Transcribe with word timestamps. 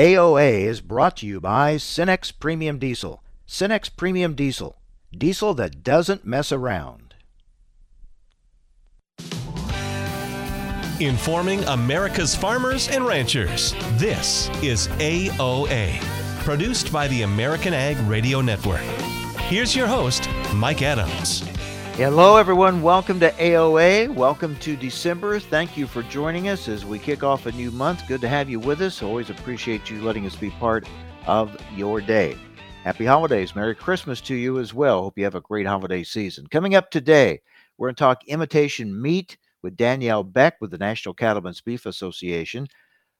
AOA 0.00 0.62
is 0.62 0.80
brought 0.80 1.18
to 1.18 1.26
you 1.26 1.42
by 1.42 1.74
Cenex 1.74 2.32
Premium 2.32 2.78
Diesel. 2.78 3.22
Cenex 3.46 3.94
Premium 3.94 4.34
Diesel. 4.34 4.78
Diesel 5.12 5.52
that 5.52 5.84
doesn't 5.84 6.24
mess 6.24 6.50
around. 6.50 7.14
Informing 11.00 11.62
America's 11.64 12.34
farmers 12.34 12.88
and 12.88 13.06
ranchers. 13.06 13.74
This 13.98 14.48
is 14.62 14.88
AOA, 14.88 16.00
produced 16.44 16.90
by 16.90 17.06
the 17.08 17.20
American 17.20 17.74
Ag 17.74 17.98
Radio 18.08 18.40
Network. 18.40 18.80
Here's 19.50 19.76
your 19.76 19.86
host, 19.86 20.30
Mike 20.54 20.80
Adams. 20.80 21.42
Hello, 22.00 22.38
everyone. 22.38 22.80
Welcome 22.80 23.20
to 23.20 23.30
AOA. 23.32 24.14
Welcome 24.14 24.56
to 24.60 24.74
December. 24.74 25.38
Thank 25.38 25.76
you 25.76 25.86
for 25.86 26.02
joining 26.04 26.48
us 26.48 26.66
as 26.66 26.86
we 26.86 26.98
kick 26.98 27.22
off 27.22 27.44
a 27.44 27.52
new 27.52 27.70
month. 27.70 28.08
Good 28.08 28.22
to 28.22 28.28
have 28.28 28.48
you 28.48 28.58
with 28.58 28.80
us. 28.80 29.02
Always 29.02 29.28
appreciate 29.28 29.90
you 29.90 30.00
letting 30.02 30.24
us 30.24 30.34
be 30.34 30.48
part 30.48 30.88
of 31.26 31.54
your 31.76 32.00
day. 32.00 32.38
Happy 32.84 33.04
holidays. 33.04 33.54
Merry 33.54 33.74
Christmas 33.74 34.22
to 34.22 34.34
you 34.34 34.58
as 34.58 34.72
well. 34.72 35.02
Hope 35.02 35.18
you 35.18 35.24
have 35.24 35.34
a 35.34 35.42
great 35.42 35.66
holiday 35.66 36.02
season. 36.02 36.46
Coming 36.46 36.74
up 36.74 36.90
today, 36.90 37.38
we're 37.76 37.88
going 37.88 37.96
to 37.96 38.00
talk 38.00 38.26
imitation 38.28 38.98
meat 38.98 39.36
with 39.62 39.76
Danielle 39.76 40.24
Beck 40.24 40.54
with 40.58 40.70
the 40.70 40.78
National 40.78 41.14
Cattlemen's 41.14 41.60
Beef 41.60 41.84
Association. 41.84 42.66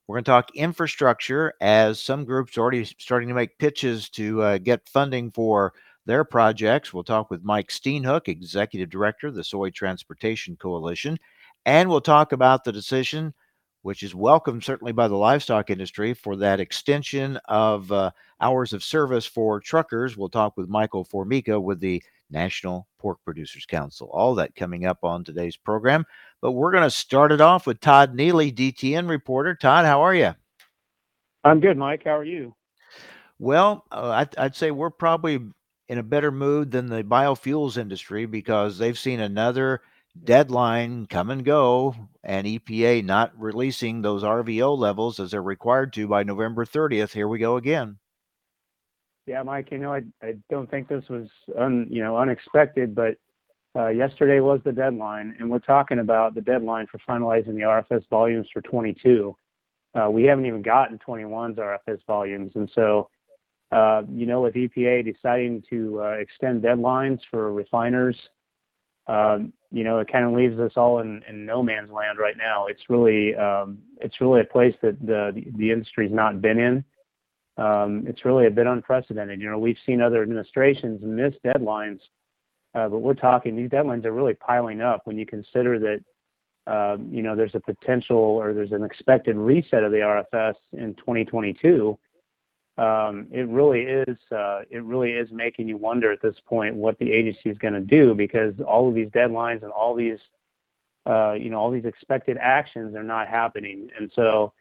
We're 0.07 0.15
going 0.15 0.25
to 0.25 0.31
talk 0.31 0.57
infrastructure 0.57 1.53
as 1.61 2.01
some 2.01 2.25
groups 2.25 2.57
are 2.57 2.63
already 2.63 2.87
starting 2.87 3.29
to 3.29 3.35
make 3.35 3.59
pitches 3.59 4.09
to 4.13 4.41
uh, 4.41 4.57
get 4.57 4.89
funding 4.89 5.33
for 5.33 5.75
their 6.07 6.25
projects. 6.25 6.93
We'll 6.93 7.05
talk 7.05 7.31
with 7.31 7.45
Mike 7.45 7.69
Steenhoek, 7.69 8.29
Executive 8.29 8.91
Director 8.91 9.29
of 9.29 9.35
the 9.35 9.45
Soy 9.45 9.71
Transportation 9.71 10.57
Coalition, 10.57 11.19
and 11.67 11.89
we'll 11.89 12.01
talk 12.01 12.33
about 12.33 12.65
the 12.65 12.73
decision, 12.73 13.35
which 13.83 14.03
is 14.03 14.15
welcomed 14.15 14.65
certainly 14.65 14.93
by 14.93 15.09
the 15.09 15.17
livestock 15.17 15.71
industry, 15.71 16.15
for 16.15 16.37
that 16.37 16.61
extension 16.61 17.39
of 17.49 17.91
uh, 17.93 18.11
hours 18.41 18.73
of 18.73 18.83
service 18.83 19.27
for 19.27 19.61
truckers. 19.61 20.17
We'll 20.17 20.29
talk 20.29 20.57
with 20.57 20.69
Michael 20.69 21.05
Formica 21.05 21.61
with 21.61 21.81
the 21.81 22.03
National 22.31 22.87
Pork 22.99 23.19
Producers 23.25 23.67
Council. 23.67 24.09
All 24.13 24.35
that 24.37 24.55
coming 24.55 24.87
up 24.87 24.99
on 25.03 25.25
today's 25.25 25.57
program. 25.57 26.05
But 26.41 26.53
we're 26.53 26.73
going 26.73 26.85
to 26.85 26.91
start 26.91 27.33
it 27.33 27.41
off 27.41 27.67
with 27.67 27.81
Todd 27.81 28.15
Neely, 28.15 28.53
DTN 28.53 29.09
reporter. 29.09 29.55
Todd, 29.55 29.85
how 29.85 30.01
are 30.01 30.15
you? 30.15 30.35
I'm 31.45 31.61
good, 31.61 31.77
Mike. 31.77 32.05
How 32.05 32.17
are 32.17 32.25
you? 32.25 32.55
Well, 33.39 33.85
uh, 33.91 34.11
I'd, 34.11 34.39
I'd 34.39 34.57
say 34.57 34.71
we're 34.71 34.91
probably 34.91 35.41
in 35.91 35.99
a 35.99 36.05
better 36.05 36.31
mood 36.31 36.71
than 36.71 36.87
the 36.87 37.03
biofuels 37.03 37.77
industry 37.77 38.25
because 38.25 38.79
they've 38.79 38.97
seen 38.97 39.19
another 39.19 39.83
deadline 40.23 41.05
come 41.05 41.31
and 41.31 41.45
go 41.45 41.97
and 42.23 42.47
EPA 42.47 43.05
not 43.05 43.33
releasing 43.37 44.01
those 44.01 44.23
RVO 44.23 44.79
levels 44.79 45.19
as 45.19 45.33
they're 45.33 45.43
required 45.43 45.93
to 45.95 46.07
by 46.07 46.23
November 46.23 46.65
30th. 46.65 47.13
Here 47.13 47.27
we 47.27 47.41
go 47.41 47.57
again. 47.57 47.99
Yeah, 49.27 49.43
Mike, 49.43 49.73
you 49.73 49.79
know, 49.79 49.93
I, 49.93 50.03
I 50.23 50.35
don't 50.49 50.71
think 50.71 50.87
this 50.87 51.09
was 51.09 51.27
un, 51.59 51.89
you 51.91 52.05
know, 52.05 52.17
unexpected, 52.17 52.95
but 52.95 53.17
uh, 53.77 53.89
yesterday 53.89 54.39
was 54.39 54.61
the 54.65 54.73
deadline, 54.73 55.35
and 55.41 55.51
we're 55.51 55.59
talking 55.59 55.99
about 55.99 56.37
the 56.37 56.41
deadline 56.41 56.87
for 56.87 56.99
finalizing 56.99 57.57
the 57.57 57.63
RFS 57.63 58.09
volumes 58.09 58.47
for 58.53 58.63
22. 58.63 59.35
Uh, 59.93 60.09
we 60.09 60.23
haven't 60.23 60.47
even 60.47 60.63
gotten 60.63 61.01
21's 61.05 61.59
RFS 61.59 61.99
volumes, 62.07 62.53
and 62.55 62.71
so 62.77 63.09
you 63.73 64.27
know, 64.27 64.41
with 64.43 64.55
EPA 64.55 65.05
deciding 65.05 65.63
to 65.71 66.01
uh, 66.03 66.09
extend 66.13 66.63
deadlines 66.63 67.21
for 67.31 67.53
refiners, 67.53 68.17
um, 69.07 69.53
you 69.73 69.85
know, 69.85 69.99
it 69.99 70.11
kind 70.11 70.25
of 70.25 70.33
leaves 70.33 70.59
us 70.59 70.73
all 70.77 71.01
in, 71.01 71.23
no 71.31 71.63
man's 71.63 71.91
land 71.91 72.19
right 72.19 72.37
now. 72.37 72.67
It's 72.67 72.83
really, 72.89 73.35
um, 73.35 73.79
it's 74.01 74.21
really 74.21 74.41
a 74.41 74.45
place 74.45 74.75
that 74.83 75.01
the 75.05 75.71
industry's 75.71 76.13
not 76.13 76.41
been 76.41 76.59
in. 76.59 76.85
Um, 77.57 78.05
it's 78.07 78.25
really 78.25 78.47
a 78.47 78.51
bit 78.51 78.67
unprecedented. 78.67 79.41
You 79.41 79.51
know, 79.51 79.59
we've 79.59 79.77
seen 79.85 80.01
other 80.01 80.23
administrations 80.23 81.01
miss 81.03 81.35
deadlines, 81.45 82.01
uh, 82.75 82.89
but 82.89 82.99
we're 82.99 83.15
talking 83.15 83.57
these 83.57 83.71
deadlines 83.71 84.05
are 84.05 84.13
really 84.13 84.35
piling 84.35 84.81
up 84.81 85.03
when 85.05 85.19
you 85.19 85.27
consider 85.27 85.79
that. 85.79 86.01
You 87.11 87.23
know, 87.23 87.35
there's 87.35 87.55
a 87.57 87.61
potential 87.61 88.17
or 88.17 88.55
there's 88.55 88.71
an 88.71 88.85
expected 88.85 89.37
reset 89.37 89.83
of 89.83 89.91
the 89.91 89.99
RFS 89.99 90.55
in 90.73 90.95
2022 90.95 91.99
um, 92.81 93.27
it 93.31 93.47
really 93.49 93.83
is 93.83 94.17
uh, 94.33 94.61
it 94.71 94.83
really 94.83 95.11
is 95.13 95.31
making 95.31 95.69
you 95.69 95.77
wonder 95.77 96.11
at 96.11 96.23
this 96.23 96.37
point 96.47 96.75
what 96.75 96.99
the 96.99 97.13
agency 97.13 97.51
is 97.51 97.59
going 97.59 97.75
to 97.75 97.81
do 97.81 98.15
because 98.15 98.55
all 98.67 98.89
of 98.89 98.95
these 98.95 99.09
deadlines 99.09 99.63
and 99.63 99.71
all 99.71 99.95
these 99.95 100.19
uh, 101.07 101.33
you 101.33 101.51
know 101.51 101.59
all 101.59 101.71
these 101.71 101.85
expected 101.85 102.39
actions 102.41 102.95
are 102.95 103.03
not 103.03 103.29
happening, 103.29 103.89
and 103.99 104.11
so 104.15 104.53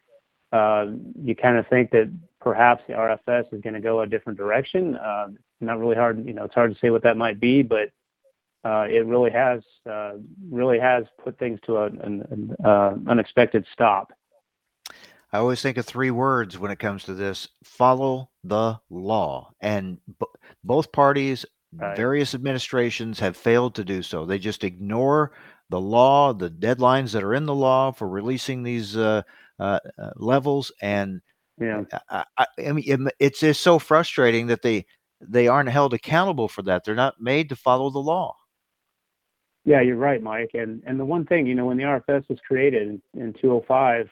uh, 0.52 0.86
you 1.22 1.34
kind 1.34 1.56
of 1.56 1.66
think 1.68 1.90
that 1.92 2.12
perhaps 2.40 2.82
the 2.88 2.94
RFS 2.94 3.52
is 3.54 3.60
going 3.60 3.74
to 3.74 3.80
go 3.80 4.00
a 4.00 4.06
different 4.06 4.38
direction. 4.38 4.96
Uh, 4.96 5.28
not 5.60 5.78
really 5.78 5.96
hard, 5.96 6.26
you 6.26 6.32
know, 6.32 6.44
it's 6.44 6.54
hard 6.54 6.72
to 6.72 6.80
say 6.80 6.90
what 6.90 7.02
that 7.02 7.16
might 7.16 7.38
be, 7.38 7.62
but 7.62 7.90
uh, 8.64 8.86
it 8.88 9.06
really 9.06 9.30
has 9.30 9.62
uh, 9.90 10.12
really 10.50 10.78
has 10.78 11.04
put 11.22 11.38
things 11.38 11.58
to 11.66 11.82
an, 11.84 12.26
an 12.30 12.56
uh, 12.64 12.94
unexpected 13.08 13.64
stop. 13.72 14.12
I 15.32 15.38
always 15.38 15.62
think 15.62 15.76
of 15.76 15.86
three 15.86 16.10
words 16.10 16.58
when 16.58 16.70
it 16.70 16.78
comes 16.78 17.04
to 17.04 17.14
this 17.14 17.48
follow 17.62 18.30
the 18.42 18.80
law. 18.90 19.52
And 19.60 19.98
b- 20.18 20.26
both 20.64 20.90
parties, 20.90 21.46
right. 21.72 21.96
various 21.96 22.34
administrations 22.34 23.20
have 23.20 23.36
failed 23.36 23.76
to 23.76 23.84
do 23.84 24.02
so. 24.02 24.26
They 24.26 24.38
just 24.38 24.64
ignore 24.64 25.32
the 25.68 25.80
law, 25.80 26.32
the 26.32 26.50
deadlines 26.50 27.12
that 27.12 27.22
are 27.22 27.34
in 27.34 27.46
the 27.46 27.54
law 27.54 27.92
for 27.92 28.08
releasing 28.08 28.62
these 28.62 28.96
uh, 28.96 29.22
uh, 29.60 29.78
uh 29.98 30.10
levels. 30.16 30.72
And 30.82 31.20
yeah, 31.58 31.84
I, 32.10 32.24
I, 32.36 32.46
I 32.66 32.72
mean, 32.72 33.08
it's 33.20 33.40
just 33.40 33.62
so 33.62 33.78
frustrating 33.78 34.48
that 34.48 34.62
they 34.62 34.86
they 35.20 35.46
aren't 35.46 35.68
held 35.68 35.94
accountable 35.94 36.48
for 36.48 36.62
that. 36.62 36.84
They're 36.84 36.94
not 36.94 37.20
made 37.20 37.50
to 37.50 37.56
follow 37.56 37.90
the 37.90 37.98
law. 37.98 38.34
Yeah, 39.64 39.82
you're 39.82 39.96
right, 39.96 40.22
Mike. 40.22 40.50
And 40.54 40.82
and 40.86 40.98
the 40.98 41.04
one 41.04 41.26
thing, 41.26 41.46
you 41.46 41.54
know, 41.54 41.66
when 41.66 41.76
the 41.76 41.84
RFS 41.84 42.28
was 42.28 42.38
created 42.46 42.82
in, 42.82 43.02
in 43.20 43.32
205, 43.34 44.08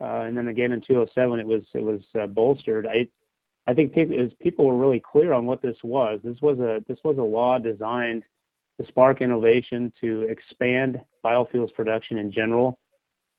uh, 0.00 0.20
and 0.20 0.36
then 0.36 0.48
again 0.48 0.72
in 0.72 0.80
207 0.80 1.40
it 1.40 1.46
was 1.46 1.62
it 1.74 1.82
was 1.82 2.00
uh, 2.20 2.26
bolstered. 2.26 2.86
I 2.86 3.08
I 3.66 3.74
think 3.74 3.92
people, 3.94 4.28
people 4.40 4.66
were 4.66 4.76
really 4.76 5.00
clear 5.00 5.32
on 5.32 5.46
what 5.46 5.60
this 5.60 5.76
was. 5.82 6.20
This 6.22 6.40
was 6.40 6.58
a 6.58 6.84
this 6.86 6.98
was 7.04 7.18
a 7.18 7.22
law 7.22 7.58
designed 7.58 8.22
to 8.80 8.86
spark 8.86 9.20
innovation 9.22 9.92
to 10.00 10.22
expand 10.22 11.00
biofuels 11.24 11.74
production 11.74 12.18
in 12.18 12.30
general, 12.30 12.78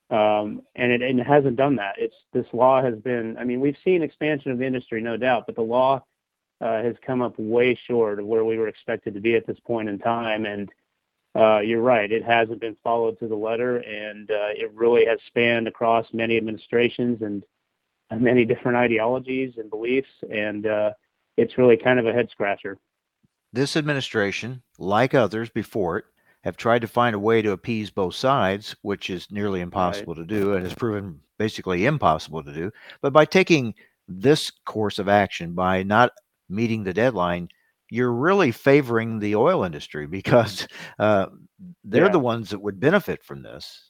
um, 0.10 0.62
and, 0.76 0.92
it, 0.92 1.02
it 1.02 1.26
hasn't 1.26 1.56
done 1.56 1.76
that. 1.78 1.96
It's 1.98 2.16
this 2.34 2.46
law 2.54 2.82
has 2.82 2.96
been. 2.96 3.38
I 3.38 3.44
mean, 3.44 3.62
we've 3.62 3.78
seen 3.84 4.02
expansion 4.02 4.52
of 4.52 4.58
the 4.58 4.66
industry, 4.66 5.02
no 5.02 5.16
doubt, 5.16 5.44
but 5.46 5.56
the 5.56 5.62
law 5.62 6.04
uh, 6.60 6.82
has 6.82 6.96
come 7.06 7.22
up 7.22 7.36
way 7.38 7.80
short 7.88 8.20
of 8.20 8.26
where 8.26 8.44
we 8.44 8.58
were 8.58 8.68
expected 8.68 9.14
to 9.14 9.22
be 9.22 9.36
at 9.36 9.48
this 9.48 9.60
point 9.66 9.88
in 9.88 10.00
time, 10.00 10.46
and 10.46 10.70
uh, 11.38 11.60
you're 11.60 11.82
right. 11.82 12.12
It 12.12 12.24
hasn't 12.24 12.62
been 12.62 12.76
followed 12.84 13.20
to 13.20 13.28
the 13.28 13.36
letter, 13.36 13.78
and 13.78 14.30
uh, 14.32 14.50
it 14.56 14.72
really 14.74 15.06
has 15.06 15.20
spanned 15.28 15.68
across 15.68 16.08
many 16.14 16.36
administrations 16.38 17.22
and 17.22 17.44
many 18.12 18.46
different 18.46 18.78
ideologies 18.78 19.54
and 19.58 19.70
beliefs, 19.70 20.10
and 20.32 20.66
uh, 20.66 20.92
it's 21.36 21.58
really 21.58 21.78
kind 21.78 22.00
of 22.00 22.08
a 22.08 22.14
head 22.14 22.30
scratcher. 22.32 22.78
This 23.54 23.78
administration, 23.78 24.64
like 24.80 25.14
others 25.14 25.50
before 25.50 26.00
it, 26.00 26.06
have 26.44 26.58
tried 26.58 26.82
to 26.82 26.88
find 26.88 27.16
a 27.16 27.20
way 27.20 27.42
to 27.42 27.52
appease 27.52 27.90
both 27.90 28.16
sides, 28.16 28.76
which 28.82 29.10
is 29.10 29.30
nearly 29.30 29.60
impossible 29.62 30.16
right. 30.16 30.28
to 30.28 30.40
do 30.40 30.54
and 30.54 30.64
has 30.64 30.74
proven 30.74 31.20
basically 31.38 31.86
impossible 31.86 32.44
to 32.44 32.54
do. 32.54 32.72
But 33.02 33.14
by 33.14 33.26
taking 33.26 33.74
this 34.08 34.52
course 34.66 34.98
of 35.00 35.10
action, 35.10 35.54
by 35.54 35.84
not 35.84 36.14
meeting 36.50 36.84
the 36.84 36.94
deadline, 36.94 37.50
you're 37.90 38.12
really 38.12 38.52
favoring 38.52 39.20
the 39.20 39.36
oil 39.36 39.64
industry 39.64 40.08
because 40.08 40.68
uh, 41.00 41.28
they're 41.84 42.06
yeah. 42.06 42.12
the 42.12 42.20
ones 42.20 42.50
that 42.50 42.62
would 42.62 42.80
benefit 42.80 43.24
from 43.24 43.42
this. 43.44 43.90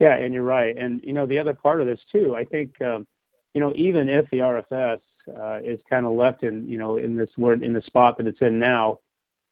Yeah, 0.00 0.14
and 0.14 0.32
you're 0.32 0.44
right. 0.44 0.76
And 0.76 1.00
you 1.02 1.12
know, 1.12 1.26
the 1.26 1.38
other 1.38 1.54
part 1.54 1.80
of 1.80 1.86
this 1.86 2.00
too, 2.10 2.36
I 2.36 2.44
think, 2.44 2.80
um, 2.82 3.06
you 3.54 3.60
know, 3.60 3.72
even 3.74 4.08
if 4.08 4.30
the 4.30 4.38
RFS 4.38 5.00
uh, 5.36 5.58
is 5.64 5.80
kind 5.90 6.06
of 6.06 6.12
left 6.12 6.44
in, 6.44 6.68
you 6.68 6.78
know, 6.78 6.96
in 6.98 7.16
this 7.16 7.30
word 7.36 7.62
in 7.62 7.72
the 7.72 7.82
spot 7.82 8.16
that 8.18 8.26
it's 8.26 8.40
in 8.40 8.58
now, 8.58 9.00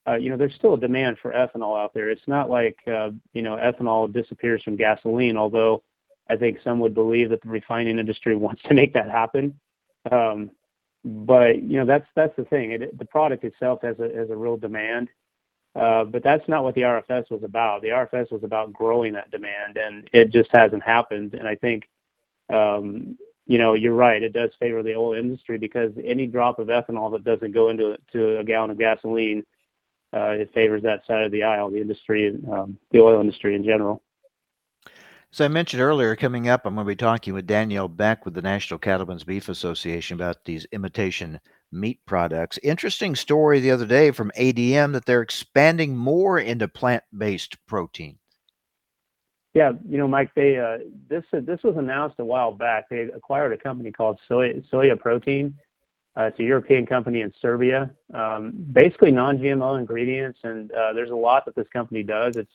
uh, 0.06 0.14
you 0.14 0.30
know, 0.30 0.36
there's 0.36 0.54
still 0.54 0.74
a 0.74 0.78
demand 0.80 1.18
for 1.20 1.32
ethanol 1.32 1.76
out 1.76 1.92
there. 1.92 2.10
It's 2.10 2.28
not 2.28 2.48
like, 2.48 2.78
uh, 2.86 3.10
you 3.32 3.42
know, 3.42 3.56
ethanol 3.56 4.12
disappears 4.12 4.62
from 4.62 4.76
gasoline, 4.76 5.36
although 5.36 5.82
I 6.28 6.36
think 6.36 6.58
some 6.62 6.78
would 6.80 6.94
believe 6.94 7.30
that 7.30 7.42
the 7.42 7.48
refining 7.48 7.98
industry 7.98 8.36
wants 8.36 8.62
to 8.64 8.74
make 8.74 8.92
that 8.94 9.10
happen. 9.10 9.58
Um, 10.10 10.50
but 11.06 11.62
you 11.62 11.78
know 11.78 11.86
that's 11.86 12.06
that's 12.16 12.34
the 12.36 12.44
thing. 12.44 12.72
It, 12.72 12.98
the 12.98 13.04
product 13.04 13.44
itself 13.44 13.80
has 13.82 13.96
a 14.00 14.10
has 14.16 14.28
a 14.28 14.36
real 14.36 14.56
demand, 14.56 15.08
uh, 15.76 16.04
but 16.04 16.24
that's 16.24 16.46
not 16.48 16.64
what 16.64 16.74
the 16.74 16.80
RFS 16.80 17.30
was 17.30 17.44
about. 17.44 17.82
The 17.82 17.88
RFS 17.88 18.32
was 18.32 18.42
about 18.42 18.72
growing 18.72 19.12
that 19.12 19.30
demand, 19.30 19.76
and 19.76 20.08
it 20.12 20.32
just 20.32 20.50
hasn't 20.52 20.82
happened. 20.82 21.34
And 21.34 21.46
I 21.46 21.54
think, 21.54 21.88
um, 22.52 23.16
you 23.46 23.58
know, 23.58 23.74
you're 23.74 23.94
right. 23.94 24.20
It 24.20 24.32
does 24.32 24.50
favor 24.58 24.82
the 24.82 24.96
oil 24.96 25.14
industry 25.14 25.58
because 25.58 25.92
any 26.04 26.26
drop 26.26 26.58
of 26.58 26.68
ethanol 26.68 27.12
that 27.12 27.22
doesn't 27.22 27.52
go 27.52 27.68
into 27.68 27.96
to 28.12 28.38
a 28.40 28.44
gallon 28.44 28.70
of 28.70 28.78
gasoline, 28.78 29.44
uh, 30.12 30.30
it 30.30 30.52
favors 30.54 30.82
that 30.82 31.06
side 31.06 31.22
of 31.24 31.30
the 31.30 31.44
aisle, 31.44 31.70
the 31.70 31.80
industry, 31.80 32.36
um, 32.50 32.76
the 32.90 32.98
oil 32.98 33.20
industry 33.20 33.54
in 33.54 33.62
general. 33.62 34.02
As 35.32 35.40
I 35.40 35.48
mentioned 35.48 35.82
earlier, 35.82 36.16
coming 36.16 36.48
up, 36.48 36.64
I'm 36.64 36.74
going 36.74 36.86
to 36.86 36.88
be 36.88 36.96
talking 36.96 37.34
with 37.34 37.46
Danielle 37.46 37.88
Beck 37.88 38.24
with 38.24 38.34
the 38.34 38.42
National 38.42 38.78
Cattlemen's 38.78 39.24
Beef 39.24 39.48
Association 39.48 40.14
about 40.14 40.44
these 40.44 40.66
imitation 40.72 41.40
meat 41.72 42.00
products. 42.06 42.58
Interesting 42.62 43.14
story 43.14 43.60
the 43.60 43.70
other 43.70 43.86
day 43.86 44.12
from 44.12 44.30
ADM 44.38 44.92
that 44.92 45.04
they're 45.04 45.22
expanding 45.22 45.96
more 45.96 46.38
into 46.38 46.68
plant-based 46.68 47.56
protein. 47.66 48.18
Yeah, 49.52 49.72
you 49.88 49.96
know, 49.96 50.06
Mike, 50.06 50.30
they 50.36 50.58
uh, 50.58 50.78
this 51.08 51.24
uh, 51.32 51.40
this 51.40 51.62
was 51.62 51.76
announced 51.78 52.16
a 52.18 52.24
while 52.24 52.52
back. 52.52 52.90
They 52.90 53.08
acquired 53.14 53.54
a 53.54 53.56
company 53.56 53.90
called 53.90 54.20
Soya, 54.28 54.62
Soya 54.70 55.00
Protein. 55.00 55.54
Uh, 56.14 56.24
it's 56.24 56.38
a 56.38 56.42
European 56.42 56.84
company 56.84 57.22
in 57.22 57.32
Serbia. 57.40 57.90
Um, 58.12 58.52
basically, 58.72 59.12
non-GMO 59.12 59.78
ingredients, 59.78 60.38
and 60.44 60.70
uh, 60.72 60.92
there's 60.92 61.10
a 61.10 61.16
lot 61.16 61.46
that 61.46 61.54
this 61.54 61.68
company 61.72 62.02
does. 62.02 62.36
It's 62.36 62.52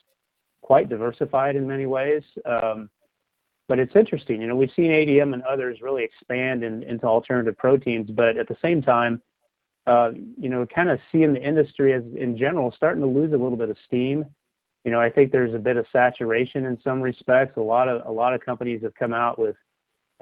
quite 0.72 0.90
diversified 0.90 1.56
in 1.56 1.68
many 1.68 1.86
ways. 1.86 2.24
Um, 2.46 2.90
but 3.68 3.78
it's 3.78 3.96
interesting. 3.96 4.42
You 4.42 4.48
know, 4.48 4.56
we've 4.56 4.72
seen 4.76 4.92
ADM 4.92 5.34
and 5.34 5.44
others 5.44 5.82
really 5.82 6.04
expand 6.04 6.64
in, 6.64 6.84
into 6.84 7.06
alternative 7.06 7.58
proteins, 7.58 8.10
but 8.10 8.38
at 8.38 8.48
the 8.48 8.58
same 8.62 8.82
time, 8.82 9.22
uh, 9.86 10.12
you 10.40 10.50
know, 10.50 10.66
kind 10.66 10.90
of 10.90 11.00
seeing 11.12 11.34
the 11.34 11.42
industry 11.42 11.94
as 11.94 12.04
in 12.16 12.38
general 12.38 12.72
starting 12.76 13.02
to 13.02 13.08
lose 13.08 13.34
a 13.34 13.38
little 13.38 13.58
bit 13.58 13.70
of 13.70 13.78
steam 13.86 14.26
you 14.84 14.92
know, 14.92 15.00
I 15.00 15.10
think 15.10 15.32
there's 15.32 15.54
a 15.54 15.60
bit 15.60 15.78
of 15.78 15.86
saturation 15.92 16.66
in 16.66 16.80
some 16.84 17.02
respects. 17.02 17.58
A 17.58 17.62
lot 17.62 17.88
of 17.88 18.06
a 18.08 18.12
lot 18.12 18.34
of 18.34 18.42
companies 18.42 18.82
have 18.82 18.96
come 18.96 19.14
out 19.14 19.38
with, 19.38 19.56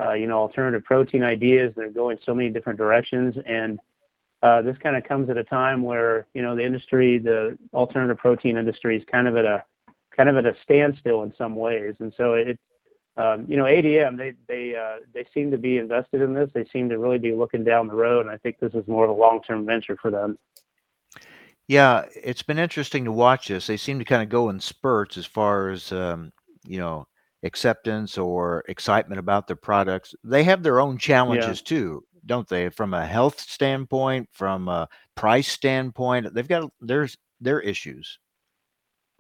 uh, 0.04 0.14
you 0.14 0.28
know, 0.28 0.38
alternative 0.38 0.84
protein 0.84 1.24
ideas. 1.24 1.74
They're 1.76 1.90
going 1.90 2.18
so 2.26 2.34
many 2.34 2.50
different 2.50 2.78
directions, 2.78 3.36
and 3.46 3.80
uh, 4.44 4.62
this 4.62 4.78
kind 4.84 4.98
of 4.98 5.06
comes 5.06 5.30
at 5.30 5.38
a 5.38 5.46
time 5.46 5.82
where 5.82 6.28
you 6.34 6.42
know 6.42 6.58
the 6.58 6.66
industry, 6.66 7.20
the 7.20 7.58
alternative 7.74 8.18
protein 8.18 8.58
industry, 8.58 8.98
is 8.98 9.04
kind 9.10 9.30
of 9.30 9.38
at 9.38 9.46
a 9.46 9.64
kind 10.20 10.28
of 10.28 10.36
at 10.36 10.46
a 10.46 10.54
standstill 10.62 11.24
in 11.24 11.34
some 11.38 11.56
ways. 11.56 11.96
And 12.02 12.14
so 12.18 12.34
it, 12.34 12.60
um, 13.16 13.46
you 13.48 13.56
know, 13.56 13.64
ADM 13.64 14.18
they 14.18 14.34
they 14.50 14.76
uh, 14.76 14.98
they 15.14 15.26
seem 15.34 15.50
to 15.52 15.58
be 15.58 15.78
invested 15.78 16.22
in 16.22 16.34
this. 16.34 16.50
They 16.54 16.66
seem 16.66 16.90
to 16.90 17.00
really 17.00 17.18
be 17.18 17.34
looking 17.34 17.64
down 17.64 17.88
the 17.88 17.96
road, 17.96 18.26
and 18.26 18.30
I 18.30 18.38
think 18.38 18.60
this 18.60 18.74
is 18.74 18.86
more 18.86 19.06
of 19.06 19.10
a 19.10 19.14
long-term 19.14 19.66
venture 19.66 19.98
for 20.02 20.12
them. 20.12 20.38
Yeah, 21.70 22.04
it's 22.22 22.42
been 22.42 22.60
interesting 22.60 23.06
to 23.06 23.14
watch 23.14 23.48
this. 23.48 23.68
They 23.68 23.78
seem 23.78 23.98
to 24.00 24.06
kind 24.06 24.22
of 24.22 24.28
go 24.28 24.50
in 24.50 24.60
spurts 24.60 25.18
as 25.18 25.26
far 25.26 25.70
as 25.70 25.90
um, 25.94 26.34
you 26.66 26.80
know 26.80 27.08
acceptance 27.44 28.18
or 28.18 28.66
excitement 28.68 29.20
about 29.20 29.48
their 29.48 29.56
products. 29.56 30.14
They 30.26 30.44
have 30.44 30.64
their 30.64 30.82
own 30.82 30.98
challenges 30.98 31.62
yeah. 31.62 31.78
too, 31.78 32.04
don't 32.26 32.48
they? 32.50 32.68
From 32.70 32.94
a 32.94 33.06
health 33.06 33.40
standpoint, 33.40 34.28
from 34.34 34.68
a 34.68 34.90
price 35.16 35.48
standpoint, 35.48 36.34
they've 36.34 36.46
got 36.46 36.70
there's 36.82 37.16
their 37.40 37.62
issues. 37.62 38.20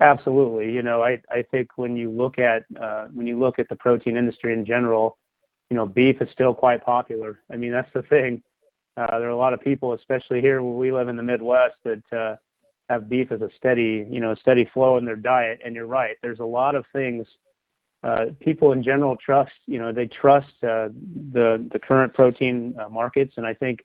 Absolutely. 0.02 0.72
You 0.72 0.82
know, 0.82 1.04
I 1.04 1.22
I 1.30 1.44
think 1.52 1.70
when 1.78 1.98
you 1.98 2.10
look 2.10 2.40
at 2.40 2.64
uh, 2.80 3.08
when 3.14 3.28
you 3.28 3.38
look 3.38 3.60
at 3.60 3.68
the 3.70 3.76
protein 3.76 4.16
industry 4.16 4.54
in 4.54 4.66
general, 4.66 5.18
you 5.70 5.76
know, 5.76 5.86
beef 5.86 6.22
is 6.22 6.30
still 6.32 6.54
quite 6.54 6.84
popular. 6.84 7.40
I 7.52 7.58
mean, 7.58 7.72
that's 7.72 7.92
the 7.94 8.04
thing. 8.04 8.42
Uh, 8.96 9.20
there 9.20 9.28
are 9.28 9.32
a 9.32 9.38
lot 9.38 9.54
of 9.54 9.62
people, 9.62 9.94
especially 9.94 10.42
here 10.42 10.62
where 10.62 10.74
we 10.74 10.92
live 10.92 11.10
in 11.10 11.16
the 11.18 11.24
Midwest, 11.24 11.76
that 11.84 12.04
uh, 12.18 12.36
have 12.90 13.10
beef 13.10 13.32
as 13.32 13.42
a 13.42 13.50
steady, 13.58 14.06
you 14.10 14.20
know, 14.20 14.36
steady 14.36 14.66
flow 14.74 14.98
in 14.98 15.06
their 15.06 15.16
diet. 15.16 15.60
And 15.64 15.76
you're 15.76 15.86
right. 15.88 16.16
There's 16.22 16.40
a 16.40 16.46
lot 16.46 16.76
of 16.76 16.86
things 16.94 17.28
uh, 18.04 18.28
people 18.40 18.72
in 18.72 18.82
general 18.82 19.18
trust. 19.18 19.52
You 19.68 19.80
know, 19.80 19.92
they 19.92 20.08
trust 20.08 20.54
uh, 20.64 20.90
the 21.34 21.68
the 21.72 21.80
current 21.80 22.14
protein 22.14 22.74
markets, 22.90 23.34
and 23.38 23.46
I 23.46 23.54
think 23.54 23.80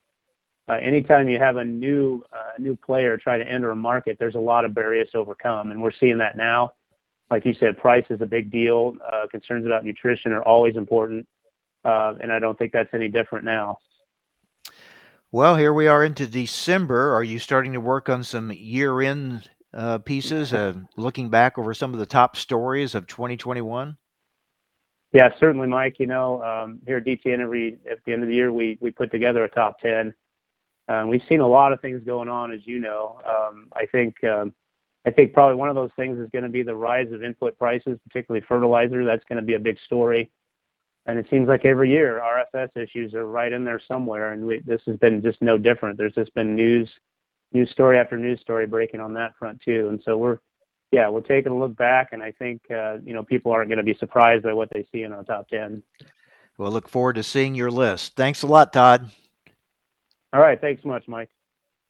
anytime 0.72 1.28
you 1.28 1.38
have 1.38 1.56
a 1.56 1.64
new 1.64 2.24
uh, 2.32 2.52
new 2.58 2.76
player 2.76 3.16
try 3.16 3.38
to 3.38 3.46
enter 3.46 3.70
a 3.70 3.76
market, 3.76 4.16
there's 4.18 4.34
a 4.34 4.40
lot 4.40 4.64
of 4.64 4.74
barriers 4.74 5.08
to 5.12 5.18
overcome, 5.18 5.70
and 5.70 5.82
we're 5.82 5.92
seeing 5.92 6.18
that 6.18 6.36
now. 6.36 6.72
Like 7.30 7.44
you 7.44 7.54
said, 7.58 7.78
price 7.78 8.04
is 8.10 8.20
a 8.20 8.26
big 8.26 8.50
deal. 8.50 8.96
Uh, 9.12 9.26
concerns 9.30 9.66
about 9.66 9.84
nutrition 9.84 10.32
are 10.32 10.42
always 10.42 10.76
important, 10.76 11.26
uh, 11.84 12.14
and 12.20 12.32
I 12.32 12.38
don't 12.38 12.58
think 12.58 12.72
that's 12.72 12.92
any 12.92 13.08
different 13.08 13.44
now. 13.44 13.78
Well, 15.32 15.56
here 15.56 15.72
we 15.72 15.88
are 15.88 16.04
into 16.04 16.26
December. 16.26 17.12
Are 17.12 17.24
you 17.24 17.38
starting 17.38 17.72
to 17.72 17.80
work 17.80 18.08
on 18.08 18.22
some 18.22 18.52
year 18.52 19.00
end 19.00 19.50
uh, 19.72 19.98
pieces, 19.98 20.54
uh, 20.54 20.74
looking 20.96 21.28
back 21.28 21.58
over 21.58 21.74
some 21.74 21.92
of 21.92 21.98
the 21.98 22.06
top 22.06 22.36
stories 22.36 22.94
of 22.94 23.06
2021? 23.06 23.96
Yeah, 25.12 25.30
certainly, 25.38 25.66
Mike. 25.66 25.96
You 25.98 26.06
know, 26.06 26.42
um, 26.42 26.80
here 26.86 26.98
at 26.98 27.04
DTN, 27.04 27.40
every 27.40 27.78
at 27.90 27.98
the 28.04 28.12
end 28.12 28.22
of 28.22 28.28
the 28.28 28.34
year, 28.34 28.52
we 28.52 28.78
we 28.80 28.90
put 28.90 29.10
together 29.10 29.44
a 29.44 29.48
top 29.48 29.80
10. 29.80 30.14
Um, 30.88 31.08
we've 31.08 31.22
seen 31.28 31.40
a 31.40 31.46
lot 31.46 31.72
of 31.72 31.80
things 31.80 32.02
going 32.04 32.28
on, 32.28 32.52
as 32.52 32.60
you 32.66 32.78
know. 32.78 33.20
Um, 33.26 33.68
I 33.72 33.86
think 33.86 34.22
um, 34.24 34.52
I 35.06 35.10
think 35.10 35.32
probably 35.32 35.56
one 35.56 35.68
of 35.68 35.74
those 35.74 35.90
things 35.96 36.18
is 36.18 36.28
going 36.30 36.44
to 36.44 36.50
be 36.50 36.62
the 36.62 36.74
rise 36.74 37.10
of 37.12 37.22
input 37.22 37.58
prices, 37.58 37.98
particularly 38.08 38.44
fertilizer. 38.46 39.04
That's 39.04 39.24
going 39.28 39.40
to 39.40 39.44
be 39.44 39.54
a 39.54 39.58
big 39.58 39.78
story 39.84 40.30
and 41.06 41.18
it 41.18 41.26
seems 41.30 41.48
like 41.48 41.64
every 41.64 41.90
year 41.90 42.20
RFS 42.20 42.70
issues 42.76 43.14
are 43.14 43.26
right 43.26 43.52
in 43.52 43.64
there 43.64 43.80
somewhere, 43.86 44.32
and 44.32 44.46
we, 44.46 44.60
this 44.60 44.80
has 44.86 44.96
been 44.96 45.22
just 45.22 45.40
no 45.42 45.58
different. 45.58 45.98
There's 45.98 46.14
just 46.14 46.34
been 46.34 46.56
news, 46.56 46.88
news 47.52 47.70
story 47.70 47.98
after 47.98 48.16
news 48.16 48.40
story 48.40 48.66
breaking 48.66 49.00
on 49.00 49.12
that 49.14 49.34
front 49.38 49.60
too, 49.60 49.88
and 49.90 50.00
so 50.04 50.16
we're, 50.16 50.38
yeah, 50.92 51.08
we're 51.08 51.20
taking 51.20 51.52
a 51.52 51.58
look 51.58 51.76
back, 51.76 52.10
and 52.12 52.22
I 52.22 52.32
think 52.32 52.62
uh, 52.70 52.98
you 53.04 53.12
know 53.12 53.22
people 53.22 53.52
aren't 53.52 53.68
going 53.68 53.78
to 53.78 53.84
be 53.84 53.94
surprised 53.94 54.44
by 54.44 54.54
what 54.54 54.70
they 54.72 54.86
see 54.92 55.02
in 55.02 55.12
our 55.12 55.24
top 55.24 55.48
ten. 55.48 55.82
We'll 56.56 56.70
look 56.70 56.88
forward 56.88 57.16
to 57.16 57.22
seeing 57.22 57.54
your 57.54 57.70
list. 57.70 58.14
Thanks 58.16 58.42
a 58.42 58.46
lot, 58.46 58.72
Todd. 58.72 59.10
All 60.34 60.40
right, 60.40 60.60
thanks 60.60 60.82
so 60.82 60.88
much, 60.88 61.06
Mike. 61.06 61.30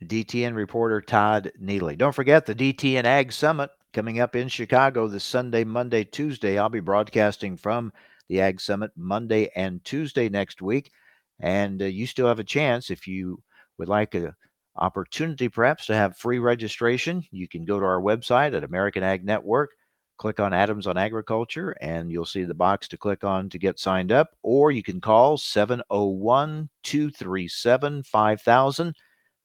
DTN 0.04 0.54
reporter 0.54 1.00
Todd 1.00 1.50
Neely. 1.58 1.96
Don't 1.96 2.14
forget 2.14 2.44
the 2.44 2.54
DTN 2.54 3.04
Ag 3.04 3.32
Summit 3.32 3.70
coming 3.94 4.20
up 4.20 4.36
in 4.36 4.48
Chicago 4.48 5.08
this 5.08 5.24
Sunday, 5.24 5.64
Monday, 5.64 6.04
Tuesday. 6.04 6.58
I'll 6.58 6.68
be 6.68 6.80
broadcasting 6.80 7.56
from 7.56 7.90
the 8.28 8.42
Ag 8.42 8.60
Summit 8.60 8.90
Monday 8.96 9.48
and 9.56 9.82
Tuesday 9.82 10.28
next 10.28 10.60
week. 10.60 10.90
And 11.40 11.80
uh, 11.80 11.86
you 11.86 12.06
still 12.06 12.28
have 12.28 12.38
a 12.38 12.44
chance 12.44 12.90
if 12.90 13.06
you 13.06 13.42
would 13.78 13.88
like 13.88 14.14
a 14.14 14.34
opportunity 14.76 15.48
perhaps 15.48 15.86
to 15.86 15.94
have 15.94 16.18
free 16.18 16.38
registration. 16.38 17.24
You 17.30 17.48
can 17.48 17.64
go 17.64 17.80
to 17.80 17.86
our 17.86 18.00
website 18.02 18.54
at 18.54 18.62
American 18.62 19.02
Ag 19.02 19.24
Network, 19.24 19.70
click 20.16 20.40
on 20.40 20.52
Adams 20.52 20.86
on 20.86 20.96
Agriculture, 20.96 21.76
and 21.80 22.10
you'll 22.10 22.24
see 22.24 22.44
the 22.44 22.54
box 22.54 22.88
to 22.88 22.96
click 22.96 23.24
on 23.24 23.48
to 23.50 23.58
get 23.58 23.78
signed 23.78 24.12
up. 24.12 24.30
Or 24.42 24.70
you 24.70 24.82
can 24.82 25.00
call 25.00 25.36
701 25.36 26.68
237 26.82 28.02
5000. 28.02 28.94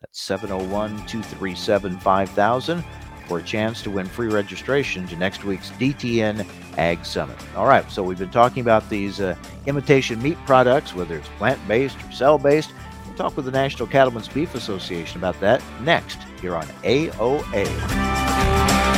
That's 0.02 0.22
701 0.22 0.90
237 1.08 2.00
5000 2.00 2.86
for 3.28 3.40
a 3.40 3.44
chance 3.44 3.84
to 3.84 3.92
win 3.92 4.08
free 4.08 4.28
registration 4.28 5.06
to 5.08 5.16
next 5.16 5.44
week's 5.44 5.70
DTN 5.72 6.48
Ag 6.78 7.06
Summit. 7.06 7.38
All 7.56 7.68
right, 7.68 7.90
so 7.92 8.02
we've 8.02 8.18
been 8.18 8.32
talking 8.32 8.62
about 8.62 8.90
these 8.90 9.22
uh, 9.22 9.36
imitation 9.68 10.22
meat 10.22 10.38
products, 10.46 10.96
whether 10.96 11.18
it's 11.18 11.28
plant 11.38 11.60
based 11.68 11.98
or 12.04 12.12
cell 12.12 12.40
based. 12.40 12.72
We'll 13.06 13.16
talk 13.16 13.36
with 13.36 13.46
the 13.46 13.52
National 13.52 13.88
Cattlemen's 13.88 14.28
Beef 14.28 14.56
Association 14.56 15.20
about 15.20 15.40
that 15.42 15.62
next 15.82 16.20
here 16.42 16.56
on 16.56 16.66
AOA. 16.84 18.89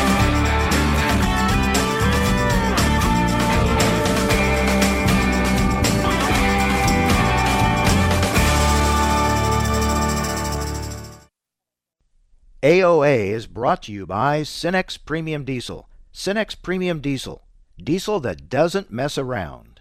AOA 12.63 13.29
is 13.29 13.47
brought 13.47 13.81
to 13.81 13.91
you 13.91 14.05
by 14.05 14.41
Cenex 14.41 14.95
Premium 15.03 15.43
Diesel. 15.43 15.89
Cenex 16.13 16.55
Premium 16.61 16.99
Diesel. 16.99 17.41
Diesel 17.83 18.19
that 18.19 18.49
doesn't 18.49 18.91
mess 18.91 19.17
around. 19.17 19.79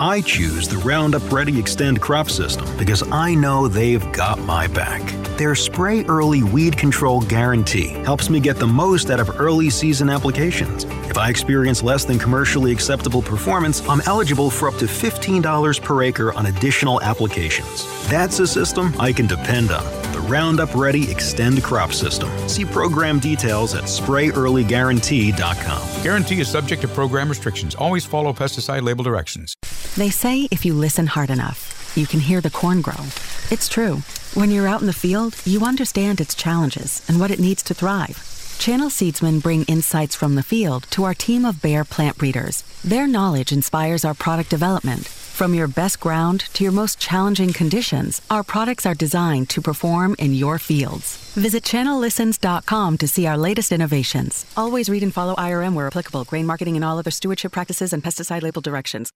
I 0.00 0.22
choose 0.22 0.68
the 0.68 0.78
Roundup 0.78 1.30
Ready 1.30 1.52
Xtend 1.52 2.00
crop 2.00 2.30
system 2.30 2.66
because 2.78 3.02
I 3.12 3.34
know 3.34 3.68
they've 3.68 4.10
got 4.12 4.38
my 4.38 4.66
back. 4.68 5.02
Their 5.36 5.54
spray 5.54 6.02
early 6.04 6.42
weed 6.42 6.78
control 6.78 7.20
guarantee 7.20 7.88
helps 7.88 8.30
me 8.30 8.40
get 8.40 8.56
the 8.56 8.66
most 8.66 9.10
out 9.10 9.20
of 9.20 9.38
early 9.38 9.68
season 9.68 10.08
applications. 10.08 10.84
If 11.10 11.18
I 11.18 11.28
experience 11.28 11.82
less 11.82 12.06
than 12.06 12.18
commercially 12.18 12.72
acceptable 12.72 13.20
performance, 13.20 13.86
I'm 13.86 14.00
eligible 14.06 14.48
for 14.48 14.68
up 14.68 14.76
to 14.76 14.86
$15 14.86 15.82
per 15.82 16.02
acre 16.02 16.32
on 16.32 16.46
additional 16.46 17.02
applications. 17.02 17.86
That's 18.08 18.38
a 18.38 18.46
system 18.46 18.94
I 18.98 19.12
can 19.12 19.26
depend 19.26 19.70
on. 19.70 20.05
The 20.12 20.20
Roundup 20.20 20.74
Ready 20.74 21.06
Xtend 21.06 21.62
crop 21.62 21.92
system. 21.92 22.30
See 22.48 22.64
program 22.64 23.18
details 23.18 23.74
at 23.74 23.84
sprayearlyguarantee.com. 23.84 26.02
Guarantee 26.02 26.40
is 26.40 26.48
subject 26.48 26.82
to 26.82 26.88
program 26.88 27.28
restrictions. 27.28 27.74
Always 27.74 28.04
follow 28.04 28.32
pesticide 28.32 28.82
label 28.82 29.04
directions. 29.04 29.54
They 29.96 30.10
say 30.10 30.48
if 30.50 30.64
you 30.64 30.74
listen 30.74 31.06
hard 31.06 31.30
enough, 31.30 31.92
you 31.96 32.06
can 32.06 32.20
hear 32.20 32.40
the 32.40 32.50
corn 32.50 32.80
grow. 32.80 33.04
It's 33.50 33.68
true. 33.68 34.02
When 34.34 34.50
you're 34.50 34.68
out 34.68 34.80
in 34.80 34.86
the 34.86 34.92
field, 34.92 35.36
you 35.44 35.62
understand 35.62 36.20
its 36.20 36.34
challenges 36.34 37.02
and 37.08 37.18
what 37.18 37.30
it 37.30 37.40
needs 37.40 37.62
to 37.64 37.74
thrive. 37.74 38.22
Channel 38.58 38.88
Seedsmen 38.88 39.42
bring 39.42 39.64
insights 39.64 40.16
from 40.16 40.34
the 40.34 40.42
field 40.42 40.84
to 40.90 41.04
our 41.04 41.14
team 41.14 41.44
of 41.44 41.62
Bayer 41.62 41.84
plant 41.84 42.18
breeders. 42.18 42.62
Their 42.82 43.06
knowledge 43.06 43.52
inspires 43.52 44.04
our 44.04 44.14
product 44.14 44.50
development 44.50 45.08
From 45.36 45.52
your 45.52 45.68
best 45.68 46.00
ground 46.00 46.44
to 46.54 46.64
your 46.64 46.72
most 46.72 46.98
challenging 46.98 47.52
conditions, 47.52 48.22
our 48.30 48.42
products 48.42 48.86
are 48.86 48.94
designed 48.94 49.50
to 49.50 49.60
perform 49.60 50.16
in 50.18 50.32
your 50.32 50.58
fields. 50.58 51.18
Visit 51.34 51.62
channellistens.com 51.62 52.96
to 52.96 53.06
see 53.06 53.26
our 53.26 53.36
latest 53.36 53.70
innovations. 53.70 54.46
Always 54.56 54.88
read 54.88 55.02
and 55.02 55.12
follow 55.12 55.34
IRM 55.34 55.74
where 55.74 55.86
applicable, 55.88 56.24
grain 56.24 56.46
marketing 56.46 56.74
and 56.76 56.82
all 56.82 56.98
other 56.98 57.10
stewardship 57.10 57.52
practices 57.52 57.92
and 57.92 58.02
pesticide 58.02 58.40
label 58.40 58.62
directions. 58.62 59.12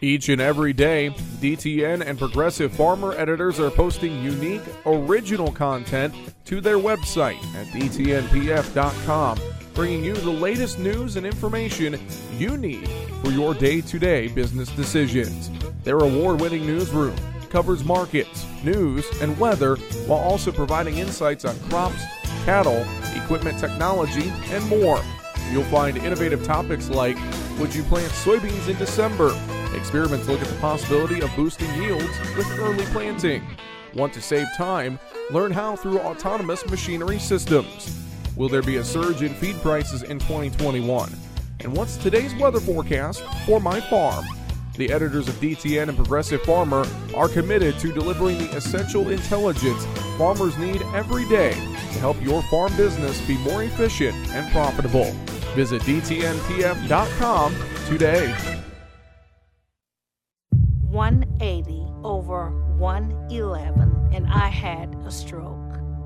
Each 0.00 0.30
and 0.30 0.40
every 0.40 0.72
day, 0.72 1.10
DTN 1.42 2.00
and 2.00 2.18
Progressive 2.18 2.72
Farmer 2.72 3.12
editors 3.12 3.60
are 3.60 3.70
posting 3.70 4.22
unique, 4.24 4.62
original 4.86 5.52
content 5.52 6.14
to 6.46 6.62
their 6.62 6.78
website 6.78 7.44
at 7.54 7.66
dtnpf.com, 7.66 9.38
bringing 9.78 10.02
you 10.02 10.12
the 10.12 10.28
latest 10.28 10.80
news 10.80 11.14
and 11.14 11.24
information 11.24 12.00
you 12.36 12.56
need 12.56 12.88
for 13.22 13.30
your 13.30 13.54
day 13.54 13.80
to 13.80 13.96
day 13.96 14.26
business 14.26 14.68
decisions. 14.70 15.52
Their 15.84 16.00
award 16.00 16.40
winning 16.40 16.66
newsroom 16.66 17.14
covers 17.48 17.84
markets, 17.84 18.44
news, 18.64 19.06
and 19.22 19.38
weather 19.38 19.76
while 20.08 20.18
also 20.18 20.50
providing 20.50 20.98
insights 20.98 21.44
on 21.44 21.56
crops, 21.70 22.02
cattle, 22.44 22.84
equipment 23.14 23.56
technology, 23.60 24.32
and 24.50 24.68
more. 24.68 25.00
You'll 25.52 25.62
find 25.66 25.96
innovative 25.96 26.42
topics 26.42 26.88
like 26.88 27.16
Would 27.60 27.72
you 27.72 27.84
plant 27.84 28.10
soybeans 28.10 28.68
in 28.68 28.76
December? 28.78 29.28
Experiments 29.76 30.26
look 30.26 30.42
at 30.42 30.48
the 30.48 30.58
possibility 30.58 31.20
of 31.20 31.30
boosting 31.36 31.72
yields 31.80 32.18
with 32.36 32.50
early 32.58 32.84
planting. 32.86 33.46
Want 33.94 34.12
to 34.14 34.20
save 34.20 34.48
time? 34.56 34.98
Learn 35.30 35.52
how 35.52 35.76
through 35.76 36.00
autonomous 36.00 36.68
machinery 36.68 37.20
systems. 37.20 38.07
Will 38.38 38.48
there 38.48 38.62
be 38.62 38.76
a 38.76 38.84
surge 38.84 39.22
in 39.22 39.34
feed 39.34 39.56
prices 39.62 40.04
in 40.04 40.20
2021? 40.20 41.12
And 41.58 41.76
what's 41.76 41.96
today's 41.96 42.32
weather 42.36 42.60
forecast 42.60 43.24
for 43.44 43.58
my 43.58 43.80
farm? 43.80 44.24
The 44.76 44.92
editors 44.92 45.26
of 45.26 45.34
DTN 45.40 45.88
and 45.88 45.96
Progressive 45.96 46.42
Farmer 46.42 46.86
are 47.16 47.26
committed 47.26 47.80
to 47.80 47.92
delivering 47.92 48.38
the 48.38 48.56
essential 48.56 49.08
intelligence 49.08 49.84
farmers 50.16 50.56
need 50.56 50.82
every 50.94 51.28
day 51.28 51.50
to 51.50 51.98
help 51.98 52.22
your 52.22 52.44
farm 52.44 52.76
business 52.76 53.20
be 53.26 53.36
more 53.38 53.64
efficient 53.64 54.14
and 54.28 54.48
profitable. 54.52 55.10
Visit 55.56 55.82
DTNPF.com 55.82 57.56
today. 57.88 58.32
180 60.82 61.86
over 62.04 62.50
111, 62.76 64.10
and 64.12 64.28
I 64.28 64.46
had 64.46 64.94
a 65.04 65.10
stroke. 65.10 65.67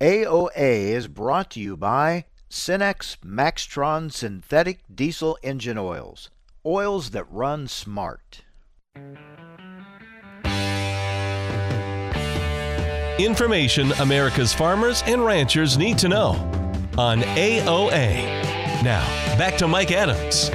AOA 0.00 0.92
is 0.92 1.08
brought 1.08 1.50
to 1.50 1.60
you 1.60 1.76
by 1.76 2.24
Cenex 2.48 3.18
Maxtron 3.18 4.10
Synthetic 4.10 4.80
Diesel 4.92 5.36
Engine 5.42 5.76
Oils. 5.76 6.30
Oils 6.64 7.10
that 7.10 7.30
run 7.30 7.68
smart. 7.68 8.40
Information 13.18 13.92
America's 14.00 14.54
farmers 14.54 15.02
and 15.04 15.22
ranchers 15.22 15.76
need 15.76 15.98
to 15.98 16.08
know 16.08 16.30
on 16.96 17.20
AOA. 17.20 18.24
Now, 18.82 19.04
back 19.36 19.58
to 19.58 19.68
Mike 19.68 19.92
Adams. 19.92 20.50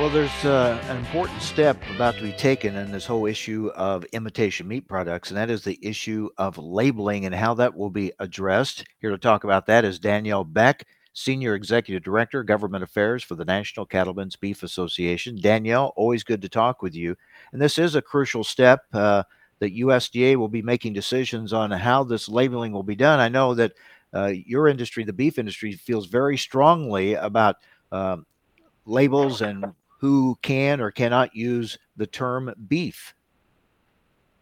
Well, 0.00 0.08
there's 0.08 0.46
uh, 0.46 0.82
an 0.88 0.96
important 0.96 1.42
step 1.42 1.76
about 1.94 2.14
to 2.14 2.22
be 2.22 2.32
taken 2.32 2.74
in 2.74 2.90
this 2.90 3.04
whole 3.04 3.26
issue 3.26 3.70
of 3.76 4.02
imitation 4.12 4.66
meat 4.66 4.88
products, 4.88 5.28
and 5.28 5.36
that 5.36 5.50
is 5.50 5.62
the 5.62 5.78
issue 5.82 6.30
of 6.38 6.56
labeling 6.56 7.26
and 7.26 7.34
how 7.34 7.52
that 7.56 7.76
will 7.76 7.90
be 7.90 8.10
addressed. 8.18 8.82
Here 9.02 9.10
to 9.10 9.18
talk 9.18 9.44
about 9.44 9.66
that 9.66 9.84
is 9.84 9.98
Danielle 9.98 10.42
Beck, 10.42 10.86
Senior 11.12 11.54
Executive 11.54 12.02
Director, 12.02 12.42
Government 12.42 12.82
Affairs 12.82 13.22
for 13.22 13.34
the 13.34 13.44
National 13.44 13.84
Cattlemen's 13.84 14.36
Beef 14.36 14.62
Association. 14.62 15.38
Danielle, 15.38 15.92
always 15.96 16.24
good 16.24 16.40
to 16.40 16.48
talk 16.48 16.80
with 16.80 16.94
you. 16.94 17.14
And 17.52 17.60
this 17.60 17.78
is 17.78 17.94
a 17.94 18.00
crucial 18.00 18.42
step 18.42 18.86
uh, 18.94 19.24
that 19.58 19.76
USDA 19.76 20.36
will 20.36 20.48
be 20.48 20.62
making 20.62 20.94
decisions 20.94 21.52
on 21.52 21.70
how 21.72 22.04
this 22.04 22.26
labeling 22.26 22.72
will 22.72 22.82
be 22.82 22.96
done. 22.96 23.20
I 23.20 23.28
know 23.28 23.52
that 23.52 23.72
uh, 24.14 24.32
your 24.46 24.66
industry, 24.66 25.04
the 25.04 25.12
beef 25.12 25.38
industry, 25.38 25.72
feels 25.72 26.06
very 26.06 26.38
strongly 26.38 27.12
about 27.12 27.56
um, 27.92 28.24
labels 28.86 29.42
and 29.42 29.74
who 30.00 30.38
can 30.40 30.80
or 30.80 30.90
cannot 30.90 31.36
use 31.36 31.78
the 31.96 32.06
term 32.06 32.52
beef. 32.68 33.14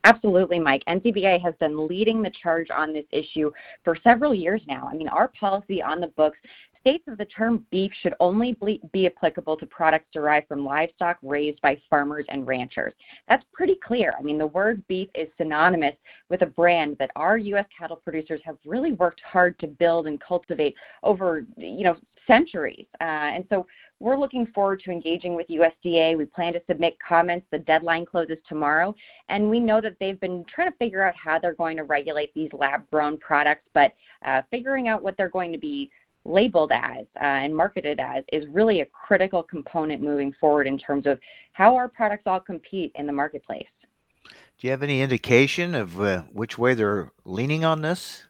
Absolutely, 0.05 0.61
Mike. 0.61 0.85
NCBA 0.89 1.43
has 1.43 1.55
been 1.59 1.89
leading 1.89 2.23
the 2.23 2.31
charge 2.31 2.69
on 2.71 2.93
this 2.93 3.05
issue 3.11 3.51
for 3.83 3.97
several 4.05 4.33
years 4.33 4.63
now. 4.69 4.89
I 4.91 4.95
mean, 4.95 5.09
our 5.09 5.29
policy 5.29 5.83
on 5.83 6.01
the 6.01 6.07
books 6.07 6.39
states 6.81 7.03
that 7.09 7.19
the 7.19 7.25
term 7.25 7.67
beef 7.73 7.91
should 8.01 8.15
only 8.21 8.57
be 8.93 9.07
applicable 9.07 9.57
to 9.57 9.67
products 9.67 10.07
derived 10.13 10.47
from 10.47 10.65
livestock 10.65 11.19
raised 11.23 11.61
by 11.61 11.77
farmers 11.91 12.25
and 12.29 12.47
ranchers. 12.47 12.95
That's 13.29 13.45
pretty 13.53 13.75
clear. 13.85 14.15
I 14.17 14.23
mean, 14.23 14.39
the 14.39 14.47
word 14.47 14.87
beef 14.87 15.09
is 15.17 15.29
synonymous 15.37 15.97
with 16.29 16.43
a 16.43 16.47
brand 16.47 16.97
that 17.01 17.11
our 17.17 17.37
U.S. 17.37 17.67
cattle 17.77 17.97
producers 17.97 18.41
have 18.45 18.57
really 18.65 18.93
worked 18.93 19.21
hard 19.23 19.59
to 19.59 19.67
build 19.67 20.07
and 20.07 20.21
cultivate 20.21 20.77
over, 21.03 21.45
you 21.57 21.83
know, 21.83 21.97
centuries. 22.29 22.87
Uh, 23.01 23.05
and 23.35 23.45
so 23.51 23.67
we're 23.99 24.17
looking 24.17 24.47
forward 24.55 24.81
to 24.85 24.93
engaging 24.93 25.35
with 25.35 25.49
USDA. 25.49 26.17
We 26.17 26.25
plan 26.27 26.53
to 26.53 26.63
submit 26.69 26.97
comments. 27.07 27.47
The 27.51 27.59
deadline 27.59 28.07
closes 28.07 28.39
tomorrow. 28.49 28.95
And 29.29 29.51
we 29.51 29.59
know 29.59 29.81
that 29.81 29.97
they've 29.99 30.21
been 30.21 30.45
trying 30.55 30.71
to 30.71 30.77
figure 30.77 31.03
out 31.03 31.15
how 31.17 31.41
they're 31.41 31.55
going 31.55 31.77
to 31.79 31.85
regulate 31.85 32.33
these 32.35 32.51
lab 32.53 32.89
grown 32.93 33.19
products, 33.19 33.67
but 33.75 33.93
uh, 34.25 34.43
figuring 34.53 34.87
out 34.87 35.03
what 35.03 35.17
they're 35.17 35.29
going 35.29 35.51
to 35.51 35.59
be 35.59 35.91
labeled 36.25 36.71
as 36.73 37.07
uh, 37.17 37.25
and 37.25 37.57
marketed 37.57 37.99
as 37.99 38.23
is 38.33 38.47
really 38.49 38.83
a 38.83 38.87
critical 38.87 39.43
component 39.43 40.03
moving 40.03 40.33
forward 40.39 40.67
in 40.67 40.79
terms 40.79 41.07
of 41.07 41.19
how 41.53 41.75
our 41.75 41.89
products 41.89 42.25
all 42.27 42.39
compete 42.39 42.93
in 42.95 43.07
the 43.07 43.13
marketplace. 43.13 43.67
Do 44.25 44.67
you 44.67 44.71
have 44.73 44.83
any 44.83 45.01
indication 45.01 45.75
of 45.75 46.01
uh, 46.01 46.23
which 46.33 46.59
way 46.59 46.75
they're 46.75 47.13
leaning 47.25 47.65
on 47.65 47.81
this? 47.81 48.25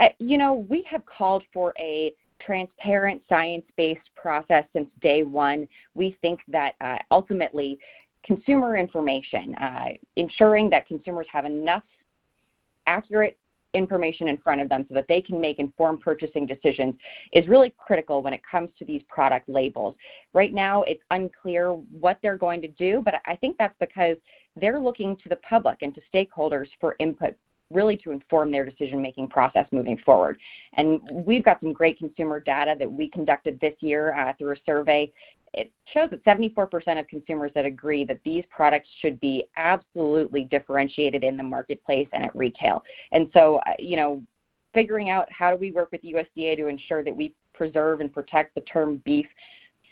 Uh, 0.00 0.08
you 0.18 0.38
know, 0.38 0.54
we 0.54 0.82
have 0.90 1.04
called 1.06 1.44
for 1.52 1.72
a 1.78 2.12
transparent, 2.44 3.22
science 3.28 3.64
based 3.76 4.08
process 4.16 4.64
since 4.72 4.88
day 5.00 5.22
one. 5.22 5.68
We 5.94 6.16
think 6.20 6.40
that 6.48 6.74
uh, 6.80 6.98
ultimately 7.10 7.78
consumer 8.24 8.76
information, 8.76 9.54
uh, 9.56 9.88
ensuring 10.16 10.70
that 10.70 10.86
consumers 10.86 11.26
have 11.32 11.44
enough 11.44 11.82
accurate 12.86 13.38
information 13.74 14.28
in 14.28 14.36
front 14.38 14.60
of 14.60 14.68
them 14.68 14.84
so 14.88 14.94
that 14.94 15.06
they 15.08 15.20
can 15.20 15.40
make 15.40 15.58
informed 15.58 16.00
purchasing 16.00 16.46
decisions 16.46 16.94
is 17.32 17.48
really 17.48 17.74
critical 17.78 18.22
when 18.22 18.32
it 18.32 18.42
comes 18.48 18.68
to 18.78 18.84
these 18.84 19.02
product 19.08 19.48
labels. 19.48 19.94
Right 20.34 20.52
now, 20.52 20.82
it's 20.82 21.02
unclear 21.10 21.70
what 21.72 22.18
they're 22.22 22.36
going 22.36 22.60
to 22.62 22.68
do, 22.68 23.00
but 23.04 23.14
I 23.26 23.36
think 23.36 23.56
that's 23.58 23.74
because 23.80 24.16
they're 24.56 24.80
looking 24.80 25.16
to 25.22 25.28
the 25.28 25.36
public 25.36 25.78
and 25.80 25.94
to 25.94 26.00
stakeholders 26.14 26.66
for 26.80 26.96
input 26.98 27.34
really 27.72 27.96
to 27.98 28.10
inform 28.10 28.50
their 28.50 28.64
decision-making 28.64 29.28
process 29.28 29.66
moving 29.72 29.98
forward. 30.04 30.38
And 30.74 31.00
we've 31.10 31.44
got 31.44 31.60
some 31.60 31.72
great 31.72 31.98
consumer 31.98 32.40
data 32.40 32.74
that 32.78 32.90
we 32.90 33.08
conducted 33.08 33.58
this 33.60 33.74
year 33.80 34.14
uh, 34.18 34.32
through 34.38 34.52
a 34.52 34.56
survey. 34.66 35.12
It 35.54 35.70
shows 35.92 36.10
that 36.10 36.24
74% 36.24 36.98
of 36.98 37.06
consumers 37.08 37.50
that 37.54 37.66
agree 37.66 38.04
that 38.06 38.20
these 38.24 38.44
products 38.50 38.88
should 39.00 39.20
be 39.20 39.44
absolutely 39.56 40.44
differentiated 40.44 41.24
in 41.24 41.36
the 41.36 41.42
marketplace 41.42 42.08
and 42.12 42.24
at 42.24 42.34
retail. 42.34 42.82
And 43.12 43.28
so, 43.34 43.56
uh, 43.66 43.72
you 43.78 43.96
know, 43.96 44.22
figuring 44.72 45.10
out 45.10 45.28
how 45.30 45.50
do 45.50 45.56
we 45.56 45.70
work 45.70 45.92
with 45.92 46.02
USDA 46.02 46.56
to 46.56 46.68
ensure 46.68 47.04
that 47.04 47.14
we 47.14 47.34
preserve 47.54 48.00
and 48.00 48.12
protect 48.12 48.54
the 48.54 48.62
term 48.62 49.02
beef 49.04 49.26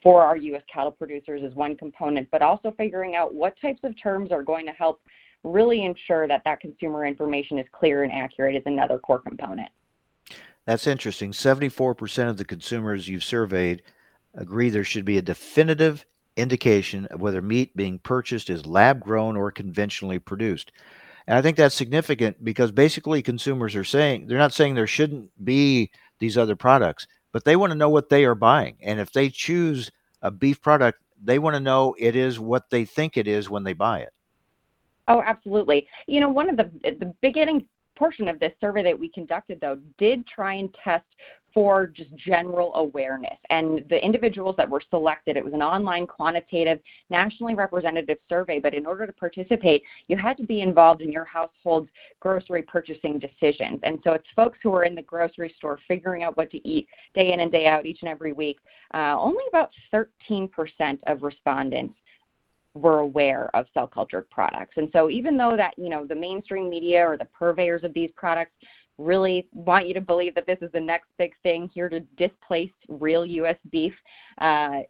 for 0.03 0.23
our 0.23 0.37
U.S. 0.37 0.63
cattle 0.73 0.93
producers 0.93 1.43
is 1.43 1.55
one 1.55 1.77
component, 1.77 2.29
but 2.31 2.43
also 2.43 2.73
figuring 2.77 3.17
out 3.17 3.35
what 3.35 3.55
types 3.61 3.81
of 3.85 4.01
terms 4.03 4.33
are 4.33 4.43
going 4.43 4.65
to 4.67 4.73
help 4.73 5.01
really 5.43 5.85
ensure 5.85 6.29
that 6.29 6.43
that 6.45 6.61
consumer 6.61 7.07
information 7.07 7.59
is 7.59 7.67
clear 7.73 8.03
and 8.03 8.13
accurate 8.13 8.57
is 8.57 8.63
another 8.67 8.99
core 8.99 9.21
component. 9.21 9.69
That's 10.67 10.87
interesting. 10.87 11.33
74% 11.33 12.29
of 12.29 12.37
the 12.37 12.45
consumers 12.45 13.09
you've 13.09 13.25
surveyed 13.25 13.83
agree 14.35 14.71
there 14.71 14.85
should 14.85 15.05
be 15.05 15.19
a 15.19 15.23
definitive 15.23 16.05
indication 16.37 17.07
of 17.07 17.21
whether 17.21 17.43
meat 17.43 17.77
being 17.77 17.99
purchased 17.99 18.51
is 18.51 18.67
lab 18.67 19.01
grown 19.01 19.37
or 19.37 19.51
conventionally 19.51 20.19
produced. 20.19 20.73
And 21.27 21.37
I 21.37 21.43
think 21.43 21.57
that's 21.57 21.75
significant 21.75 22.45
because 22.45 22.73
basically 22.73 23.23
consumers 23.23 23.77
are 23.77 23.85
saying 23.85 24.27
they're 24.27 24.39
not 24.39 24.53
saying 24.53 24.75
there 24.75 24.87
shouldn't 24.87 25.31
be 25.45 25.91
these 26.19 26.37
other 26.39 26.57
products, 26.57 27.07
but 27.33 27.45
they 27.45 27.57
want 27.57 27.73
to 27.73 27.79
know 27.79 27.89
what 27.89 28.09
they 28.09 28.25
are 28.25 28.35
buying. 28.35 28.77
And 28.83 29.01
if 29.01 29.13
they 29.13 29.29
choose 29.29 29.91
a 30.23 30.31
beef 30.31 30.61
product, 30.61 31.01
they 31.23 31.39
want 31.39 31.55
to 31.55 31.61
know 31.61 31.95
it 31.99 32.17
is 32.17 32.39
what 32.39 32.71
they 32.71 32.85
think 32.85 33.17
it 33.17 33.29
is 33.29 33.51
when 33.51 33.65
they 33.65 33.73
buy 33.73 34.01
it. 34.01 34.13
Oh, 35.11 35.23
absolutely. 35.26 35.88
You 36.07 36.21
know, 36.21 36.29
one 36.29 36.49
of 36.49 36.57
the 36.57 36.71
the 36.85 37.12
beginning 37.21 37.67
portion 37.97 38.29
of 38.29 38.38
this 38.38 38.52
survey 38.61 38.85
that 38.85 38.99
we 38.99 39.11
conducted 39.11 39.61
though 39.61 39.76
did 39.99 40.25
try 40.26 40.55
and 40.55 40.75
test 40.83 41.05
for 41.52 41.88
just 41.88 42.14
general 42.14 42.73
awareness. 42.76 43.37
And 43.50 43.85
the 43.90 44.02
individuals 44.05 44.55
that 44.57 44.71
were 44.71 44.81
selected, 44.88 45.37
it 45.37 45.45
was 45.45 45.52
an 45.52 45.62
online 45.62 46.07
quantitative, 46.07 46.79
nationally 47.11 47.57
representative 47.57 48.19
survey, 48.29 48.61
but 48.61 48.73
in 48.73 48.87
order 48.87 49.05
to 49.05 49.12
participate, 49.12 49.83
you 50.07 50.17
had 50.17 50.37
to 50.37 50.45
be 50.45 50.61
involved 50.61 51.02
in 51.02 51.11
your 51.11 51.25
household's 51.25 51.90
grocery 52.21 52.62
purchasing 52.62 53.19
decisions. 53.19 53.81
And 53.83 53.99
so 54.05 54.12
it's 54.12 54.29
folks 54.37 54.61
who 54.62 54.73
are 54.75 54.85
in 54.85 54.95
the 54.95 55.02
grocery 55.02 55.52
store 55.59 55.81
figuring 55.88 56.23
out 56.23 56.37
what 56.37 56.52
to 56.52 56.69
eat 56.69 56.87
day 57.14 57.33
in 57.33 57.40
and 57.40 57.50
day 57.50 57.67
out 57.67 57.85
each 57.85 57.99
and 58.02 58.09
every 58.09 58.33
week. 58.33 58.59
Uh, 58.95 59.17
only 59.19 59.43
about 59.49 59.73
13% 59.93 60.50
of 61.09 61.23
respondents 61.23 61.95
were 62.75 63.00
aware 63.00 63.55
of 63.55 63.67
cell 63.75 63.87
cultured 63.87 64.29
products. 64.31 64.75
And 64.77 64.89
so 64.93 65.11
even 65.11 65.37
though 65.37 65.57
that, 65.57 65.75
you 65.77 65.89
know, 65.89 66.07
the 66.07 66.15
mainstream 66.15 66.71
media 66.71 67.05
or 67.05 67.17
the 67.17 67.27
purveyors 67.27 67.85
of 67.85 67.93
these 67.95 68.11
products 68.17 68.53
really 68.99 69.49
want 69.53 69.89
you 69.89 69.95
to 69.95 70.00
believe 70.00 70.35
that 70.35 70.47
this 70.47 70.59
is 70.61 70.71
the 70.73 70.81
next 70.81 71.09
big 71.19 71.33
thing 71.43 71.71
here 71.73 71.89
to 71.89 72.00
displace 72.17 72.71
real 72.89 73.25
U.S. 73.25 73.57
beef. 73.71 73.95
Uh, 74.39 74.81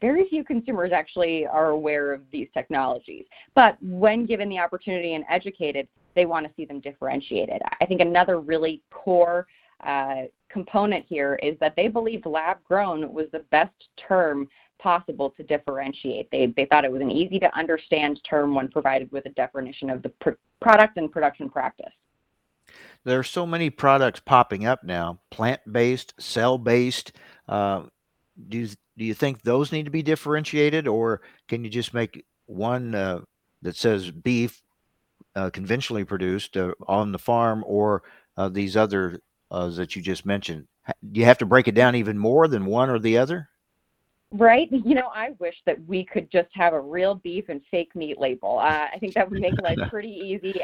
very 0.00 0.28
few 0.28 0.44
consumers 0.44 0.92
actually 0.92 1.46
are 1.46 1.70
aware 1.70 2.12
of 2.12 2.20
these 2.30 2.48
technologies. 2.52 3.24
But 3.54 3.78
when 3.80 4.26
given 4.26 4.48
the 4.48 4.58
opportunity 4.58 5.14
and 5.14 5.24
educated, 5.30 5.88
they 6.14 6.26
want 6.26 6.46
to 6.46 6.52
see 6.56 6.64
them 6.64 6.80
differentiated. 6.80 7.62
I 7.80 7.86
think 7.86 8.00
another 8.00 8.40
really 8.40 8.82
core 8.90 9.46
uh, 9.86 10.22
component 10.50 11.06
here 11.08 11.38
is 11.42 11.56
that 11.60 11.74
they 11.76 11.88
believed 11.88 12.26
lab 12.26 12.58
grown 12.64 13.12
was 13.12 13.26
the 13.32 13.44
best 13.50 13.72
term 13.96 14.48
possible 14.78 15.30
to 15.36 15.42
differentiate. 15.42 16.30
They, 16.30 16.46
they 16.56 16.66
thought 16.66 16.84
it 16.84 16.92
was 16.92 17.02
an 17.02 17.10
easy 17.10 17.38
to 17.40 17.58
understand 17.58 18.20
term 18.24 18.54
when 18.54 18.68
provided 18.68 19.10
with 19.12 19.26
a 19.26 19.30
definition 19.30 19.90
of 19.90 20.02
the 20.02 20.10
pr- 20.20 20.30
product 20.60 20.96
and 20.96 21.10
production 21.10 21.50
practice. 21.50 21.92
There 23.04 23.18
are 23.18 23.24
so 23.24 23.46
many 23.46 23.70
products 23.70 24.20
popping 24.20 24.66
up 24.66 24.84
now 24.84 25.20
plant-based 25.30 26.14
cell-based 26.18 27.12
uh, 27.48 27.84
do 28.46 28.68
do 28.96 29.04
you 29.04 29.14
think 29.14 29.42
those 29.42 29.72
need 29.72 29.84
to 29.84 29.90
be 29.90 30.02
differentiated 30.02 30.88
or 30.88 31.22
can 31.46 31.64
you 31.64 31.70
just 31.70 31.94
make 31.94 32.24
one 32.46 32.94
uh, 32.94 33.20
that 33.62 33.76
says 33.76 34.10
beef 34.10 34.60
uh, 35.36 35.50
conventionally 35.50 36.04
produced 36.04 36.56
uh, 36.56 36.72
on 36.86 37.12
the 37.12 37.18
farm 37.18 37.62
or 37.66 38.02
uh, 38.36 38.48
these 38.48 38.76
other 38.76 39.20
uh, 39.50 39.68
that 39.68 39.94
you 39.94 40.02
just 40.02 40.26
mentioned? 40.26 40.66
Do 41.12 41.20
you 41.20 41.26
have 41.26 41.38
to 41.38 41.46
break 41.46 41.68
it 41.68 41.74
down 41.74 41.94
even 41.94 42.18
more 42.18 42.48
than 42.48 42.66
one 42.66 42.90
or 42.90 42.98
the 42.98 43.18
other 43.18 43.48
Right. 44.32 44.68
You 44.84 44.94
know, 44.94 45.10
I 45.14 45.30
wish 45.38 45.56
that 45.66 45.76
we 45.86 46.04
could 46.04 46.30
just 46.30 46.48
have 46.52 46.72
a 46.72 46.80
real 46.80 47.16
beef 47.16 47.46
and 47.48 47.60
fake 47.70 47.94
meat 47.94 48.18
label. 48.18 48.58
Uh, 48.58 48.86
I 48.92 48.98
think 48.98 49.14
that 49.14 49.28
would 49.30 49.40
make 49.40 49.60
life 49.62 49.78
pretty 49.90 50.08
easy 50.08 50.60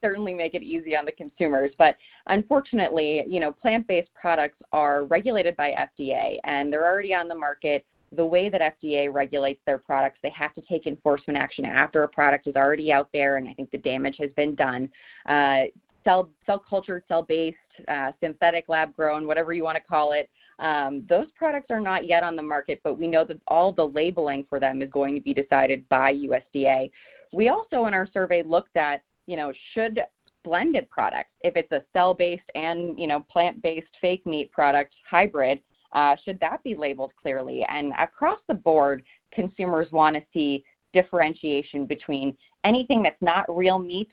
certainly 0.00 0.34
make 0.34 0.54
it 0.54 0.62
easy 0.62 0.96
on 0.96 1.04
the 1.04 1.12
consumers. 1.12 1.70
But 1.78 1.96
unfortunately, 2.26 3.24
you 3.28 3.40
know, 3.40 3.52
plant-based 3.52 4.10
products 4.14 4.56
are 4.72 5.04
regulated 5.04 5.56
by 5.56 5.72
FDA 5.72 6.38
and 6.44 6.72
they're 6.72 6.86
already 6.86 7.14
on 7.14 7.28
the 7.28 7.34
market. 7.34 7.84
The 8.12 8.24
way 8.24 8.48
that 8.48 8.76
FDA 8.82 9.12
regulates 9.12 9.60
their 9.66 9.78
products, 9.78 10.18
they 10.22 10.30
have 10.30 10.54
to 10.54 10.62
take 10.62 10.86
enforcement 10.86 11.38
action 11.38 11.64
after 11.64 12.02
a 12.02 12.08
product 12.08 12.48
is 12.48 12.56
already 12.56 12.92
out 12.92 13.08
there, 13.12 13.36
and 13.36 13.48
I 13.48 13.54
think 13.54 13.70
the 13.70 13.78
damage 13.78 14.16
has 14.18 14.30
been 14.36 14.56
done. 14.56 14.88
Uh, 15.26 15.64
cell 16.02 16.28
cell 16.44 16.58
cultured, 16.58 17.04
cell 17.06 17.22
based, 17.22 17.56
uh, 17.86 18.10
synthetic, 18.20 18.64
lab 18.68 18.96
grown, 18.96 19.28
whatever 19.28 19.52
you 19.52 19.62
want 19.62 19.76
to 19.76 19.82
call 19.82 20.10
it. 20.10 20.28
Um, 20.60 21.04
those 21.08 21.26
products 21.36 21.66
are 21.70 21.80
not 21.80 22.06
yet 22.06 22.22
on 22.22 22.36
the 22.36 22.42
market, 22.42 22.80
but 22.84 22.98
we 22.98 23.06
know 23.06 23.24
that 23.24 23.40
all 23.48 23.72
the 23.72 23.86
labeling 23.86 24.46
for 24.48 24.60
them 24.60 24.82
is 24.82 24.90
going 24.90 25.14
to 25.14 25.20
be 25.20 25.34
decided 25.34 25.88
by 25.88 26.14
USDA. 26.14 26.90
We 27.32 27.48
also, 27.48 27.86
in 27.86 27.94
our 27.94 28.08
survey, 28.12 28.42
looked 28.42 28.76
at 28.76 29.02
you 29.30 29.36
know, 29.36 29.52
should 29.72 30.00
blended 30.42 30.90
products, 30.90 31.30
if 31.42 31.56
it's 31.56 31.70
a 31.70 31.82
cell-based 31.92 32.50
and, 32.56 32.98
you 32.98 33.06
know, 33.06 33.24
plant-based 33.30 33.86
fake 34.00 34.26
meat 34.26 34.50
product 34.50 34.92
hybrid, 35.08 35.60
uh, 35.92 36.16
should 36.24 36.40
that 36.40 36.62
be 36.64 36.74
labeled 36.74 37.12
clearly? 37.20 37.64
And 37.68 37.92
across 37.98 38.40
the 38.48 38.54
board, 38.54 39.04
consumers 39.32 39.86
want 39.92 40.16
to 40.16 40.22
see 40.32 40.64
differentiation 40.92 41.86
between 41.86 42.36
anything 42.64 43.04
that's 43.04 43.20
not 43.20 43.44
real 43.54 43.78
meat 43.78 44.08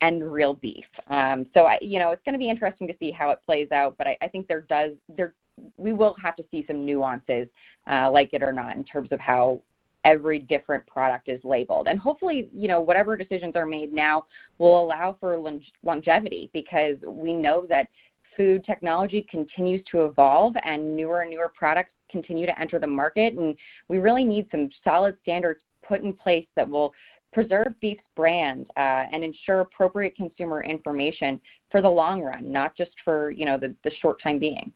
and 0.00 0.32
real 0.32 0.54
beef. 0.54 0.84
Um, 1.08 1.46
so, 1.54 1.62
I, 1.62 1.78
you 1.80 1.98
know, 1.98 2.10
it's 2.10 2.22
going 2.24 2.34
to 2.34 2.38
be 2.38 2.50
interesting 2.50 2.86
to 2.86 2.94
see 3.00 3.10
how 3.10 3.30
it 3.30 3.40
plays 3.44 3.72
out. 3.72 3.96
But 3.98 4.06
I, 4.06 4.16
I 4.22 4.28
think 4.28 4.46
there 4.46 4.62
does 4.62 4.92
there 5.08 5.34
we 5.76 5.92
will 5.92 6.14
have 6.22 6.36
to 6.36 6.44
see 6.50 6.64
some 6.66 6.84
nuances, 6.84 7.48
uh, 7.90 8.10
like 8.10 8.30
it 8.32 8.42
or 8.42 8.52
not, 8.52 8.76
in 8.76 8.84
terms 8.84 9.08
of 9.12 9.20
how 9.20 9.60
every 10.04 10.38
different 10.38 10.84
product 10.86 11.28
is 11.28 11.40
labeled. 11.44 11.86
And 11.86 11.98
hopefully, 11.98 12.48
you 12.52 12.68
know, 12.68 12.80
whatever 12.80 13.16
decisions 13.16 13.54
are 13.54 13.66
made 13.66 13.92
now 13.92 14.24
will 14.58 14.82
allow 14.82 15.16
for 15.20 15.38
longevity 15.82 16.50
because 16.52 16.96
we 17.06 17.32
know 17.32 17.66
that 17.68 17.88
food 18.36 18.64
technology 18.64 19.26
continues 19.30 19.82
to 19.92 20.04
evolve 20.04 20.54
and 20.64 20.96
newer 20.96 21.20
and 21.20 21.30
newer 21.30 21.52
products 21.56 21.90
continue 22.10 22.46
to 22.46 22.60
enter 22.60 22.78
the 22.78 22.86
market. 22.86 23.34
And 23.34 23.54
we 23.88 23.98
really 23.98 24.24
need 24.24 24.48
some 24.50 24.70
solid 24.82 25.16
standards 25.22 25.60
put 25.86 26.02
in 26.02 26.12
place 26.12 26.46
that 26.56 26.68
will 26.68 26.92
preserve 27.32 27.74
beef's 27.80 28.02
brand 28.14 28.66
uh, 28.76 29.04
and 29.12 29.24
ensure 29.24 29.60
appropriate 29.60 30.14
consumer 30.16 30.62
information 30.62 31.40
for 31.70 31.80
the 31.80 31.88
long 31.88 32.20
run, 32.20 32.52
not 32.52 32.76
just 32.76 32.90
for, 33.04 33.30
you 33.30 33.46
know, 33.46 33.56
the, 33.56 33.74
the 33.84 33.90
short 34.00 34.20
time 34.22 34.38
being. 34.38 34.72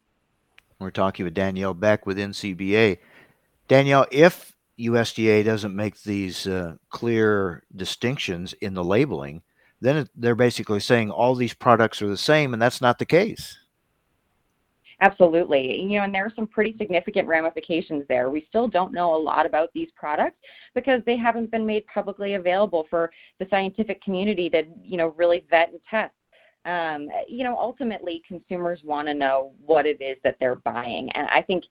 We're 0.78 0.90
talking 0.90 1.24
with 1.24 1.34
Danielle 1.34 1.74
Beck 1.74 2.06
with 2.06 2.18
NCBA. 2.18 2.98
Danielle, 3.68 4.06
if 4.10 4.54
USDA 4.78 5.44
doesn't 5.44 5.74
make 5.74 6.02
these 6.02 6.46
uh, 6.46 6.76
clear 6.90 7.62
distinctions 7.74 8.52
in 8.54 8.74
the 8.74 8.84
labeling, 8.84 9.42
then 9.80 10.08
they're 10.14 10.34
basically 10.34 10.80
saying 10.80 11.10
all 11.10 11.34
these 11.34 11.54
products 11.54 12.02
are 12.02 12.08
the 12.08 12.16
same, 12.16 12.52
and 12.52 12.60
that's 12.60 12.80
not 12.80 12.98
the 12.98 13.06
case. 13.06 13.58
Absolutely. 15.00 15.82
You 15.82 15.98
know, 15.98 16.04
and 16.04 16.14
there 16.14 16.24
are 16.24 16.32
some 16.34 16.46
pretty 16.46 16.74
significant 16.78 17.28
ramifications 17.28 18.04
there. 18.08 18.30
We 18.30 18.46
still 18.48 18.66
don't 18.66 18.92
know 18.92 19.14
a 19.14 19.18
lot 19.18 19.44
about 19.44 19.70
these 19.74 19.90
products 19.94 20.36
because 20.74 21.02
they 21.04 21.16
haven't 21.16 21.50
been 21.50 21.66
made 21.66 21.86
publicly 21.86 22.34
available 22.34 22.86
for 22.88 23.10
the 23.38 23.46
scientific 23.50 24.02
community 24.02 24.48
to, 24.50 24.64
you 24.82 24.96
know, 24.96 25.08
really 25.16 25.44
vet 25.50 25.70
and 25.70 25.80
test. 25.90 26.14
Um, 26.66 27.08
you 27.28 27.44
know, 27.44 27.56
ultimately, 27.56 28.22
consumers 28.26 28.80
want 28.84 29.08
to 29.08 29.14
know 29.14 29.52
what 29.64 29.86
it 29.86 30.00
is 30.02 30.18
that 30.24 30.36
they're 30.40 30.56
buying. 30.56 31.08
And 31.12 31.28
I 31.28 31.40
think 31.40 31.64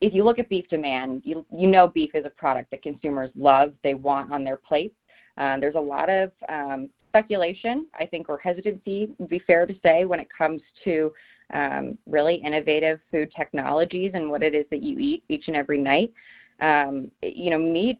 if 0.00 0.14
you 0.14 0.22
look 0.22 0.38
at 0.38 0.48
beef 0.48 0.68
demand, 0.68 1.22
you, 1.24 1.44
you 1.50 1.66
know 1.66 1.88
beef 1.88 2.10
is 2.14 2.24
a 2.24 2.30
product 2.30 2.70
that 2.70 2.82
consumers 2.82 3.30
love, 3.34 3.72
they 3.82 3.94
want 3.94 4.32
on 4.32 4.44
their 4.44 4.56
plates. 4.56 4.94
Um, 5.38 5.60
there's 5.60 5.74
a 5.74 5.80
lot 5.80 6.10
of 6.10 6.30
um, 6.48 6.90
speculation, 7.08 7.86
I 7.98 8.06
think, 8.06 8.28
or 8.28 8.38
hesitancy, 8.38 9.10
would 9.18 9.30
be 9.30 9.40
fair 9.40 9.66
to 9.66 9.74
say, 9.82 10.04
when 10.04 10.20
it 10.20 10.28
comes 10.36 10.60
to 10.84 11.12
um, 11.52 11.98
really 12.06 12.36
innovative 12.36 13.00
food 13.10 13.32
technologies 13.36 14.12
and 14.14 14.30
what 14.30 14.42
it 14.42 14.54
is 14.54 14.66
that 14.70 14.82
you 14.82 14.98
eat 14.98 15.24
each 15.28 15.48
and 15.48 15.56
every 15.56 15.78
night. 15.78 16.12
Um, 16.60 17.10
you 17.22 17.50
know, 17.50 17.58
meat 17.58 17.98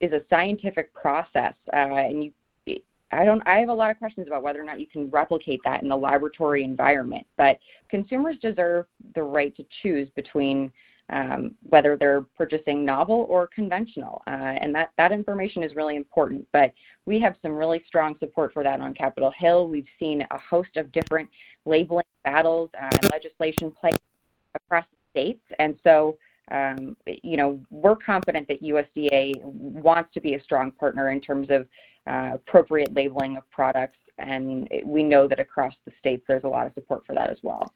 is 0.00 0.12
a 0.12 0.20
scientific 0.28 0.92
process, 0.94 1.54
uh, 1.72 1.76
and 1.76 2.24
you 2.24 2.32
I 3.12 3.24
don't 3.24 3.42
I 3.46 3.58
have 3.58 3.68
a 3.68 3.74
lot 3.74 3.90
of 3.90 3.98
questions 3.98 4.26
about 4.26 4.42
whether 4.42 4.60
or 4.60 4.64
not 4.64 4.80
you 4.80 4.86
can 4.86 5.08
replicate 5.10 5.60
that 5.64 5.82
in 5.82 5.88
the 5.88 5.96
laboratory 5.96 6.64
environment. 6.64 7.26
But 7.36 7.58
consumers 7.88 8.36
deserve 8.40 8.86
the 9.14 9.22
right 9.22 9.54
to 9.56 9.64
choose 9.82 10.08
between 10.16 10.72
um, 11.10 11.54
whether 11.68 11.96
they're 11.96 12.22
purchasing 12.36 12.84
novel 12.84 13.26
or 13.28 13.46
conventional. 13.48 14.22
Uh, 14.26 14.30
and 14.60 14.74
that, 14.74 14.90
that 14.96 15.12
information 15.12 15.62
is 15.62 15.74
really 15.74 15.96
important. 15.96 16.46
But 16.52 16.72
we 17.06 17.20
have 17.20 17.36
some 17.42 17.52
really 17.52 17.82
strong 17.86 18.16
support 18.18 18.52
for 18.52 18.62
that 18.62 18.80
on 18.80 18.94
Capitol 18.94 19.32
Hill. 19.36 19.68
We've 19.68 19.86
seen 19.98 20.26
a 20.30 20.38
host 20.38 20.76
of 20.76 20.90
different 20.92 21.28
labeling 21.66 22.04
battles 22.24 22.70
and 22.80 23.10
legislation 23.12 23.70
play 23.70 23.92
across 24.54 24.84
the 24.90 25.20
states. 25.20 25.42
And 25.58 25.76
so, 25.84 26.16
um, 26.50 26.96
you 27.06 27.36
know, 27.36 27.60
we're 27.70 27.96
confident 27.96 28.48
that 28.48 28.62
USDA 28.62 29.42
wants 29.42 30.12
to 30.14 30.20
be 30.20 30.34
a 30.34 30.42
strong 30.42 30.70
partner 30.70 31.10
in 31.10 31.20
terms 31.20 31.48
of 31.50 31.62
uh, 31.62 31.66
Uh, 32.06 32.32
appropriate 32.34 32.92
labeling 32.94 33.36
of 33.36 33.50
products. 33.50 33.98
And 34.18 34.68
we 34.84 35.02
know 35.02 35.26
that 35.26 35.40
across 35.40 35.74
the 35.86 35.92
states, 35.98 36.24
there's 36.28 36.44
a 36.44 36.48
lot 36.48 36.66
of 36.66 36.74
support 36.74 37.04
for 37.06 37.14
that 37.14 37.30
as 37.30 37.38
well. 37.42 37.72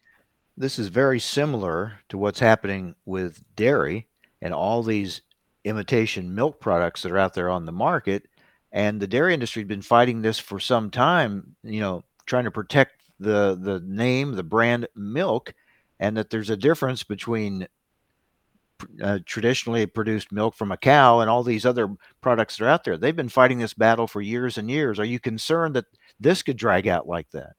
This 0.57 0.79
is 0.79 0.89
very 0.89 1.21
similar 1.21 2.01
to 2.11 2.19
what's 2.19 2.41
happening 2.41 2.95
with 3.07 3.43
dairy 3.57 4.07
and 4.43 4.53
all 4.55 4.83
these 4.83 5.23
imitation 5.65 6.35
milk 6.35 6.61
products 6.61 7.03
that 7.03 7.13
are 7.13 7.19
out 7.19 7.35
there 7.35 7.51
on 7.51 7.65
the 7.67 7.73
market. 7.73 8.27
and 8.73 9.01
the 9.01 9.07
dairy 9.07 9.35
industry 9.35 9.63
has 9.63 9.69
been 9.69 9.83
fighting 9.83 10.23
this 10.23 10.39
for 10.39 10.61
some 10.61 10.91
time. 10.91 11.57
You 11.63 11.81
know, 11.81 12.05
trying 12.27 12.45
to 12.45 12.51
protect 12.51 13.03
the 13.19 13.59
the 13.61 13.81
name, 13.85 14.33
the 14.33 14.43
brand 14.43 14.87
milk, 14.95 15.55
and 16.01 16.17
that 16.17 16.31
there's 16.31 16.51
a 16.51 16.57
difference 16.57 17.03
between 17.03 17.67
uh, 19.03 19.19
traditionally 19.27 19.87
produced 19.87 20.33
milk 20.33 20.55
from 20.57 20.73
a 20.73 20.77
cow 20.77 21.21
and 21.21 21.31
all 21.31 21.43
these 21.43 21.67
other 21.67 21.95
products 22.21 22.57
that 22.57 22.65
are 22.65 22.69
out 22.69 22.85
there. 22.85 22.97
They've 22.97 23.15
been 23.17 23.29
fighting 23.29 23.59
this 23.59 23.75
battle 23.75 24.07
for 24.07 24.21
years 24.21 24.59
and 24.59 24.71
years. 24.71 24.99
Are 24.99 25.05
you 25.05 25.21
concerned 25.21 25.77
that 25.77 25.87
this 26.21 26.43
could 26.43 26.57
drag 26.57 26.87
out 26.89 27.09
like 27.09 27.31
that? 27.33 27.55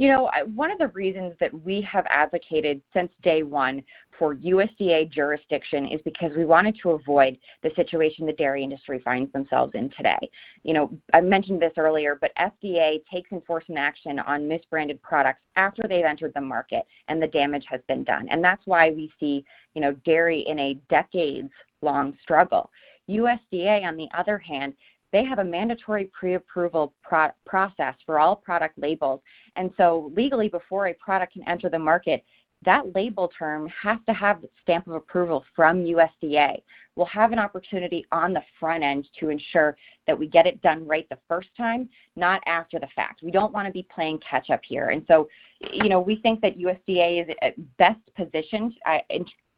You 0.00 0.08
know, 0.08 0.30
one 0.54 0.70
of 0.70 0.78
the 0.78 0.88
reasons 0.88 1.34
that 1.40 1.52
we 1.52 1.82
have 1.82 2.06
advocated 2.08 2.80
since 2.94 3.12
day 3.22 3.42
one 3.42 3.82
for 4.18 4.34
USDA 4.34 5.12
jurisdiction 5.12 5.88
is 5.88 6.00
because 6.06 6.32
we 6.34 6.46
wanted 6.46 6.78
to 6.82 6.92
avoid 6.92 7.36
the 7.62 7.70
situation 7.76 8.24
the 8.24 8.32
dairy 8.32 8.64
industry 8.64 9.02
finds 9.04 9.30
themselves 9.34 9.72
in 9.74 9.90
today. 9.90 10.16
You 10.62 10.72
know, 10.72 10.98
I 11.12 11.20
mentioned 11.20 11.60
this 11.60 11.74
earlier, 11.76 12.16
but 12.18 12.32
FDA 12.38 13.04
takes 13.12 13.30
enforcement 13.30 13.78
action 13.78 14.18
on 14.20 14.48
misbranded 14.48 15.02
products 15.02 15.42
after 15.56 15.82
they've 15.86 16.02
entered 16.02 16.32
the 16.34 16.40
market 16.40 16.86
and 17.08 17.22
the 17.22 17.26
damage 17.26 17.66
has 17.68 17.82
been 17.86 18.02
done. 18.02 18.26
And 18.30 18.42
that's 18.42 18.62
why 18.64 18.92
we 18.92 19.12
see, 19.20 19.44
you 19.74 19.82
know, 19.82 19.92
dairy 20.06 20.46
in 20.48 20.58
a 20.60 20.78
decades 20.88 21.52
long 21.82 22.16
struggle. 22.22 22.70
USDA, 23.10 23.84
on 23.84 23.98
the 23.98 24.08
other 24.16 24.38
hand, 24.38 24.72
they 25.12 25.24
have 25.24 25.38
a 25.38 25.44
mandatory 25.44 26.10
pre-approval 26.18 26.92
pro- 27.02 27.30
process 27.46 27.94
for 28.06 28.18
all 28.18 28.36
product 28.36 28.78
labels. 28.78 29.20
And 29.56 29.70
so 29.76 30.12
legally, 30.14 30.48
before 30.48 30.88
a 30.88 30.94
product 30.94 31.32
can 31.34 31.48
enter 31.48 31.68
the 31.68 31.78
market, 31.78 32.24
that 32.64 32.94
label 32.94 33.30
term 33.38 33.68
has 33.68 33.98
to 34.06 34.12
have 34.12 34.42
the 34.42 34.48
stamp 34.62 34.86
of 34.86 34.94
approval 34.94 35.44
from 35.56 35.82
USDA. 35.82 36.60
We'll 36.94 37.06
have 37.06 37.32
an 37.32 37.38
opportunity 37.38 38.04
on 38.12 38.34
the 38.34 38.42
front 38.58 38.84
end 38.84 39.08
to 39.18 39.30
ensure 39.30 39.76
that 40.06 40.18
we 40.18 40.26
get 40.26 40.46
it 40.46 40.60
done 40.60 40.86
right 40.86 41.08
the 41.08 41.18
first 41.26 41.48
time, 41.56 41.88
not 42.16 42.42
after 42.46 42.78
the 42.78 42.88
fact. 42.94 43.22
We 43.22 43.30
don't 43.30 43.54
want 43.54 43.66
to 43.66 43.72
be 43.72 43.86
playing 43.94 44.20
catch 44.28 44.50
up 44.50 44.60
here. 44.62 44.90
And 44.90 45.04
so, 45.08 45.28
you 45.72 45.88
know, 45.88 46.00
we 46.00 46.16
think 46.16 46.42
that 46.42 46.58
USDA 46.58 47.30
is 47.30 47.54
best 47.78 48.00
positioned 48.14 48.74
uh, 48.84 48.98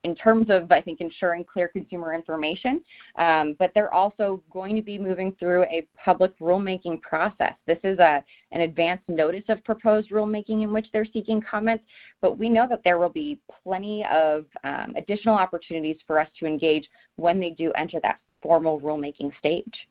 in 0.04 0.14
terms 0.16 0.46
of, 0.50 0.70
I 0.72 0.80
think, 0.80 1.00
ensuring 1.00 1.44
clear 1.44 1.68
consumer 1.68 2.12
information, 2.12 2.80
um, 3.18 3.54
but 3.58 3.70
they're 3.74 3.92
also 3.94 4.42
going 4.50 4.74
to 4.76 4.82
be 4.82 4.98
moving 4.98 5.34
through 5.38 5.62
a 5.64 5.86
public 6.02 6.36
rulemaking 6.40 7.00
process. 7.02 7.54
This 7.66 7.78
is 7.84 7.98
a, 7.98 8.22
an 8.50 8.62
advance 8.62 9.00
notice 9.08 9.44
of 9.48 9.62
proposed 9.64 10.10
rulemaking 10.10 10.62
in 10.62 10.72
which 10.72 10.86
they're 10.92 11.06
seeking 11.12 11.40
comments, 11.40 11.84
but 12.20 12.36
we 12.36 12.48
know 12.48 12.66
that 12.68 12.80
there 12.84 12.98
will 12.98 13.08
be 13.08 13.38
plenty 13.62 14.04
of 14.12 14.44
um, 14.64 14.94
additional 14.96 15.36
opportunities 15.36 15.96
for 16.06 16.18
us 16.18 16.28
to 16.40 16.46
engage 16.46 16.88
when 17.16 17.38
they 17.38 17.50
do 17.50 17.72
enter 17.72 18.00
that 18.02 18.18
formal 18.42 18.80
rulemaking 18.80 19.30
stage 19.38 19.86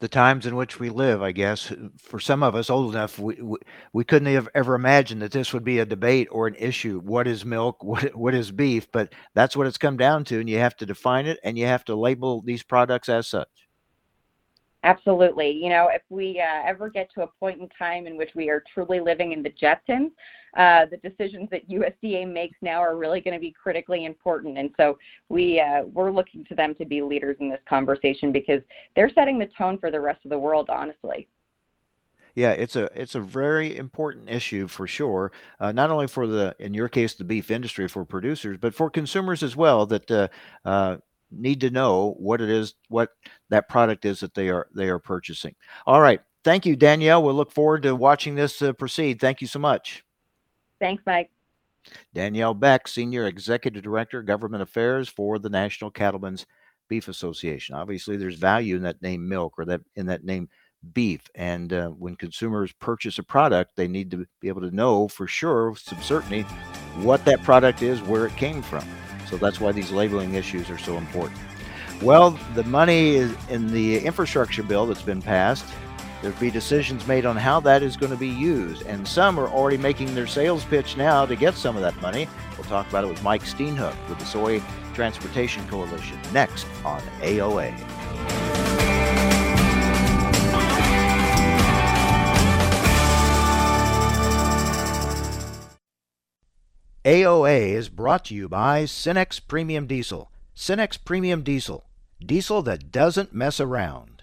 the 0.00 0.08
times 0.08 0.46
in 0.46 0.56
which 0.56 0.78
we 0.78 0.90
live, 0.90 1.22
I 1.22 1.32
guess. 1.32 1.72
For 1.98 2.20
some 2.20 2.42
of 2.42 2.54
us 2.54 2.70
old 2.70 2.94
enough, 2.94 3.18
we, 3.18 3.34
we, 3.42 3.58
we 3.92 4.04
couldn't 4.04 4.32
have 4.32 4.48
ever 4.54 4.74
imagined 4.74 5.22
that 5.22 5.32
this 5.32 5.52
would 5.52 5.64
be 5.64 5.80
a 5.80 5.86
debate 5.86 6.28
or 6.30 6.46
an 6.46 6.54
issue. 6.56 7.00
What 7.00 7.26
is 7.26 7.44
milk? 7.44 7.82
What, 7.84 8.14
what 8.14 8.34
is 8.34 8.50
beef? 8.52 8.90
But 8.92 9.12
that's 9.34 9.56
what 9.56 9.66
it's 9.66 9.78
come 9.78 9.96
down 9.96 10.24
to. 10.26 10.38
And 10.40 10.48
you 10.48 10.58
have 10.58 10.76
to 10.76 10.86
define 10.86 11.26
it 11.26 11.38
and 11.42 11.58
you 11.58 11.66
have 11.66 11.84
to 11.86 11.96
label 11.96 12.42
these 12.42 12.62
products 12.62 13.08
as 13.08 13.28
such. 13.28 13.67
Absolutely. 14.88 15.50
You 15.50 15.68
know, 15.68 15.90
if 15.92 16.00
we 16.08 16.40
uh, 16.40 16.62
ever 16.66 16.88
get 16.88 17.12
to 17.12 17.22
a 17.22 17.26
point 17.26 17.60
in 17.60 17.68
time 17.68 18.06
in 18.06 18.16
which 18.16 18.30
we 18.34 18.48
are 18.48 18.64
truly 18.72 19.00
living 19.00 19.32
in 19.32 19.42
the 19.42 19.50
Jetsons, 19.50 20.12
uh, 20.56 20.86
the 20.86 20.96
decisions 21.06 21.50
that 21.50 21.68
USDA 21.68 22.26
makes 22.32 22.56
now 22.62 22.80
are 22.80 22.96
really 22.96 23.20
going 23.20 23.34
to 23.34 23.40
be 23.40 23.52
critically 23.52 24.06
important. 24.06 24.56
And 24.56 24.70
so 24.78 24.96
we 25.28 25.60
uh, 25.60 25.82
we're 25.92 26.10
looking 26.10 26.42
to 26.46 26.54
them 26.54 26.74
to 26.76 26.86
be 26.86 27.02
leaders 27.02 27.36
in 27.38 27.50
this 27.50 27.60
conversation 27.68 28.32
because 28.32 28.62
they're 28.96 29.10
setting 29.14 29.38
the 29.38 29.50
tone 29.58 29.76
for 29.76 29.90
the 29.90 30.00
rest 30.00 30.24
of 30.24 30.30
the 30.30 30.38
world. 30.38 30.70
Honestly. 30.70 31.28
Yeah, 32.34 32.52
it's 32.52 32.76
a 32.76 32.88
it's 32.94 33.14
a 33.14 33.20
very 33.20 33.76
important 33.76 34.30
issue 34.30 34.68
for 34.68 34.86
sure. 34.86 35.32
Uh, 35.60 35.72
not 35.72 35.90
only 35.90 36.06
for 36.06 36.26
the 36.26 36.56
in 36.58 36.72
your 36.72 36.88
case 36.88 37.12
the 37.12 37.24
beef 37.24 37.50
industry 37.50 37.88
for 37.88 38.06
producers, 38.06 38.56
but 38.58 38.74
for 38.74 38.88
consumers 38.88 39.42
as 39.42 39.54
well. 39.54 39.84
That 39.86 40.10
uh, 40.10 40.28
uh, 40.64 40.98
need 41.30 41.60
to 41.60 41.70
know 41.70 42.14
what 42.18 42.40
it 42.40 42.48
is, 42.48 42.74
what 42.88 43.10
that 43.50 43.68
product 43.68 44.04
is 44.04 44.20
that 44.20 44.34
they 44.34 44.48
are 44.48 44.68
they 44.74 44.88
are 44.88 44.98
purchasing. 44.98 45.54
All 45.86 46.00
right, 46.00 46.20
thank 46.44 46.66
you, 46.66 46.76
Danielle. 46.76 47.22
We'll 47.22 47.34
look 47.34 47.52
forward 47.52 47.82
to 47.84 47.94
watching 47.94 48.34
this 48.34 48.60
uh, 48.62 48.72
proceed. 48.72 49.20
Thank 49.20 49.40
you 49.40 49.46
so 49.46 49.58
much. 49.58 50.04
Thanks, 50.80 51.02
Mike. 51.06 51.30
Danielle 52.14 52.54
Beck, 52.54 52.86
Senior 52.86 53.26
Executive 53.26 53.82
Director, 53.82 54.22
Government 54.22 54.62
Affairs 54.62 55.08
for 55.08 55.38
the 55.38 55.48
National 55.48 55.90
Cattlemen's 55.90 56.46
Beef 56.88 57.08
Association. 57.08 57.74
Obviously, 57.74 58.16
there's 58.16 58.36
value 58.36 58.76
in 58.76 58.82
that 58.82 59.00
name 59.02 59.28
milk 59.28 59.54
or 59.58 59.64
that 59.64 59.80
in 59.96 60.06
that 60.06 60.24
name 60.24 60.48
beef. 60.92 61.22
And 61.34 61.72
uh, 61.72 61.88
when 61.88 62.16
consumers 62.16 62.72
purchase 62.72 63.18
a 63.18 63.22
product, 63.22 63.72
they 63.76 63.88
need 63.88 64.10
to 64.12 64.26
be 64.40 64.48
able 64.48 64.60
to 64.62 64.74
know 64.74 65.08
for 65.08 65.26
sure, 65.26 65.74
some 65.76 66.00
certainty, 66.02 66.42
what 67.02 67.24
that 67.24 67.42
product 67.42 67.82
is, 67.82 68.00
where 68.02 68.26
it 68.26 68.36
came 68.36 68.62
from. 68.62 68.86
So 69.28 69.36
that's 69.36 69.60
why 69.60 69.72
these 69.72 69.90
labeling 69.90 70.34
issues 70.34 70.70
are 70.70 70.78
so 70.78 70.96
important. 70.96 71.38
Well, 72.02 72.38
the 72.54 72.64
money 72.64 73.16
is 73.16 73.34
in 73.48 73.72
the 73.72 73.98
infrastructure 73.98 74.62
bill 74.62 74.86
that's 74.86 75.02
been 75.02 75.20
passed. 75.20 75.66
There'll 76.22 76.38
be 76.38 76.50
decisions 76.50 77.06
made 77.06 77.26
on 77.26 77.36
how 77.36 77.60
that 77.60 77.82
is 77.82 77.96
going 77.96 78.10
to 78.10 78.18
be 78.18 78.28
used, 78.28 78.82
and 78.86 79.06
some 79.06 79.38
are 79.38 79.48
already 79.48 79.76
making 79.76 80.14
their 80.14 80.26
sales 80.26 80.64
pitch 80.64 80.96
now 80.96 81.26
to 81.26 81.36
get 81.36 81.54
some 81.54 81.76
of 81.76 81.82
that 81.82 82.00
money. 82.00 82.28
We'll 82.56 82.66
talk 82.66 82.88
about 82.88 83.04
it 83.04 83.08
with 83.08 83.22
Mike 83.22 83.44
Steenhoek 83.44 83.94
with 84.08 84.18
the 84.18 84.26
Soy 84.26 84.60
Transportation 84.94 85.66
Coalition 85.68 86.18
next 86.32 86.66
on 86.84 87.00
AOA. 87.20 88.77
AOA 97.08 97.70
is 97.70 97.88
brought 97.88 98.26
to 98.26 98.34
you 98.34 98.50
by 98.50 98.82
Cenex 98.82 99.40
Premium 99.40 99.86
Diesel. 99.86 100.30
Cenex 100.54 101.02
Premium 101.02 101.42
Diesel. 101.42 101.86
Diesel 102.20 102.60
that 102.60 102.92
doesn't 102.92 103.32
mess 103.32 103.60
around. 103.60 104.22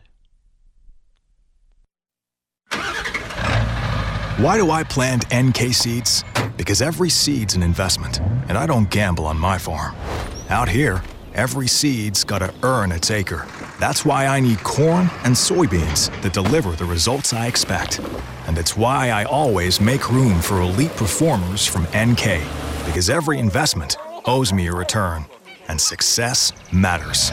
Why 4.37 4.57
do 4.57 4.69
I 4.69 4.83
plant 4.83 5.25
NK 5.33 5.73
seeds? 5.73 6.23
Because 6.57 6.83
every 6.83 7.09
seed's 7.09 7.55
an 7.55 7.63
investment, 7.63 8.19
and 8.49 8.55
I 8.55 8.67
don't 8.67 8.87
gamble 8.91 9.25
on 9.25 9.37
my 9.39 9.57
farm. 9.57 9.95
Out 10.49 10.69
here, 10.69 11.01
every 11.33 11.67
seed's 11.67 12.23
got 12.23 12.37
to 12.37 12.53
earn 12.61 12.91
its 12.91 13.09
acre. 13.09 13.47
That's 13.79 14.05
why 14.05 14.27
I 14.27 14.39
need 14.39 14.63
corn 14.63 15.09
and 15.23 15.35
soybeans 15.35 16.09
that 16.21 16.33
deliver 16.33 16.71
the 16.71 16.85
results 16.85 17.33
I 17.33 17.47
expect. 17.47 17.99
And 18.47 18.57
it's 18.57 18.77
why 18.77 19.09
I 19.09 19.25
always 19.25 19.81
make 19.81 20.11
room 20.11 20.39
for 20.41 20.61
elite 20.61 20.95
performers 20.95 21.65
from 21.65 21.83
NK 21.95 22.41
because 22.85 23.09
every 23.09 23.39
investment 23.39 23.97
owes 24.25 24.53
me 24.53 24.67
a 24.67 24.73
return, 24.73 25.25
and 25.67 25.81
success 25.81 26.51
matters. 26.71 27.31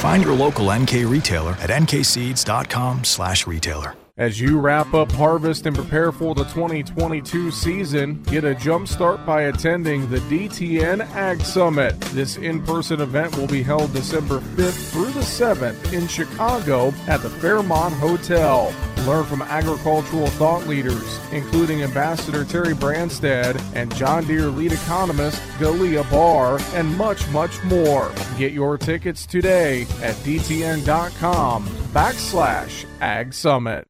Find 0.00 0.22
your 0.22 0.34
local 0.34 0.72
NK 0.72 1.04
retailer 1.04 1.52
at 1.60 1.68
nkseeds.com/retailer. 1.70 4.05
As 4.18 4.40
you 4.40 4.58
wrap 4.58 4.94
up 4.94 5.12
harvest 5.12 5.66
and 5.66 5.76
prepare 5.76 6.10
for 6.10 6.34
the 6.34 6.44
2022 6.44 7.50
season, 7.50 8.22
get 8.22 8.44
a 8.44 8.54
jump 8.54 8.88
start 8.88 9.26
by 9.26 9.42
attending 9.42 10.08
the 10.08 10.20
DTN 10.20 11.02
Ag 11.14 11.42
Summit. 11.42 12.00
This 12.12 12.38
in 12.38 12.64
person 12.64 13.02
event 13.02 13.36
will 13.36 13.46
be 13.46 13.62
held 13.62 13.92
December 13.92 14.40
5th 14.40 14.90
through 14.90 15.10
the 15.10 15.20
7th 15.20 15.92
in 15.92 16.08
Chicago 16.08 16.94
at 17.08 17.20
the 17.20 17.28
Fairmont 17.28 17.92
Hotel. 17.92 18.74
Learn 19.06 19.26
from 19.26 19.42
agricultural 19.42 20.28
thought 20.28 20.66
leaders, 20.66 21.20
including 21.30 21.82
Ambassador 21.82 22.46
Terry 22.46 22.72
Branstad 22.72 23.60
and 23.74 23.94
John 23.96 24.24
Deere 24.24 24.48
lead 24.48 24.72
economist 24.72 25.42
Galia 25.58 26.10
Barr, 26.10 26.58
and 26.72 26.96
much, 26.96 27.28
much 27.28 27.62
more. 27.64 28.10
Get 28.38 28.54
your 28.54 28.78
tickets 28.78 29.26
today 29.26 29.82
at 30.00 30.14
dtn.com 30.24 31.66
backslash 31.92 32.86
ag 33.02 33.34
summit. 33.34 33.86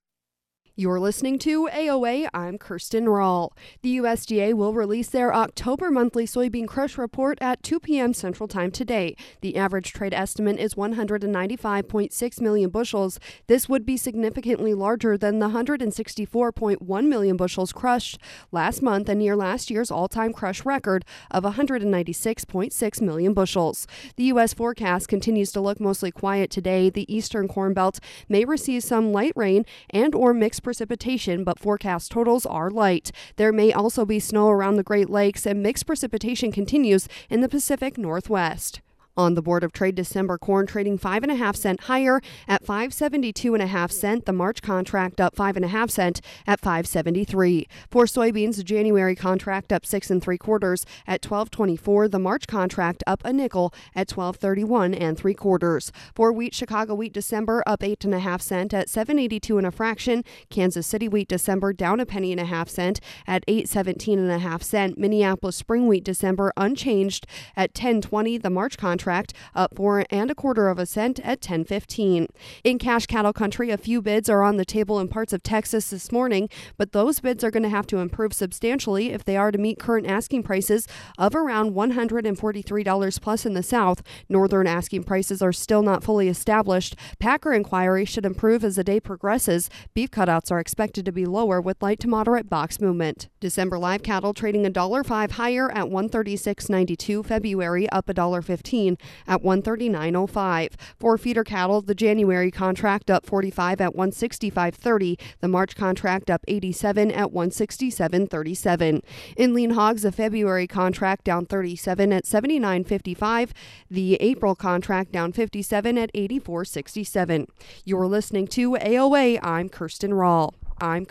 You're 0.78 1.00
listening 1.00 1.38
to 1.38 1.70
AOA. 1.72 2.28
I'm 2.34 2.58
Kirsten 2.58 3.08
Rahl. 3.08 3.54
The 3.80 3.96
USDA 3.96 4.52
will 4.52 4.74
release 4.74 5.08
their 5.08 5.34
October 5.34 5.90
monthly 5.90 6.26
soybean 6.26 6.68
crush 6.68 6.98
report 6.98 7.38
at 7.40 7.62
2 7.62 7.80
p.m. 7.80 8.12
Central 8.12 8.46
Time 8.46 8.70
today. 8.70 9.16
The 9.40 9.56
average 9.56 9.94
trade 9.94 10.12
estimate 10.12 10.58
is 10.58 10.74
195.6 10.74 12.40
million 12.42 12.68
bushels. 12.68 13.18
This 13.46 13.70
would 13.70 13.86
be 13.86 13.96
significantly 13.96 14.74
larger 14.74 15.16
than 15.16 15.38
the 15.38 15.48
164.1 15.48 17.06
million 17.06 17.38
bushels 17.38 17.72
crushed 17.72 18.18
last 18.52 18.82
month 18.82 19.08
and 19.08 19.20
near 19.20 19.34
last 19.34 19.70
year's 19.70 19.90
all 19.90 20.08
time 20.08 20.34
crush 20.34 20.66
record 20.66 21.06
of 21.30 21.44
196.6 21.44 23.00
million 23.00 23.32
bushels. 23.32 23.86
The 24.16 24.24
U.S. 24.24 24.52
forecast 24.52 25.08
continues 25.08 25.52
to 25.52 25.60
look 25.62 25.80
mostly 25.80 26.10
quiet 26.10 26.50
today. 26.50 26.90
The 26.90 27.10
eastern 27.10 27.48
corn 27.48 27.72
belt 27.72 27.98
may 28.28 28.44
receive 28.44 28.82
some 28.82 29.10
light 29.10 29.32
rain 29.34 29.64
and 29.88 30.14
or 30.14 30.34
mixed 30.34 30.65
precipitation, 30.66 31.44
but 31.44 31.60
forecast 31.60 32.10
totals 32.10 32.44
are 32.44 32.72
light. 32.72 33.12
There 33.36 33.52
may 33.52 33.72
also 33.72 34.04
be 34.04 34.18
snow 34.18 34.48
around 34.48 34.74
the 34.74 34.82
Great 34.82 35.08
Lakes, 35.08 35.46
and 35.46 35.62
mixed 35.62 35.86
precipitation 35.86 36.50
continues 36.50 37.06
in 37.30 37.40
the 37.40 37.48
Pacific 37.48 37.96
Northwest. 37.96 38.80
On 39.18 39.32
the 39.32 39.40
Board 39.40 39.64
of 39.64 39.72
Trade, 39.72 39.94
December 39.94 40.36
corn 40.36 40.66
trading 40.66 40.98
five 40.98 41.22
and 41.22 41.32
a 41.32 41.36
half 41.36 41.56
cent 41.56 41.84
higher 41.84 42.20
at 42.46 42.66
572 42.66 43.54
and 43.54 43.62
a 43.62 43.66
half 43.66 43.90
cent. 43.90 44.26
The 44.26 44.32
March 44.34 44.60
contract 44.60 45.22
up 45.22 45.34
five 45.34 45.56
and 45.56 45.64
a 45.64 45.68
half 45.68 45.88
cent 45.88 46.20
at 46.46 46.60
573. 46.60 47.66
For 47.90 48.04
soybeans, 48.04 48.56
the 48.56 48.62
January 48.62 49.16
contract 49.16 49.72
up 49.72 49.86
six 49.86 50.10
and 50.10 50.22
three 50.22 50.36
quarters 50.36 50.84
at 51.06 51.24
1224. 51.24 52.08
The 52.08 52.18
March 52.18 52.46
contract 52.46 53.02
up 53.06 53.22
a 53.24 53.32
nickel 53.32 53.72
at 53.94 54.10
1231 54.10 54.92
and 54.92 55.16
three 55.16 55.32
quarters. 55.32 55.92
For 56.14 56.30
wheat, 56.30 56.54
Chicago 56.54 56.94
wheat 56.94 57.14
December 57.14 57.62
up 57.66 57.82
eight 57.82 58.04
and 58.04 58.14
a 58.14 58.18
half 58.18 58.42
cent 58.42 58.74
at 58.74 58.90
782 58.90 59.56
and 59.56 59.66
a 59.66 59.70
fraction. 59.70 60.24
Kansas 60.50 60.86
City 60.86 61.08
wheat 61.08 61.28
December 61.28 61.72
down 61.72 62.00
a 62.00 62.06
penny 62.06 62.32
and 62.32 62.40
a 62.40 62.44
half 62.44 62.68
cent 62.68 63.00
at 63.26 63.44
817 63.48 64.18
and 64.18 64.30
a 64.30 64.40
half 64.40 64.62
cent. 64.62 64.98
Minneapolis 64.98 65.56
spring 65.56 65.86
wheat 65.86 66.04
December 66.04 66.52
unchanged 66.58 67.26
at 67.56 67.70
1020. 67.70 68.36
The 68.36 68.50
March 68.50 68.76
contract 68.76 69.05
contract, 69.06 69.32
up 69.54 69.76
four 69.76 70.04
and 70.10 70.32
a 70.32 70.34
quarter 70.34 70.68
of 70.68 70.80
a 70.80 70.86
cent 70.86 71.20
at 71.20 71.40
10.15. 71.40 72.26
In 72.64 72.78
cash 72.78 73.06
cattle 73.06 73.32
country, 73.32 73.70
a 73.70 73.78
few 73.78 74.02
bids 74.02 74.28
are 74.28 74.42
on 74.42 74.56
the 74.56 74.64
table 74.64 74.98
in 74.98 75.06
parts 75.06 75.32
of 75.32 75.44
Texas 75.44 75.90
this 75.90 76.10
morning, 76.10 76.48
but 76.76 76.90
those 76.90 77.20
bids 77.20 77.44
are 77.44 77.52
going 77.52 77.62
to 77.62 77.68
have 77.68 77.86
to 77.86 77.98
improve 77.98 78.32
substantially 78.32 79.12
if 79.12 79.24
they 79.24 79.36
are 79.36 79.52
to 79.52 79.58
meet 79.58 79.78
current 79.78 80.08
asking 80.08 80.42
prices 80.42 80.88
of 81.18 81.36
around 81.36 81.72
$143 81.72 83.20
plus 83.20 83.46
in 83.46 83.54
the 83.54 83.62
South. 83.62 84.02
Northern 84.28 84.66
asking 84.66 85.04
prices 85.04 85.40
are 85.40 85.52
still 85.52 85.82
not 85.82 86.02
fully 86.02 86.28
established. 86.28 86.96
Packer 87.20 87.52
inquiry 87.52 88.04
should 88.04 88.26
improve 88.26 88.64
as 88.64 88.74
the 88.74 88.82
day 88.82 88.98
progresses. 88.98 89.70
Beef 89.94 90.10
cutouts 90.10 90.50
are 90.50 90.58
expected 90.58 91.04
to 91.04 91.12
be 91.12 91.24
lower 91.24 91.60
with 91.60 91.80
light 91.80 92.00
to 92.00 92.08
moderate 92.08 92.50
box 92.50 92.80
movement. 92.80 93.28
December 93.38 93.78
live 93.78 94.02
cattle 94.02 94.34
trading 94.34 94.64
$1.05 94.64 95.30
higher 95.32 95.70
at 95.70 95.86
136.92. 95.86 97.24
February 97.24 97.88
up 97.90 98.06
$1.15 98.06 98.95
at 99.26 99.42
139.05. 99.42 100.72
For 100.98 101.18
feeder 101.18 101.44
cattle, 101.44 101.80
the 101.80 101.94
January 101.94 102.50
contract 102.50 103.10
up 103.10 103.26
45 103.26 103.80
at 103.80 103.94
165.30. 103.94 105.20
The 105.40 105.48
March 105.48 105.76
contract 105.76 106.30
up 106.30 106.42
87 106.48 107.10
at 107.10 107.28
167.37. 107.28 109.02
In 109.36 109.54
lean 109.54 109.70
hogs, 109.70 110.02
the 110.02 110.12
February 110.12 110.66
contract 110.66 111.24
down 111.24 111.46
37 111.46 112.12
at 112.12 112.24
79.55. 112.24 113.50
The 113.90 114.14
April 114.16 114.54
contract 114.54 115.12
down 115.12 115.32
57 115.32 115.98
at 115.98 116.12
84.67. 116.12 117.46
You're 117.84 118.06
listening 118.06 118.46
to 118.48 118.72
AOA. 118.72 119.40
I'm 119.42 119.68
Kirsten 119.68 120.14
Rahl. 120.14 120.54
I'm. 120.80 121.06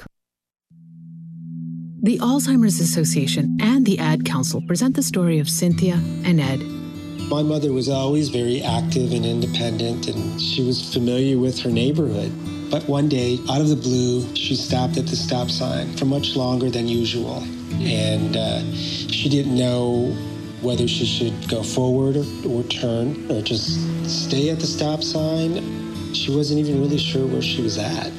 The 2.02 2.20
Alzheimer's 2.20 2.80
Association 2.80 3.58
and 3.60 3.86
the 3.86 3.98
Ad 3.98 4.26
Council 4.26 4.62
present 4.62 4.96
the 4.96 5.02
story 5.02 5.40
of 5.40 5.50
Cynthia 5.50 5.96
and 6.24 6.40
Ed 6.40 6.85
my 7.30 7.42
mother 7.42 7.74
was 7.74 7.90
always 7.90 8.30
very 8.30 8.62
active 8.62 9.12
and 9.12 9.26
independent, 9.26 10.08
and 10.08 10.40
she 10.40 10.64
was 10.64 10.94
familiar 10.94 11.38
with 11.38 11.60
her 11.60 11.70
neighborhood. 11.70 12.32
But 12.70 12.88
one 12.88 13.10
day, 13.10 13.40
out 13.50 13.62
of 13.62 13.70
the 13.70 13.76
blue, 13.76 14.36
she 14.36 14.56
stopped 14.56 14.98
at 14.98 15.08
the 15.08 15.16
stop 15.16 15.50
sign 15.50 15.96
for 15.98 16.06
much 16.06 16.36
longer 16.36 16.70
than 16.70 16.88
usual. 16.88 17.44
And 17.80 18.36
uh, 18.36 18.74
she 18.74 19.30
didn't 19.30 19.56
know 19.56 20.16
whether 20.62 20.88
she 20.88 21.06
should 21.06 21.50
go 21.50 21.64
forward 21.64 22.18
or, 22.18 22.26
or 22.48 22.64
turn 22.64 23.32
or 23.32 23.42
just 23.42 23.80
stay 24.10 24.50
at 24.50 24.60
the 24.60 24.68
stop 24.68 25.04
sign. 25.04 26.14
She 26.14 26.36
wasn't 26.36 26.60
even 26.60 26.82
really 26.82 26.98
sure 26.98 27.26
where 27.28 27.42
she 27.42 27.62
was 27.62 27.78
at. 27.78 28.12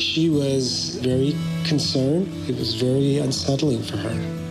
She 0.00 0.28
was 0.28 0.96
very 0.96 1.36
concerned. 1.64 2.28
It 2.48 2.56
was 2.56 2.74
very 2.74 3.18
unsettling 3.18 3.82
for 3.82 3.96
her 3.96 4.43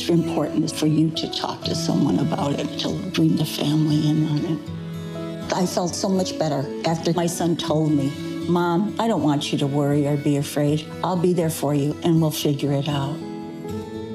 it's 0.00 0.08
important 0.08 0.72
for 0.72 0.86
you 0.86 1.10
to 1.10 1.30
talk 1.30 1.62
to 1.62 1.74
someone 1.74 2.18
about 2.20 2.58
it, 2.58 2.78
to 2.78 2.88
bring 3.10 3.36
the 3.36 3.44
family 3.44 4.08
in 4.08 4.26
on 4.28 4.38
it. 4.38 5.52
I 5.52 5.66
felt 5.66 5.94
so 5.94 6.08
much 6.08 6.38
better 6.38 6.64
after 6.86 7.12
my 7.12 7.26
son 7.26 7.54
told 7.56 7.92
me, 7.92 8.10
Mom, 8.48 8.96
I 8.98 9.08
don't 9.08 9.22
want 9.22 9.52
you 9.52 9.58
to 9.58 9.66
worry 9.66 10.06
or 10.06 10.16
be 10.16 10.38
afraid. 10.38 10.86
I'll 11.04 11.16
be 11.16 11.34
there 11.34 11.50
for 11.50 11.74
you 11.74 11.94
and 12.02 12.20
we'll 12.20 12.30
figure 12.30 12.72
it 12.72 12.88
out. 12.88 13.12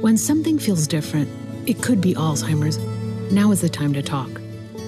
When 0.02 0.17
something 0.17 0.58
feels 0.58 0.88
different, 0.88 1.30
it 1.67 1.84
could 1.84 2.02
be 2.02 2.15
Alzheimer's. 2.15 2.80
Now 3.32 3.52
is 3.52 3.62
the 3.62 3.69
time 3.69 3.93
to 3.93 4.02
talk. 4.02 4.30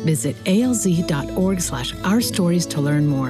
Visit 0.04 0.36
alz.org 0.46 1.62
slash 1.62 1.94
our 2.04 2.22
stories 2.22 2.66
to 2.68 2.82
learn 2.82 3.06
more. 3.06 3.30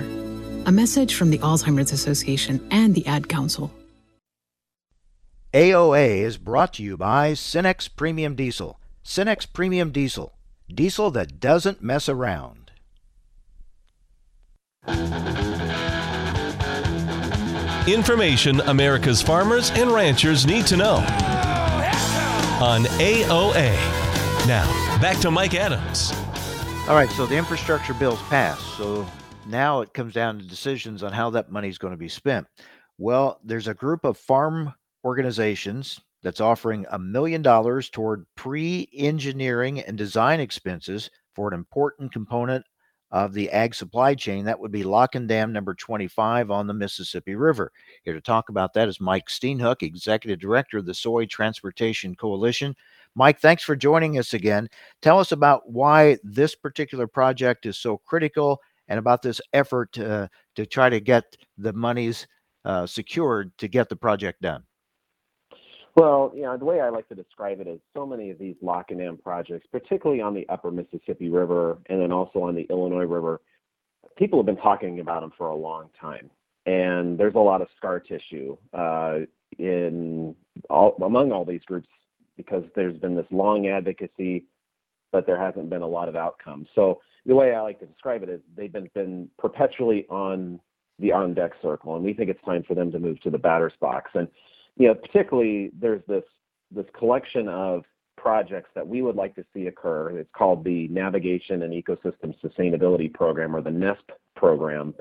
A 0.66 0.72
message 0.72 1.16
from 1.16 1.32
the 1.32 1.40
Alzheimer's 1.40 1.92
Association 1.92 2.66
and 2.72 2.96
the 2.96 3.06
Ad 3.08 3.28
Council. 3.28 3.72
AOA 5.54 6.20
is 6.24 6.38
brought 6.38 6.74
to 6.74 6.84
you 6.84 6.98
by 6.98 7.32
Cenex 7.32 7.88
Premium 7.96 8.36
Diesel. 8.36 8.82
Cenex 9.06 9.48
Premium 9.52 9.92
Diesel. 9.92 10.34
Diesel 10.68 11.10
that 11.12 11.40
doesn't 11.40 11.82
mess 11.82 12.10
around. 12.10 12.72
Information 17.88 18.60
America's 18.62 19.22
farmers 19.22 19.72
and 19.72 19.90
ranchers 19.90 20.46
need 20.46 20.68
to 20.68 20.76
know 20.76 20.96
on 22.62 22.84
AOA. 23.00 23.72
Now, 24.48 25.00
back 25.00 25.18
to 25.20 25.32
Mike 25.32 25.56
Adams. 25.56 26.12
All 26.90 26.96
right, 26.96 27.10
so 27.12 27.26
the 27.26 27.38
infrastructure 27.38 27.94
bill's 27.94 28.22
passed. 28.24 28.76
So 28.76 29.08
now 29.48 29.80
it 29.80 29.94
comes 29.94 30.14
down 30.14 30.40
to 30.40 30.46
decisions 30.46 31.04
on 31.04 31.14
how 31.14 31.30
that 31.30 31.50
money 31.50 31.70
is 31.70 31.78
going 31.78 31.94
to 31.94 31.98
be 31.98 32.10
spent. 32.10 32.48
Well, 32.98 33.40
there's 33.46 33.70
a 33.70 33.74
group 33.74 34.04
of 34.04 34.18
farm 34.18 34.74
organizations 35.04 36.00
that's 36.24 36.42
offering 36.42 36.86
a 36.92 37.00
million 37.00 37.42
dollars 37.42 37.90
toward 37.90 38.26
pre 38.36 38.90
engineering 38.94 39.80
and 39.82 39.98
design 39.98 40.40
expenses 40.40 41.10
for 41.34 41.48
an 41.48 41.54
important 41.54 42.12
component 42.12 42.66
of 43.12 43.34
the 43.34 43.50
ag 43.52 43.74
supply 43.74 44.14
chain. 44.14 44.46
That 44.46 44.60
would 44.60 44.72
be 44.72 44.84
Lock 44.84 45.16
and 45.16 45.28
Dam 45.28 45.54
number 45.54 45.74
25 45.74 46.52
on 46.52 46.68
the 46.68 46.74
Mississippi 46.74 47.36
River. 47.36 47.72
Here 48.04 48.14
to 48.14 48.22
talk 48.22 48.50
about 48.50 48.74
that 48.74 48.90
is 48.90 49.00
Mike 49.00 49.28
Steenhoek, 49.28 49.82
Executive 49.82 50.40
Director 50.40 50.80
of 50.80 50.86
the 50.86 50.94
Soy 50.94 51.26
Transportation 51.26 52.16
Coalition. 52.16 52.76
Mike, 53.16 53.40
thanks 53.40 53.64
for 53.64 53.76
joining 53.76 54.18
us 54.18 54.34
again. 54.34 54.68
Tell 55.02 55.20
us 55.20 55.32
about 55.32 55.70
why 55.70 56.18
this 56.24 56.56
particular 56.56 57.08
project 57.08 57.66
is 57.66 57.78
so 57.78 57.98
critical 57.98 58.60
and 58.90 59.00
about 59.00 59.22
this 59.22 59.42
effort 59.54 59.98
uh, 59.98 60.28
to 60.56 60.66
try 60.66 60.90
to 60.90 61.00
get 61.00 61.24
the 61.58 61.74
monies 61.74 62.28
uh, 62.66 62.86
secured 62.86 63.58
to 63.58 63.68
get 63.68 63.90
the 63.90 63.96
project 63.96 64.42
done. 64.42 64.64
Well, 65.98 66.32
you 66.36 66.44
know, 66.44 66.56
the 66.56 66.64
way 66.64 66.80
I 66.80 66.90
like 66.90 67.10
to 67.10 67.16
describe 67.16 67.60
it 67.60 67.66
is 67.66 67.80
so 67.96 68.06
many 68.06 68.30
of 68.30 68.38
these 68.38 68.56
lock 68.62 68.92
and 68.92 69.00
dam 69.00 69.18
projects, 69.18 69.66
particularly 69.72 70.22
on 70.22 70.36
the 70.36 70.48
upper 70.48 70.70
Mississippi 70.70 71.30
River 71.30 71.80
and 71.90 72.00
then 72.00 72.12
also 72.12 72.44
on 72.44 72.54
the 72.54 72.68
Illinois 72.70 73.06
River, 73.06 73.42
people 74.16 74.38
have 74.38 74.46
been 74.46 74.58
talking 74.58 75.00
about 75.00 75.22
them 75.22 75.34
for 75.36 75.48
a 75.48 75.56
long 75.56 75.90
time. 76.00 76.30
And 76.68 77.18
there's 77.18 77.34
a 77.34 77.40
lot 77.40 77.64
of 77.64 77.68
scar 77.78 78.00
tissue 78.00 78.58
uh, 78.78 79.22
in 79.58 80.36
all, 80.70 80.96
among 81.04 81.32
all 81.32 81.46
these 81.46 81.64
groups 81.66 81.88
because 82.36 82.64
there's 82.76 82.98
been 83.00 83.16
this 83.16 83.26
long 83.32 83.66
advocacy, 83.66 84.46
but 85.12 85.26
there 85.26 85.40
hasn't 85.44 85.72
been 85.72 85.82
a 85.82 85.88
lot 85.88 86.10
of 86.10 86.16
outcomes. 86.16 86.68
So 86.76 87.02
the 87.26 87.34
way 87.34 87.56
I 87.56 87.62
like 87.62 87.80
to 87.80 87.88
describe 87.88 88.22
it 88.22 88.30
is 88.30 88.40
they've 88.56 88.72
been, 88.72 88.92
been 88.94 89.30
perpetually 89.40 90.06
on 90.12 90.60
the 91.00 91.12
on 91.12 91.34
deck 91.34 91.54
circle, 91.60 91.96
and 91.96 92.06
we 92.06 92.14
think 92.14 92.30
it's 92.30 92.44
time 92.44 92.64
for 92.68 92.76
them 92.76 92.92
to 92.92 93.00
move 93.00 93.20
to 93.22 93.32
the 93.32 93.38
batter's 93.40 93.74
box. 93.82 94.12
And 94.14 94.28
you 94.78 94.88
know, 94.88 94.96
particularly 94.96 95.72
there's 95.80 96.04
this 96.08 96.24
this 96.72 96.86
collection 96.98 97.48
of 97.48 97.84
projects 98.18 98.70
that 98.76 98.86
we 98.86 99.02
would 99.02 99.16
like 99.16 99.36
to 99.36 99.46
see 99.54 99.68
occur. 99.68 100.10
It's 100.18 100.30
called 100.36 100.63
the 100.63 100.88
Navigation 100.90 101.63
and 101.63 101.74
Ecosystem 101.74 102.36
Sustainability 102.44 103.13
Program, 103.13 103.56
or 103.56 103.62
the 103.62 103.70
NESP 103.70 104.10
program, 104.36 104.94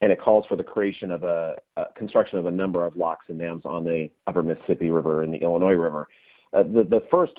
and 0.00 0.12
it 0.12 0.20
calls 0.20 0.44
for 0.46 0.56
the 0.56 0.64
creation 0.64 1.10
of 1.10 1.22
a, 1.22 1.56
a 1.76 1.84
construction 1.96 2.38
of 2.38 2.46
a 2.46 2.50
number 2.50 2.84
of 2.84 2.96
locks 2.96 3.26
and 3.28 3.38
dams 3.38 3.62
on 3.64 3.84
the 3.84 4.10
Upper 4.26 4.42
Mississippi 4.42 4.90
River 4.90 5.22
and 5.22 5.32
the 5.32 5.38
Illinois 5.38 5.72
River. 5.72 6.08
Uh, 6.52 6.62
the 6.62 6.86
the 6.88 7.02
first 7.10 7.34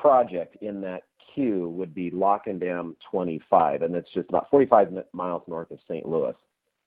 project 0.00 0.56
in 0.62 0.80
that 0.80 1.02
queue 1.34 1.68
would 1.70 1.94
be 1.94 2.10
Lock 2.10 2.46
and 2.46 2.60
Dam 2.60 2.96
25, 3.10 3.82
and 3.82 3.94
it's 3.94 4.10
just 4.12 4.28
about 4.28 4.50
45 4.50 5.04
miles 5.12 5.42
north 5.48 5.70
of 5.70 5.78
St. 5.88 6.06
Louis 6.06 6.34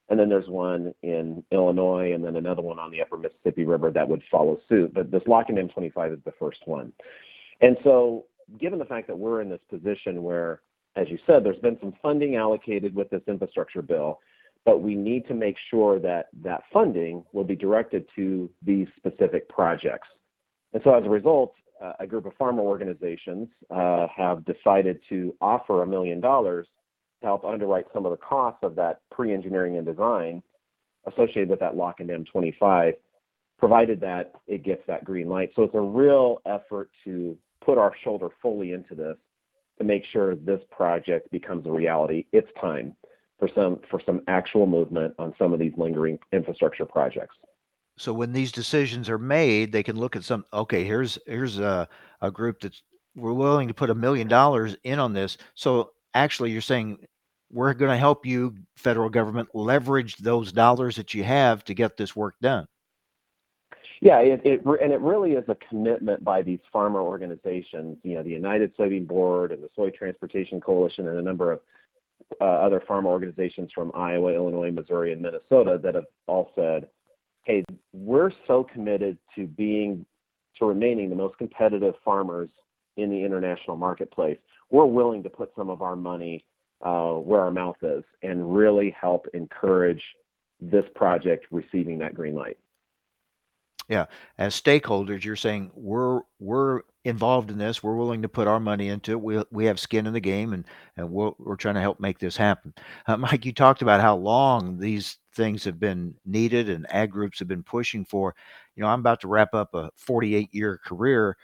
and 0.10 0.20
then 0.20 0.30
there's 0.30 0.48
one 0.48 0.94
in 1.02 1.44
Illinois, 1.52 2.14
and 2.14 2.24
then 2.24 2.36
another 2.36 2.62
one 2.62 2.78
on 2.78 2.92
the 2.92 3.02
Upper 3.02 3.18
Mississippi 3.18 3.66
River 3.66 3.90
that 3.92 4.08
would 4.08 4.22
follow 4.30 4.60
suit. 4.70 4.94
But 4.94 5.12
this 5.12 5.24
Lock 5.26 5.48
and 5.50 5.58
Dam 5.58 5.70
25 5.70 6.12
is 6.14 6.20
the 6.26 6.34
first 6.40 6.60
one. 6.66 6.94
And 7.62 7.78
so, 7.84 8.26
given 8.60 8.78
the 8.78 8.86
fact 8.86 9.08
that 9.08 9.18
we're 9.18 9.42
in 9.42 9.50
this 9.50 9.62
position 9.70 10.22
where, 10.22 10.62
as 10.96 11.10
you 11.10 11.18
said, 11.26 11.44
there's 11.44 11.58
been 11.58 11.78
some 11.80 11.94
funding 12.02 12.36
allocated 12.36 12.94
with 12.94 13.10
this 13.10 13.22
infrastructure 13.28 13.82
bill, 13.82 14.20
but 14.64 14.82
we 14.82 14.94
need 14.96 15.28
to 15.28 15.34
make 15.34 15.56
sure 15.70 16.00
that 16.00 16.28
that 16.44 16.64
funding 16.72 17.24
will 17.34 17.44
be 17.44 17.56
directed 17.56 18.06
to 18.16 18.50
these 18.62 18.88
specific 18.98 19.50
projects. 19.50 20.08
And 20.74 20.84
so, 20.84 20.94
as 20.94 21.04
a 21.06 21.10
result, 21.10 21.56
uh, 21.84 21.94
a 22.00 22.06
group 22.06 22.28
of 22.28 22.34
farmer 22.36 22.62
organizations 22.62 23.48
uh, 23.72 24.08
have 24.16 24.46
decided 24.46 25.00
to 25.10 25.34
offer 25.42 25.82
a 25.82 25.88
million 25.88 26.22
dollars 26.22 26.68
to 27.26 27.30
help 27.30 27.46
underwrite 27.46 27.86
some 27.94 28.06
of 28.06 28.12
the 28.12 28.18
costs 28.18 28.60
of 28.64 28.76
that 28.76 29.02
pre-engineering 29.12 29.78
and 29.78 29.86
design 29.86 30.42
associated 31.08 31.50
with 31.50 31.60
that 31.60 31.76
lock 31.76 32.00
and 32.00 32.10
dam 32.10 32.26
25 32.26 32.94
provided 33.58 34.00
that 34.02 34.34
it 34.48 34.64
gets 34.64 34.82
that 34.88 35.04
green 35.04 35.28
light 35.28 35.52
so 35.56 35.64
it's 35.64 35.76
a 35.76 35.82
real 35.82 36.42
effort 36.46 36.90
to 37.04 37.38
put 37.66 37.78
our 37.78 37.94
shoulder 38.04 38.30
fully 38.42 38.74
into 38.74 38.96
this 38.96 39.18
to 39.78 39.84
make 39.84 40.04
sure 40.12 40.36
this 40.36 40.62
project 40.72 41.30
becomes 41.32 41.66
a 41.66 41.72
reality. 41.72 42.26
It's 42.32 42.50
time 42.60 42.96
for 43.40 43.50
some 43.54 43.80
for 43.90 44.02
some 44.06 44.22
actual 44.28 44.66
movement 44.66 45.14
on 45.20 45.34
some 45.38 45.54
of 45.54 45.60
these 45.60 45.74
lingering 45.78 46.20
infrastructure 46.32 46.86
projects. 46.86 47.36
So 47.98 48.14
when 48.14 48.34
these 48.34 48.52
decisions 48.52 49.10
are 49.10 49.18
made, 49.18 49.72
they 49.72 49.84
can 49.84 49.98
look 49.98 50.16
at 50.16 50.24
some. 50.24 50.46
Okay, 50.54 50.84
here's 50.84 51.18
here's 51.26 51.60
a 51.60 51.88
a 52.22 52.32
group 52.32 52.62
that's 52.62 52.82
we're 53.16 53.34
willing 53.34 53.68
to 53.68 53.74
put 53.74 53.90
a 53.90 53.96
million 53.96 54.28
dollars 54.28 54.76
in 54.84 55.00
on 55.00 55.14
this. 55.14 55.38
So 55.56 55.92
actually, 56.14 56.52
you're 56.52 56.62
saying 56.62 57.00
we're 57.56 57.74
going 57.74 57.92
to 57.92 57.98
help 57.98 58.26
you, 58.26 58.54
federal 58.76 59.10
government, 59.10 59.48
leverage 59.54 60.18
those 60.18 60.52
dollars 60.52 60.98
that 60.98 61.14
you 61.14 61.24
have 61.24 61.64
to 61.64 61.74
get 61.74 61.96
this 61.96 62.14
work 62.14 62.36
done. 62.42 62.68
Yeah, 64.02 64.20
it, 64.20 64.42
it 64.44 64.66
and 64.66 64.92
it 64.92 65.00
really 65.00 65.32
is 65.32 65.46
a 65.48 65.56
commitment 65.56 66.22
by 66.22 66.42
these 66.42 66.60
farmer 66.72 67.00
organizations. 67.00 67.98
You 68.04 68.16
know, 68.16 68.24
the 68.24 68.30
United 68.30 68.76
Soybean 68.78 69.08
Board 69.08 69.54
and 69.54 69.64
the 69.64 69.70
Soy 69.74 69.90
Transportation 69.90 70.60
Coalition, 70.60 71.08
and 71.08 71.18
a 71.18 71.22
number 71.22 71.54
of 71.54 71.62
uh, 72.42 72.44
other 72.44 72.84
farmer 72.86 73.10
organizations 73.10 73.72
from 73.74 73.92
Iowa, 73.96 74.34
Illinois, 74.34 74.72
Missouri, 74.72 75.14
and 75.14 75.22
Minnesota 75.22 75.80
that 75.82 75.96
have 75.96 76.04
all 76.28 76.52
said, 76.56 76.90
"Hey, 77.46 77.64
we're 77.94 78.32
so 78.48 78.66
committed 78.66 79.18
to 79.36 79.48
being 79.48 80.06
to 80.60 80.66
remaining 80.66 81.10
the 81.10 81.16
most 81.16 81.38
competitive 81.38 81.96
farmers 82.04 82.50
in 82.98 83.10
the 83.10 83.24
international 83.24 83.78
marketplace. 83.78 84.38
We're 84.70 84.86
willing 84.86 85.24
to 85.24 85.30
put 85.30 85.52
some 85.56 85.70
of 85.70 85.82
our 85.82 85.96
money 85.96 86.44
uh, 86.82 87.14
where 87.14 87.42
our 87.42 87.52
mouth 87.52 87.78
is 87.82 88.04
and 88.24 88.56
really 88.56 88.96
help 89.00 89.28
encourage 89.34 90.04
this 90.60 90.86
project 90.96 91.46
receiving 91.52 92.00
that 92.00 92.14
green 92.14 92.36
light." 92.36 92.58
Yeah, 93.88 94.06
as 94.40 94.60
stakeholders, 94.60 95.24
you're 95.24 95.36
saying 95.36 95.72
we're 95.76 96.22
we're 96.40 96.82
involved 97.04 97.52
in 97.52 97.60
this. 97.60 97.84
We're 97.84 97.96
willing 97.96 98.24
to 98.24 98.30
put 98.30 98.48
our 98.48 98.60
money 98.60 98.90
into 98.90 99.12
it. 99.12 99.22
We 99.22 99.44
we 99.52 99.66
have 99.66 99.80
skin 99.80 100.08
in 100.08 100.14
the 100.14 100.20
game, 100.20 100.54
and 100.54 100.66
and 100.98 101.12
we're 101.12 101.32
we're 101.38 101.56
trying 101.56 101.76
to 101.76 101.82
help 101.82 102.00
make 102.00 102.18
this 102.18 102.36
happen. 102.36 102.74
Uh, 103.08 103.18
Mike, 103.18 103.46
you 103.46 103.54
talked 103.54 103.84
about 103.84 104.02
how 104.02 104.16
long 104.16 104.80
these 104.80 105.18
things 105.36 105.64
have 105.66 105.80
been 105.80 106.16
needed, 106.26 106.70
and 106.70 106.92
ag 106.92 107.12
groups 107.12 107.38
have 107.40 107.48
been 107.48 107.64
pushing 107.64 108.04
for. 108.06 108.36
You 108.76 108.82
know, 108.84 108.90
I'm 108.90 109.02
about 109.02 109.22
to 109.22 109.28
wrap 109.28 109.54
up 109.54 109.76
a 109.76 109.92
48 109.98 110.54
year 110.54 110.80
career, 110.84 111.38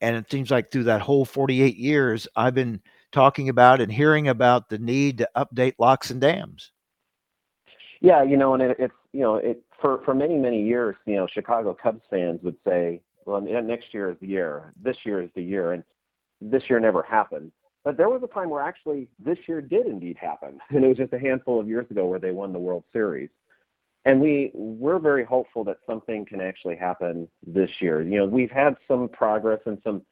and 0.00 0.16
it 0.16 0.30
seems 0.30 0.50
like 0.50 0.70
through 0.70 0.84
that 0.84 1.02
whole 1.02 1.24
48 1.24 1.76
years, 1.76 2.28
I've 2.36 2.54
been 2.54 2.80
talking 3.12 3.48
about 3.48 3.80
and 3.80 3.90
hearing 3.90 4.28
about 4.28 4.68
the 4.68 4.78
need 4.78 5.18
to 5.18 5.28
update 5.36 5.74
locks 5.78 6.10
and 6.10 6.20
dams. 6.20 6.72
Yeah, 8.00 8.22
you 8.22 8.36
know, 8.36 8.54
and 8.54 8.62
it, 8.62 8.76
it's 8.78 8.94
you 9.12 9.20
know 9.20 9.36
it 9.36 9.62
for 9.80 10.02
for 10.04 10.14
many 10.14 10.36
many 10.36 10.62
years, 10.62 10.96
you 11.06 11.16
know, 11.16 11.26
Chicago 11.26 11.76
Cubs 11.80 12.02
fans 12.10 12.40
would 12.42 12.56
say, 12.66 13.00
"Well, 13.26 13.40
next 13.40 13.92
year 13.92 14.10
is 14.10 14.16
the 14.20 14.26
year. 14.26 14.72
This 14.82 14.96
year 15.04 15.22
is 15.22 15.30
the 15.34 15.42
year," 15.42 15.72
and 15.72 15.84
this 16.40 16.62
year 16.68 16.80
never 16.80 17.02
happened. 17.02 17.52
But 17.84 17.96
there 17.96 18.08
was 18.08 18.22
a 18.22 18.26
time 18.26 18.50
where 18.50 18.62
actually 18.62 19.08
this 19.18 19.38
year 19.46 19.60
did 19.60 19.86
indeed 19.86 20.16
happen, 20.18 20.60
and 20.70 20.84
it 20.84 20.88
was 20.88 20.96
just 20.96 21.12
a 21.12 21.18
handful 21.18 21.60
of 21.60 21.68
years 21.68 21.90
ago 21.90 22.06
where 22.06 22.18
they 22.18 22.32
won 22.32 22.52
the 22.52 22.58
World 22.58 22.84
Series. 22.92 23.30
And 24.06 24.18
we 24.18 24.50
we're 24.54 24.98
very 24.98 25.24
hopeful 25.24 25.62
that 25.64 25.78
something 25.86 26.24
can 26.24 26.40
actually 26.40 26.76
happen 26.76 27.28
this 27.46 27.70
year. 27.80 28.00
You 28.00 28.20
know, 28.20 28.26
we've 28.26 28.50
had 28.50 28.76
some 28.88 29.08
progress 29.10 29.60
and 29.66 29.78
some 29.84 30.02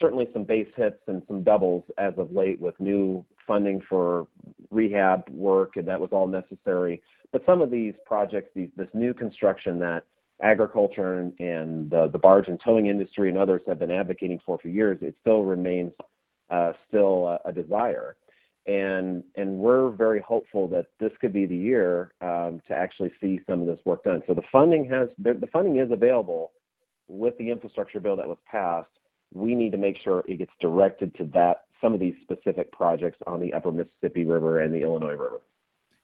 certainly 0.00 0.28
some 0.32 0.44
base 0.44 0.68
hits 0.76 1.00
and 1.06 1.22
some 1.26 1.42
doubles 1.42 1.84
as 1.98 2.14
of 2.16 2.32
late 2.32 2.60
with 2.60 2.78
new 2.80 3.24
funding 3.46 3.80
for 3.88 4.26
rehab 4.70 5.28
work, 5.30 5.76
and 5.76 5.86
that 5.88 6.00
was 6.00 6.10
all 6.12 6.26
necessary. 6.26 7.02
But 7.32 7.42
some 7.46 7.60
of 7.60 7.70
these 7.70 7.94
projects, 8.04 8.50
these, 8.54 8.68
this 8.76 8.88
new 8.94 9.14
construction 9.14 9.78
that 9.80 10.04
agriculture 10.42 11.20
and, 11.20 11.32
and 11.40 11.90
the, 11.90 12.18
barge 12.18 12.48
and 12.48 12.60
towing 12.62 12.86
industry 12.86 13.28
and 13.28 13.38
others 13.38 13.62
have 13.66 13.78
been 13.78 13.90
advocating 13.90 14.40
for 14.44 14.58
for 14.58 14.68
years, 14.68 14.98
it 15.00 15.14
still 15.20 15.44
remains 15.44 15.92
uh, 16.50 16.72
still 16.88 17.26
a, 17.26 17.48
a, 17.48 17.52
desire. 17.52 18.16
And 18.66 19.22
and 19.36 19.58
we're 19.58 19.90
very 19.90 20.20
hopeful 20.20 20.66
that 20.68 20.86
this 20.98 21.12
could 21.20 21.32
be 21.32 21.46
the 21.46 21.56
year 21.56 22.12
um, 22.20 22.60
to 22.68 22.74
actually 22.74 23.12
see 23.20 23.40
some 23.48 23.60
of 23.60 23.66
this 23.66 23.78
work 23.84 24.02
done. 24.04 24.22
So 24.26 24.34
the 24.34 24.42
funding 24.50 24.88
has 24.90 25.08
the 25.18 25.48
funding 25.52 25.78
is 25.78 25.90
available 25.90 26.52
with 27.08 27.38
the 27.38 27.50
infrastructure 27.50 28.00
bill 28.00 28.16
that 28.16 28.26
was 28.26 28.38
passed. 28.50 28.88
We 29.32 29.54
need 29.54 29.72
to 29.72 29.78
make 29.78 29.96
sure 30.02 30.24
it 30.26 30.38
gets 30.38 30.52
directed 30.60 31.14
to 31.16 31.24
that 31.34 31.62
some 31.80 31.94
of 31.94 32.00
these 32.00 32.14
specific 32.22 32.72
projects 32.72 33.18
on 33.26 33.40
the 33.40 33.52
Upper 33.52 33.72
Mississippi 33.72 34.24
River 34.24 34.60
and 34.60 34.72
the 34.72 34.82
Illinois 34.82 35.12
River. 35.12 35.40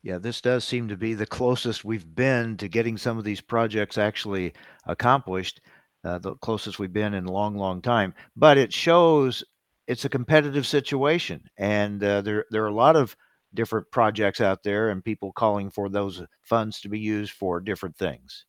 Yeah, 0.02 0.18
this 0.18 0.40
does 0.40 0.64
seem 0.64 0.88
to 0.88 0.96
be 0.96 1.14
the 1.14 1.26
closest 1.26 1.84
we've 1.84 2.14
been 2.14 2.56
to 2.56 2.68
getting 2.68 2.96
some 2.98 3.18
of 3.18 3.24
these 3.24 3.40
projects 3.40 3.96
actually 3.96 4.52
accomplished, 4.86 5.60
uh, 6.04 6.18
the 6.18 6.34
closest 6.36 6.78
we've 6.78 6.92
been 6.92 7.14
in 7.14 7.26
a 7.26 7.32
long, 7.32 7.56
long 7.56 7.80
time. 7.80 8.12
But 8.36 8.58
it 8.58 8.72
shows 8.72 9.44
it's 9.86 10.04
a 10.04 10.08
competitive 10.08 10.66
situation, 10.66 11.48
and 11.56 12.02
uh, 12.02 12.22
there 12.22 12.46
there 12.50 12.64
are 12.64 12.68
a 12.68 12.74
lot 12.74 12.96
of 12.96 13.16
different 13.54 13.90
projects 13.92 14.40
out 14.40 14.64
there, 14.64 14.90
and 14.90 15.04
people 15.04 15.32
calling 15.32 15.70
for 15.70 15.88
those 15.88 16.22
funds 16.42 16.80
to 16.80 16.88
be 16.88 16.98
used 16.98 17.32
for 17.32 17.60
different 17.60 17.96
things. 17.96 18.44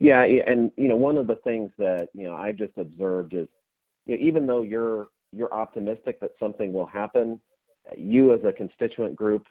Yeah, 0.00 0.22
and 0.22 0.72
you 0.76 0.88
know, 0.88 0.96
one 0.96 1.16
of 1.16 1.26
the 1.26 1.36
things 1.36 1.70
that 1.78 2.08
you 2.14 2.24
know 2.24 2.34
I've 2.34 2.56
just 2.56 2.76
observed 2.76 3.34
is, 3.34 3.46
you 4.06 4.16
know, 4.16 4.24
even 4.24 4.46
though 4.46 4.62
you're 4.62 5.08
you're 5.32 5.52
optimistic 5.54 6.18
that 6.20 6.32
something 6.40 6.72
will 6.72 6.86
happen, 6.86 7.40
you 7.96 8.34
as 8.34 8.40
a 8.44 8.52
constituent 8.52 9.14
group 9.14 9.46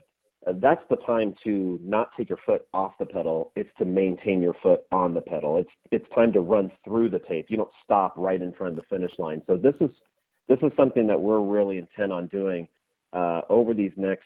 uh, 0.48 0.54
that's 0.62 0.82
the 0.90 0.96
time 0.98 1.36
to 1.44 1.80
not 1.84 2.12
take 2.18 2.30
your 2.30 2.40
foot 2.46 2.66
off 2.74 2.94
the 3.00 3.06
pedal. 3.06 3.52
It's 3.56 3.70
to 3.78 3.86
maintain 3.86 4.42
your 4.42 4.56
foot 4.64 4.82
on 4.92 5.14
the 5.14 5.22
pedal. 5.22 5.58
It's 5.58 5.70
it's 5.92 6.06
time 6.16 6.32
to 6.34 6.40
run 6.40 6.72
through 6.86 7.10
the 7.10 7.20
tape. 7.20 7.48
You 7.50 7.58
don't 7.58 7.72
stop 7.84 8.14
right 8.16 8.42
in 8.42 8.54
front 8.54 8.78
of 8.78 8.78
the 8.78 8.96
finish 8.96 9.12
line. 9.18 9.42
So 9.48 9.58
this 9.58 9.74
is 9.82 9.90
this 10.48 10.60
is 10.62 10.72
something 10.78 11.08
that 11.08 11.20
we're 11.20 11.42
really 11.42 11.78
intent 11.78 12.12
on 12.14 12.28
doing 12.28 12.68
uh, 13.12 13.42
over 13.50 13.74
these 13.74 13.92
next, 13.98 14.24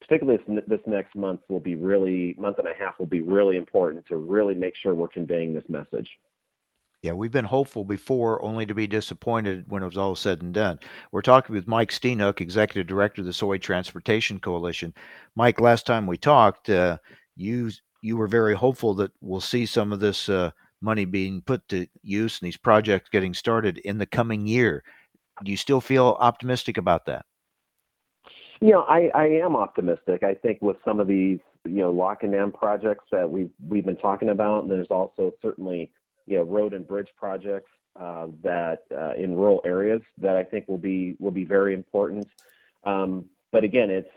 particularly 0.00 0.38
this, 0.48 0.64
this 0.66 0.80
next 0.86 1.14
month 1.14 1.40
will 1.48 1.60
be 1.60 1.74
really 1.74 2.34
month 2.38 2.58
and 2.58 2.68
a 2.68 2.74
half 2.78 2.98
will 2.98 3.06
be 3.06 3.20
really 3.20 3.56
important 3.56 4.06
to 4.06 4.16
really 4.16 4.54
make 4.54 4.74
sure 4.76 4.94
we're 4.94 5.08
conveying 5.08 5.54
this 5.54 5.64
message. 5.68 6.08
Yeah, 7.02 7.12
we've 7.14 7.32
been 7.32 7.44
hopeful 7.44 7.84
before, 7.84 8.40
only 8.44 8.64
to 8.64 8.74
be 8.74 8.86
disappointed 8.86 9.64
when 9.66 9.82
it 9.82 9.86
was 9.86 9.96
all 9.96 10.14
said 10.14 10.40
and 10.40 10.54
done. 10.54 10.78
We're 11.10 11.22
talking 11.22 11.52
with 11.52 11.66
Mike 11.66 11.90
Steenhoek, 11.90 12.40
Executive 12.40 12.86
Director 12.86 13.22
of 13.22 13.26
the 13.26 13.32
Soy 13.32 13.58
Transportation 13.58 14.38
Coalition. 14.38 14.94
Mike, 15.34 15.60
last 15.60 15.84
time 15.84 16.06
we 16.06 16.16
talked, 16.16 16.70
uh, 16.70 16.98
you 17.34 17.72
you 18.02 18.16
were 18.16 18.28
very 18.28 18.54
hopeful 18.54 18.94
that 18.94 19.10
we'll 19.20 19.40
see 19.40 19.66
some 19.66 19.92
of 19.92 19.98
this 19.98 20.28
uh, 20.28 20.50
money 20.80 21.04
being 21.04 21.40
put 21.42 21.66
to 21.68 21.86
use 22.02 22.38
and 22.40 22.46
these 22.46 22.56
projects 22.56 23.08
getting 23.08 23.34
started 23.34 23.78
in 23.78 23.98
the 23.98 24.06
coming 24.06 24.46
year. 24.46 24.84
Do 25.44 25.50
you 25.50 25.56
still 25.56 25.80
feel 25.80 26.16
optimistic 26.20 26.76
about 26.76 27.06
that? 27.06 27.24
You 28.62 28.70
know, 28.70 28.82
I, 28.82 29.10
I 29.12 29.26
am 29.26 29.56
optimistic. 29.56 30.22
I 30.22 30.34
think 30.34 30.62
with 30.62 30.76
some 30.84 31.00
of 31.00 31.08
these, 31.08 31.40
you 31.64 31.78
know, 31.78 31.90
lock 31.90 32.22
and 32.22 32.30
dam 32.30 32.52
projects 32.52 33.04
that 33.10 33.28
we've 33.28 33.50
we've 33.68 33.84
been 33.84 33.96
talking 33.96 34.28
about, 34.28 34.62
and 34.62 34.70
there's 34.70 34.86
also 34.88 35.32
certainly 35.42 35.90
you 36.26 36.36
know, 36.36 36.44
road 36.44 36.72
and 36.72 36.86
bridge 36.86 37.08
projects 37.18 37.70
uh, 37.98 38.28
that 38.44 38.84
uh, 38.96 39.14
in 39.14 39.34
rural 39.34 39.62
areas 39.64 40.00
that 40.18 40.36
I 40.36 40.44
think 40.44 40.68
will 40.68 40.78
be 40.78 41.16
will 41.18 41.32
be 41.32 41.44
very 41.44 41.74
important. 41.74 42.28
Um, 42.84 43.24
but 43.50 43.64
again, 43.64 43.90
it's 43.90 44.08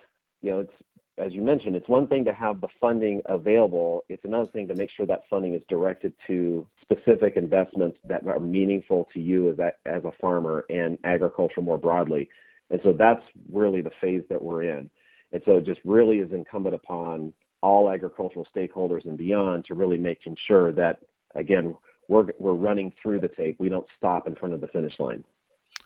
you 0.44 0.52
know, 0.52 0.60
it's 0.60 0.74
as 1.18 1.34
you 1.34 1.42
mentioned, 1.42 1.76
it's 1.76 1.90
one 1.90 2.06
thing 2.06 2.24
to 2.26 2.34
have 2.34 2.62
the 2.62 2.68
funding 2.80 3.24
available. 3.26 4.04
It's 4.10 4.26
another 4.26 4.52
thing 4.52 4.68
to 4.68 4.76
make 4.76 4.92
sure 4.96 5.08
that 5.08 5.24
funding 5.28 5.56
is 5.56 5.64
directed 5.68 6.14
to 6.28 6.68
specific 6.84 7.36
investments 7.36 7.98
that 8.08 8.28
are 8.28 8.40
meaningful 8.40 9.08
to 9.16 9.20
you 9.20 9.50
as 9.50 9.58
a, 9.58 9.72
as 9.88 10.04
a 10.04 10.12
farmer 10.22 10.66
and 10.70 11.00
agriculture 11.04 11.62
more 11.62 11.80
broadly. 11.80 12.30
And 12.70 12.80
so 12.84 12.94
that's 12.94 13.22
really 13.52 13.82
the 13.82 13.92
phase 14.02 14.24
that 14.30 14.42
we're 14.42 14.64
in. 14.64 14.90
And 15.32 15.42
so 15.46 15.58
it 15.58 15.66
just 15.66 15.82
really 15.84 16.20
is 16.20 16.32
incumbent 16.32 16.76
upon 16.76 17.34
all 17.62 17.90
agricultural 17.90 18.48
stakeholders 18.56 19.06
and 19.06 19.18
beyond 19.18 19.66
to 19.66 19.74
really 19.74 19.98
making 19.98 20.38
sure 20.48 20.72
that, 20.74 21.00
again, 21.36 21.76
we're 22.08 22.28
we're 22.40 22.54
running 22.54 22.94
through 23.02 23.20
the 23.20 23.28
tape. 23.28 23.56
We 23.60 23.70
don't 23.70 23.88
stop 23.98 24.28
in 24.28 24.36
front 24.36 24.54
of 24.54 24.62
the 24.62 24.68
finish 24.68 25.00
line. 25.00 25.24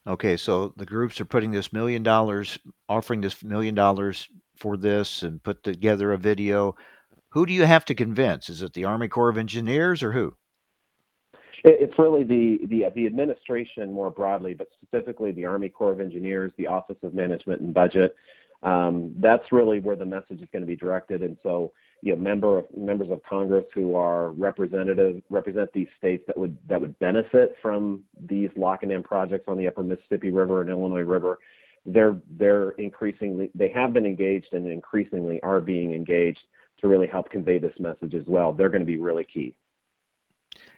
Okay, 0.08 0.38
so 0.38 0.74
the 0.78 0.86
groups 0.86 1.20
are 1.22 1.26
putting 1.26 1.52
this 1.52 1.74
million 1.74 2.04
dollars, 2.04 2.58
offering 2.88 3.22
this 3.22 3.44
million 3.44 3.76
dollars 3.76 4.28
for 4.58 4.78
this, 4.78 5.24
and 5.24 5.42
put 5.42 5.64
together 5.64 6.12
a 6.12 6.18
video. 6.18 6.76
Who 7.30 7.46
do 7.46 7.54
you 7.54 7.66
have 7.66 7.86
to 7.86 7.96
convince? 7.96 8.50
Is 8.50 8.62
it 8.62 8.74
the 8.74 8.86
Army 8.86 9.08
Corps 9.08 9.30
of 9.30 9.38
Engineers 9.38 10.02
or 10.04 10.12
who? 10.12 10.36
It's 11.64 11.98
really 11.98 12.24
the 12.24 12.60
the 12.68 12.86
the 12.96 13.06
administration 13.06 13.92
more 13.92 14.10
broadly, 14.10 14.54
but 14.54 14.68
specifically 14.82 15.32
the 15.32 15.46
Army 15.46 15.70
Corps 15.70 15.92
of 15.92 16.00
Engineers, 16.00 16.52
the 16.58 16.68
Office 16.68 16.98
of 17.04 17.14
Management 17.14 17.62
and 17.62 17.74
Budget. 17.74 18.16
Um, 18.62 19.14
that's 19.20 19.52
really 19.52 19.80
where 19.80 19.96
the 19.96 20.06
message 20.06 20.42
is 20.42 20.48
going 20.52 20.62
to 20.64 20.68
be 20.68 20.76
directed, 20.76 21.22
and 21.22 21.38
so 21.44 21.72
you 22.02 22.16
know 22.16 22.22
member 22.22 22.60
of, 22.60 22.66
members 22.76 23.10
of 23.10 23.22
Congress 23.24 23.66
who 23.74 23.96
are 23.96 24.32
representative 24.32 25.22
represent 25.30 25.72
these 25.74 25.88
states 25.98 26.24
that 26.28 26.38
would 26.38 26.58
that 26.68 26.80
would 26.80 26.98
benefit 27.00 27.56
from 27.62 28.04
these 28.28 28.50
lock 28.56 28.84
and 28.84 28.92
dam 28.92 29.04
projects 29.04 29.46
on 29.48 29.58
the 29.58 29.68
Upper 29.68 29.84
Mississippi 29.84 30.32
River 30.32 30.62
and 30.62 30.70
Illinois 30.70 31.02
River. 31.02 31.40
They're 31.86 32.18
they're 32.38 32.72
increasingly 32.72 33.50
they 33.56 33.70
have 33.70 33.94
been 33.94 34.06
engaged 34.06 34.54
and 34.54 34.68
increasingly 34.68 35.42
are 35.42 35.62
being 35.62 35.94
engaged 35.94 36.42
to 36.82 36.88
really 36.88 37.08
help 37.08 37.30
convey 37.30 37.60
this 37.60 37.74
message 37.80 38.14
as 38.14 38.24
well. 38.28 38.54
They're 38.54 38.70
going 38.70 38.82
to 38.82 38.86
be 38.86 38.98
really 38.98 39.26
key. 39.26 39.54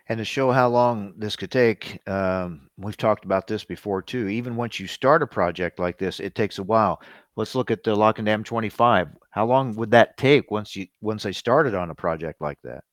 And 0.10 0.18
to 0.18 0.26
show 0.26 0.52
how 0.52 0.68
long 0.68 1.14
this 1.18 1.36
could 1.36 1.52
take, 1.52 2.00
um, 2.08 2.70
we've 2.78 2.98
talked 2.98 3.24
about 3.24 3.48
this 3.48 3.64
before 3.64 4.02
too. 4.02 4.28
Even 4.28 4.56
once 4.56 4.80
you 4.80 4.88
start 4.88 5.22
a 5.22 5.28
project 5.28 5.80
like 5.80 5.98
this, 5.98 6.20
it 6.20 6.36
takes 6.36 6.58
a 6.58 6.64
while. 6.64 7.02
Let's 7.36 7.56
look 7.56 7.72
at 7.72 7.84
the 7.84 7.96
Lock 7.96 8.20
and 8.20 8.26
Dam 8.26 8.44
25. 8.44 9.10
How 9.30 9.46
long 9.46 9.76
would 9.76 9.92
that 9.92 10.18
take 10.18 10.52
once 10.52 10.76
you 10.76 10.88
once 11.02 11.24
they 11.24 11.32
started 11.32 11.76
on 11.76 11.90
a 11.90 11.96
project 11.96 12.42
like 12.42 12.58
that? 12.64 12.84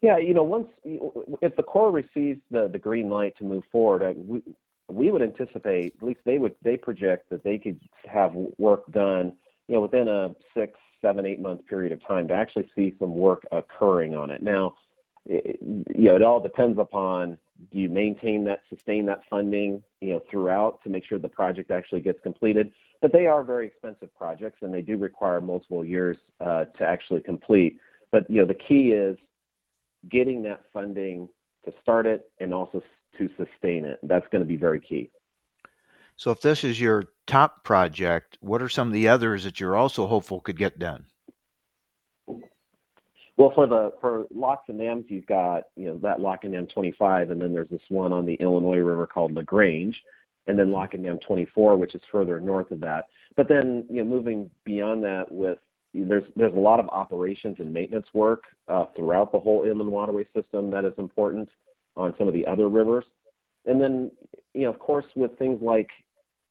Yeah, 0.00 0.18
you 0.18 0.34
know, 0.34 0.42
once 0.42 0.68
if 0.84 1.56
the 1.56 1.62
Corps 1.62 1.90
receives 1.90 2.40
the 2.50 2.68
the 2.68 2.78
green 2.78 3.08
light 3.10 3.36
to 3.38 3.44
move 3.44 3.64
forward, 3.70 4.02
uh, 4.02 4.12
we 4.16 4.42
we 4.88 5.10
would 5.10 5.22
anticipate 5.22 5.94
at 5.96 6.06
least 6.06 6.20
they 6.24 6.38
would 6.38 6.54
they 6.62 6.76
project 6.76 7.30
that 7.30 7.42
they 7.44 7.58
could 7.58 7.80
have 8.06 8.32
work 8.58 8.90
done, 8.92 9.32
you 9.68 9.74
know, 9.74 9.80
within 9.80 10.08
a 10.08 10.34
six, 10.56 10.78
seven, 11.00 11.26
eight 11.26 11.40
month 11.40 11.66
period 11.66 11.92
of 11.92 12.06
time 12.06 12.28
to 12.28 12.34
actually 12.34 12.70
see 12.74 12.94
some 12.98 13.14
work 13.14 13.42
occurring 13.52 14.14
on 14.14 14.30
it. 14.30 14.42
Now, 14.42 14.74
it, 15.26 15.58
you 15.62 16.04
know, 16.08 16.16
it 16.16 16.22
all 16.22 16.40
depends 16.40 16.78
upon 16.78 17.38
do 17.72 17.78
you 17.78 17.88
maintain 17.88 18.44
that, 18.44 18.60
sustain 18.68 19.06
that 19.06 19.20
funding, 19.30 19.82
you 20.00 20.10
know, 20.10 20.22
throughout 20.30 20.82
to 20.82 20.90
make 20.90 21.04
sure 21.06 21.18
the 21.18 21.28
project 21.28 21.70
actually 21.70 22.00
gets 22.00 22.18
completed. 22.22 22.72
But 23.00 23.12
they 23.12 23.26
are 23.26 23.44
very 23.44 23.66
expensive 23.66 24.14
projects, 24.16 24.58
and 24.62 24.72
they 24.72 24.82
do 24.82 24.96
require 24.96 25.40
multiple 25.40 25.84
years 25.84 26.16
uh, 26.40 26.64
to 26.78 26.84
actually 26.84 27.20
complete. 27.20 27.78
But 28.10 28.28
you 28.30 28.40
know, 28.40 28.46
the 28.46 28.54
key 28.54 28.92
is 28.92 29.16
getting 30.10 30.42
that 30.44 30.62
funding 30.72 31.28
to 31.64 31.72
start 31.82 32.06
it 32.06 32.30
and 32.40 32.52
also 32.52 32.82
to 33.18 33.28
sustain 33.36 33.84
it. 33.84 33.98
That's 34.02 34.26
going 34.30 34.42
to 34.42 34.48
be 34.48 34.56
very 34.56 34.80
key. 34.80 35.10
So, 36.16 36.30
if 36.30 36.40
this 36.40 36.64
is 36.64 36.80
your 36.80 37.04
top 37.26 37.64
project, 37.64 38.38
what 38.40 38.62
are 38.62 38.68
some 38.68 38.88
of 38.88 38.94
the 38.94 39.08
others 39.08 39.44
that 39.44 39.60
you're 39.60 39.76
also 39.76 40.06
hopeful 40.06 40.40
could 40.40 40.58
get 40.58 40.78
done? 40.78 41.06
Well, 43.36 43.52
for 43.54 43.66
the 43.66 43.92
for 44.00 44.26
locks 44.32 44.68
and 44.68 44.78
dams, 44.78 45.06
you've 45.08 45.26
got 45.26 45.64
you 45.76 45.86
know 45.86 45.98
that 45.98 46.20
lock 46.20 46.44
and 46.44 46.52
dam 46.52 46.66
25, 46.66 47.30
and 47.30 47.40
then 47.40 47.52
there's 47.52 47.68
this 47.68 47.80
one 47.88 48.12
on 48.12 48.26
the 48.26 48.34
Illinois 48.34 48.78
River 48.78 49.06
called 49.06 49.32
La 49.34 49.42
Grange, 49.42 50.00
and 50.46 50.58
then 50.58 50.70
lock 50.70 50.94
and 50.94 51.02
dam 51.04 51.18
24, 51.18 51.76
which 51.76 51.94
is 51.94 52.02
further 52.12 52.40
north 52.40 52.70
of 52.70 52.80
that. 52.80 53.06
But 53.36 53.48
then 53.48 53.86
you 53.90 54.04
know 54.04 54.08
moving 54.08 54.50
beyond 54.64 55.02
that 55.04 55.30
with 55.30 55.58
there's 55.92 56.24
there's 56.36 56.54
a 56.54 56.58
lot 56.58 56.78
of 56.78 56.88
operations 56.90 57.56
and 57.58 57.72
maintenance 57.72 58.06
work 58.14 58.44
uh, 58.68 58.86
throughout 58.96 59.32
the 59.32 59.40
whole 59.40 59.64
inland 59.64 59.90
waterway 59.90 60.26
system 60.34 60.70
that 60.70 60.84
is 60.84 60.94
important 60.98 61.48
on 61.96 62.14
some 62.18 62.28
of 62.28 62.34
the 62.34 62.46
other 62.46 62.68
rivers, 62.68 63.04
and 63.66 63.80
then 63.80 64.12
you 64.52 64.62
know 64.62 64.70
of 64.70 64.78
course 64.78 65.06
with 65.16 65.36
things 65.38 65.60
like 65.60 65.90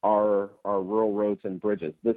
our 0.02 0.50
our 0.66 0.82
rural 0.82 1.14
roads 1.14 1.40
and 1.44 1.60
bridges, 1.60 1.94
this 2.02 2.16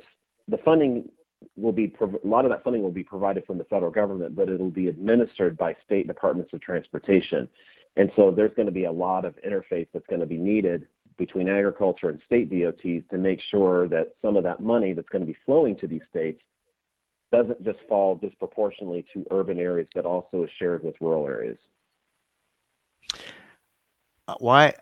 the 0.49 0.57
funding 0.57 1.09
will 1.55 1.71
be 1.71 1.93
a 2.01 2.27
lot 2.27 2.45
of 2.45 2.51
that 2.51 2.63
funding 2.63 2.83
will 2.83 2.91
be 2.91 3.03
provided 3.03 3.45
from 3.45 3.57
the 3.57 3.63
federal 3.65 3.91
government, 3.91 4.35
but 4.35 4.49
it'll 4.49 4.69
be 4.69 4.88
administered 4.88 5.57
by 5.57 5.75
state 5.85 6.07
departments 6.07 6.53
of 6.53 6.61
transportation. 6.61 7.47
And 7.95 8.11
so 8.15 8.31
there's 8.31 8.53
going 8.55 8.67
to 8.67 8.71
be 8.71 8.85
a 8.85 8.91
lot 8.91 9.25
of 9.25 9.35
interface 9.47 9.88
that's 9.93 10.05
going 10.07 10.19
to 10.19 10.27
be 10.27 10.38
needed 10.38 10.88
between 11.17 11.49
agriculture 11.49 12.09
and 12.09 12.19
state 12.25 12.49
DOTs 12.49 13.03
to 13.09 13.17
make 13.17 13.41
sure 13.49 13.88
that 13.88 14.13
some 14.21 14.38
of 14.38 14.43
that 14.43 14.59
money 14.59 14.93
that's 14.93 15.09
going 15.09 15.25
to 15.25 15.31
be 15.31 15.38
flowing 15.45 15.75
to 15.77 15.88
these 15.88 16.01
states 16.09 16.41
doesn't 17.31 17.63
just 17.63 17.79
fall 17.89 18.15
disproportionately 18.15 19.05
to 19.13 19.25
urban 19.31 19.59
areas, 19.59 19.88
but 19.93 20.05
also 20.05 20.43
is 20.43 20.49
shared 20.57 20.83
with 20.83 20.95
rural 21.01 21.25
areas. 21.27 21.57
Uh, 24.27 24.35
why 24.39 24.73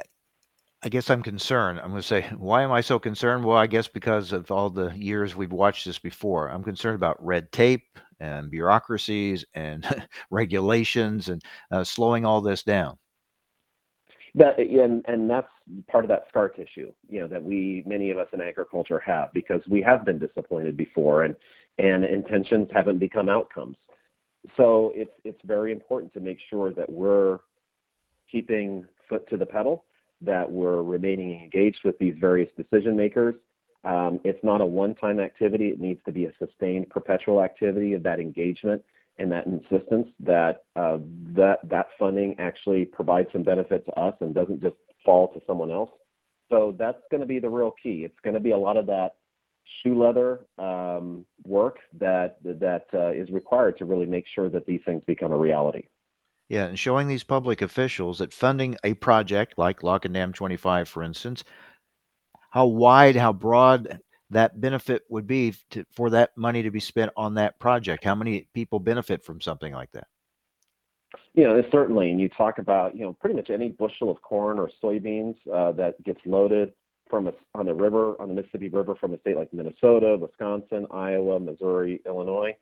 I 0.85 0.89
guess 0.89 1.09
I'm 1.09 1.23
concerned. 1.23 1.79
I'm 1.79 1.89
going 1.89 2.01
to 2.01 2.07
say, 2.07 2.21
why 2.37 2.61
am 2.61 2.71
I 2.71 2.81
so 2.81 2.99
concerned? 2.99 3.43
Well, 3.43 3.57
I 3.57 3.65
guess 3.65 3.87
because 3.87 4.31
of 4.31 4.51
all 4.51 4.69
the 4.69 4.91
years 4.91 5.35
we've 5.35 5.51
watched 5.51 5.85
this 5.85 5.97
before. 5.97 6.47
I'm 6.47 6.63
concerned 6.63 6.95
about 6.95 7.23
red 7.25 7.51
tape 7.51 7.99
and 8.19 8.51
bureaucracies 8.51 9.43
and 9.55 9.85
regulations 10.29 11.27
and 11.27 11.43
uh, 11.71 11.83
slowing 11.83 12.23
all 12.23 12.39
this 12.39 12.61
down. 12.61 12.97
That 14.35 14.59
and 14.59 15.03
and 15.07 15.29
that's 15.29 15.47
part 15.89 16.03
of 16.03 16.09
that 16.09 16.25
scar 16.27 16.49
tissue, 16.49 16.91
you 17.09 17.21
know, 17.21 17.27
that 17.27 17.41
we 17.41 17.83
many 17.85 18.11
of 18.11 18.17
us 18.17 18.27
in 18.33 18.41
agriculture 18.41 18.99
have 18.99 19.31
because 19.33 19.61
we 19.69 19.81
have 19.81 20.03
been 20.03 20.19
disappointed 20.19 20.75
before 20.75 21.23
and 21.23 21.37
and 21.77 22.03
intentions 22.03 22.67
haven't 22.73 22.99
become 22.99 23.29
outcomes. 23.29 23.77
So 24.57 24.91
it's 24.93 25.13
it's 25.23 25.39
very 25.45 25.71
important 25.71 26.13
to 26.15 26.19
make 26.19 26.37
sure 26.49 26.73
that 26.73 26.91
we're 26.91 27.39
keeping 28.29 28.85
foot 29.07 29.27
to 29.29 29.37
the 29.37 29.45
pedal 29.45 29.85
that 30.21 30.49
we're 30.49 30.81
remaining 30.81 31.41
engaged 31.43 31.79
with 31.83 31.97
these 31.99 32.15
various 32.19 32.49
decision 32.57 32.95
makers. 32.95 33.35
Um, 33.83 34.19
it's 34.23 34.43
not 34.43 34.61
a 34.61 34.65
one-time 34.65 35.19
activity. 35.19 35.67
It 35.67 35.79
needs 35.79 35.99
to 36.05 36.11
be 36.11 36.25
a 36.25 36.31
sustained, 36.39 36.89
perpetual 36.89 37.43
activity 37.43 37.93
of 37.93 38.03
that 38.03 38.19
engagement 38.19 38.83
and 39.17 39.31
that 39.31 39.45
insistence 39.45 40.07
that 40.19 40.63
uh, 40.75 40.97
that 41.35 41.59
that 41.63 41.87
funding 41.97 42.35
actually 42.39 42.85
provides 42.85 43.29
some 43.31 43.43
benefit 43.43 43.85
to 43.85 43.91
us 43.93 44.13
and 44.19 44.33
doesn't 44.33 44.61
just 44.61 44.75
fall 45.05 45.31
to 45.33 45.41
someone 45.47 45.71
else. 45.71 45.91
So 46.49 46.75
that's 46.77 47.01
going 47.09 47.21
to 47.21 47.27
be 47.27 47.39
the 47.39 47.49
real 47.49 47.73
key. 47.81 48.03
It's 48.03 48.19
going 48.23 48.33
to 48.33 48.39
be 48.39 48.51
a 48.51 48.57
lot 48.57 48.77
of 48.77 48.85
that 48.87 49.15
shoe 49.81 50.01
leather 50.01 50.41
um, 50.57 51.25
work 51.45 51.77
that 51.99 52.37
that 52.43 52.85
uh, 52.93 53.11
is 53.11 53.29
required 53.29 53.77
to 53.77 53.85
really 53.85 54.05
make 54.05 54.25
sure 54.33 54.49
that 54.49 54.65
these 54.65 54.81
things 54.85 55.01
become 55.05 55.31
a 55.31 55.37
reality. 55.37 55.83
Yeah, 56.49 56.65
and 56.65 56.77
showing 56.77 57.07
these 57.07 57.23
public 57.23 57.61
officials 57.61 58.19
that 58.19 58.31
funding 58.31 58.77
a 58.83 58.93
project 58.93 59.57
like 59.57 59.81
Lock 59.81 60.05
and 60.05 60.13
Dam 60.13 60.31
25, 60.31 60.87
for 60.87 61.01
instance, 61.01 61.43
how 62.51 62.67
wide, 62.67 63.15
how 63.15 63.33
broad 63.33 63.99
that 64.29 64.59
benefit 64.61 65.03
would 65.09 65.27
be 65.27 65.55
to, 65.71 65.85
for 65.95 66.09
that 66.11 66.31
money 66.37 66.63
to 66.63 66.71
be 66.71 66.79
spent 66.79 67.11
on 67.17 67.35
that 67.35 67.59
project. 67.59 68.03
How 68.03 68.15
many 68.15 68.47
people 68.53 68.79
benefit 68.79 69.23
from 69.23 69.41
something 69.41 69.73
like 69.73 69.91
that? 69.93 70.07
You 71.33 71.43
know, 71.43 71.61
certainly, 71.71 72.11
and 72.11 72.19
you 72.19 72.29
talk 72.29 72.59
about 72.59 72.95
you 72.95 73.03
know 73.03 73.13
pretty 73.13 73.35
much 73.35 73.49
any 73.49 73.69
bushel 73.69 74.09
of 74.09 74.21
corn 74.21 74.59
or 74.59 74.69
soybeans 74.83 75.35
uh, 75.53 75.71
that 75.73 76.01
gets 76.03 76.19
loaded 76.25 76.73
from 77.09 77.27
a, 77.27 77.33
on 77.53 77.65
the 77.65 77.73
river 77.73 78.19
on 78.21 78.29
the 78.29 78.33
Mississippi 78.33 78.69
River 78.69 78.95
from 78.95 79.13
a 79.13 79.19
state 79.19 79.35
like 79.35 79.53
Minnesota, 79.53 80.17
Wisconsin, 80.19 80.87
Iowa, 80.91 81.39
Missouri, 81.39 82.01
Illinois. 82.05 82.55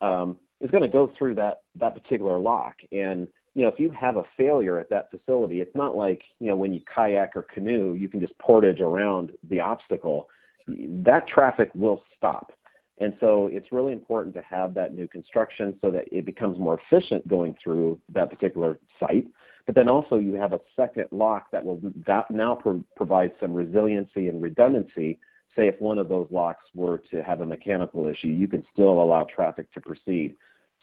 Um, 0.00 0.38
is 0.60 0.70
going 0.70 0.82
to 0.82 0.88
go 0.88 1.12
through 1.16 1.34
that 1.36 1.62
that 1.76 1.94
particular 1.94 2.38
lock. 2.38 2.76
And 2.92 3.28
you 3.54 3.62
know, 3.62 3.68
if 3.68 3.80
you 3.80 3.90
have 3.90 4.16
a 4.16 4.24
failure 4.36 4.78
at 4.78 4.90
that 4.90 5.10
facility, 5.10 5.60
it's 5.60 5.74
not 5.74 5.96
like 5.96 6.22
you 6.38 6.48
know 6.48 6.56
when 6.56 6.72
you 6.72 6.80
kayak 6.92 7.36
or 7.36 7.42
canoe, 7.42 7.94
you 7.94 8.08
can 8.08 8.20
just 8.20 8.36
portage 8.38 8.80
around 8.80 9.32
the 9.48 9.60
obstacle. 9.60 10.28
That 10.68 11.26
traffic 11.26 11.70
will 11.74 12.02
stop. 12.16 12.52
And 12.98 13.14
so 13.18 13.48
it's 13.50 13.72
really 13.72 13.94
important 13.94 14.34
to 14.34 14.42
have 14.42 14.74
that 14.74 14.94
new 14.94 15.08
construction 15.08 15.74
so 15.80 15.90
that 15.90 16.04
it 16.12 16.26
becomes 16.26 16.58
more 16.58 16.78
efficient 16.78 17.26
going 17.26 17.56
through 17.62 17.98
that 18.12 18.28
particular 18.28 18.78
site. 19.00 19.26
But 19.64 19.74
then 19.74 19.88
also 19.88 20.16
you 20.16 20.34
have 20.34 20.52
a 20.52 20.60
second 20.76 21.06
lock 21.10 21.50
that 21.50 21.64
will 21.64 21.80
that 22.06 22.30
now 22.30 22.54
pro- 22.54 22.84
provide 22.96 23.32
some 23.40 23.54
resiliency 23.54 24.28
and 24.28 24.42
redundancy 24.42 25.18
say 25.56 25.68
if 25.68 25.80
one 25.80 25.98
of 25.98 26.08
those 26.08 26.28
locks 26.30 26.64
were 26.74 26.98
to 27.10 27.22
have 27.22 27.40
a 27.40 27.46
mechanical 27.46 28.06
issue, 28.06 28.28
you 28.28 28.46
can 28.46 28.64
still 28.72 29.02
allow 29.02 29.24
traffic 29.24 29.72
to 29.72 29.80
proceed. 29.80 30.36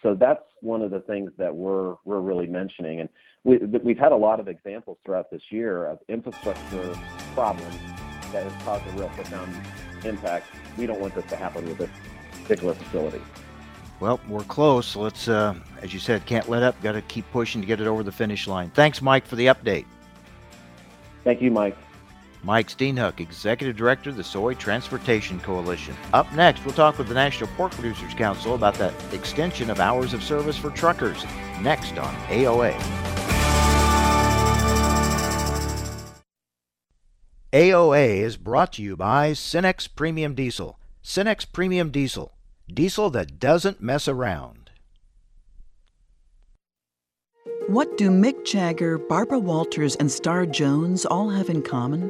So 0.04 0.14
that's 0.14 0.44
one 0.62 0.82
of 0.82 0.92
the 0.92 1.00
things 1.02 1.32
that 1.38 1.56
we're 1.56 1.96
we're 2.06 2.20
really 2.20 2.48
mentioning, 2.48 3.00
and 3.00 3.10
we, 3.44 3.58
we've 3.58 3.98
had 3.98 4.12
a 4.12 4.16
lot 4.16 4.40
of 4.40 4.48
examples 4.48 4.98
throughout 5.04 5.32
this 5.32 5.42
year 5.50 5.86
of 5.86 6.00
infrastructure 6.08 6.94
problems 7.34 7.76
that 8.32 8.44
has 8.44 8.64
caused 8.64 8.86
a 8.88 8.92
real 8.92 9.10
profound 9.10 9.56
impact. 10.06 10.48
We 10.78 10.86
don't 10.86 11.00
want 11.00 11.16
this 11.16 11.26
to 11.26 11.36
happen 11.36 11.66
with 11.66 11.80
this 11.80 11.90
particular 12.44 12.74
facility. 12.76 13.22
Well, 14.00 14.20
we're 14.28 14.44
close. 14.44 14.96
Let's, 14.96 15.28
uh, 15.28 15.56
as 15.82 15.92
you 15.94 16.00
said, 16.00 16.26
can't 16.28 16.48
let 16.48 16.62
up. 16.62 16.80
Got 16.84 16.92
to 16.92 17.02
keep 17.02 17.30
pushing 17.32 17.62
to 17.62 17.68
get 17.68 17.82
it 17.82 17.88
over 17.88 18.04
the 18.04 18.12
finish 18.12 18.48
line. 18.48 18.70
Thanks, 18.70 19.02
Mike, 19.02 19.26
for 19.26 19.36
the 19.36 19.48
update. 19.48 19.86
Thank 21.24 21.42
you, 21.42 21.50
Mike. 21.50 21.76
Mike 22.48 22.70
Steenhoek, 22.70 23.20
Executive 23.20 23.76
Director 23.76 24.10
of 24.10 24.16
the 24.16 24.24
Soy 24.24 24.54
Transportation 24.54 25.38
Coalition. 25.42 25.94
Up 26.14 26.32
next, 26.32 26.64
we'll 26.64 26.74
talk 26.74 26.98
with 26.98 27.10
the 27.10 27.14
National 27.14 27.50
Pork 27.58 27.74
Producers 27.74 28.14
Council 28.14 28.56
about 28.56 28.76
that 28.76 28.94
extension 29.14 29.70
of 29.70 29.82
hours 29.82 30.14
of 30.14 30.24
service 30.24 30.58
for 30.58 30.70
truckers. 30.70 31.26
Next 31.60 31.98
on 31.98 32.16
AOA. 32.30 32.72
AOA 37.52 38.22
is 38.22 38.38
brought 38.38 38.72
to 38.74 38.82
you 38.82 38.96
by 38.96 39.32
Cenex 39.32 39.90
Premium 39.94 40.34
Diesel. 40.34 40.80
Cenex 41.04 41.46
Premium 41.52 41.92
Diesel. 41.92 42.32
Diesel 42.74 43.10
that 43.10 43.42
doesn't 43.42 43.82
mess 43.82 44.08
around. 44.08 44.72
What 47.68 47.98
do 47.98 48.10
Mick 48.10 48.46
Jagger, 48.46 48.98
Barbara 48.98 49.40
Walters, 49.40 49.98
and 49.98 50.10
Star 50.10 50.46
Jones 50.46 51.06
all 51.06 51.30
have 51.30 51.50
in 51.50 51.62
common? 51.62 52.10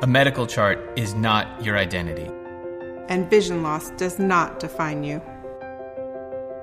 A 0.00 0.06
medical 0.06 0.46
chart 0.46 0.78
is 0.94 1.14
not 1.14 1.64
your 1.64 1.76
identity. 1.76 2.30
And 3.08 3.28
vision 3.28 3.64
loss 3.64 3.90
does 3.96 4.20
not 4.20 4.60
define 4.60 5.02
you. 5.02 5.20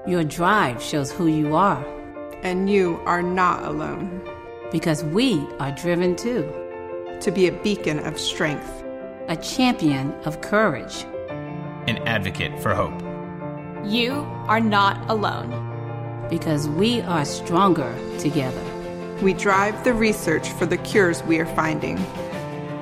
Your 0.07 0.23
drive 0.23 0.81
shows 0.81 1.11
who 1.11 1.27
you 1.27 1.53
are. 1.53 1.85
And 2.43 2.69
you 2.69 2.97
are 3.05 3.21
not 3.21 3.65
alone. 3.65 4.21
Because 4.71 5.03
we 5.03 5.45
are 5.59 5.73
driven 5.73 6.15
too. 6.15 6.49
To 7.19 7.29
be 7.29 7.47
a 7.47 7.51
beacon 7.51 7.99
of 7.99 8.17
strength, 8.17 8.71
a 9.27 9.35
champion 9.35 10.13
of 10.23 10.39
courage, 10.39 11.03
an 11.87 11.97
advocate 12.07 12.57
for 12.61 12.73
hope. 12.73 12.97
You 13.85 14.13
are 14.47 14.61
not 14.61 15.09
alone. 15.09 15.51
Because 16.29 16.69
we 16.69 17.01
are 17.01 17.25
stronger 17.25 17.93
together. 18.17 18.63
We 19.21 19.33
drive 19.33 19.83
the 19.83 19.93
research 19.93 20.47
for 20.51 20.65
the 20.65 20.77
cures 20.77 21.21
we 21.23 21.37
are 21.39 21.45
finding 21.45 21.97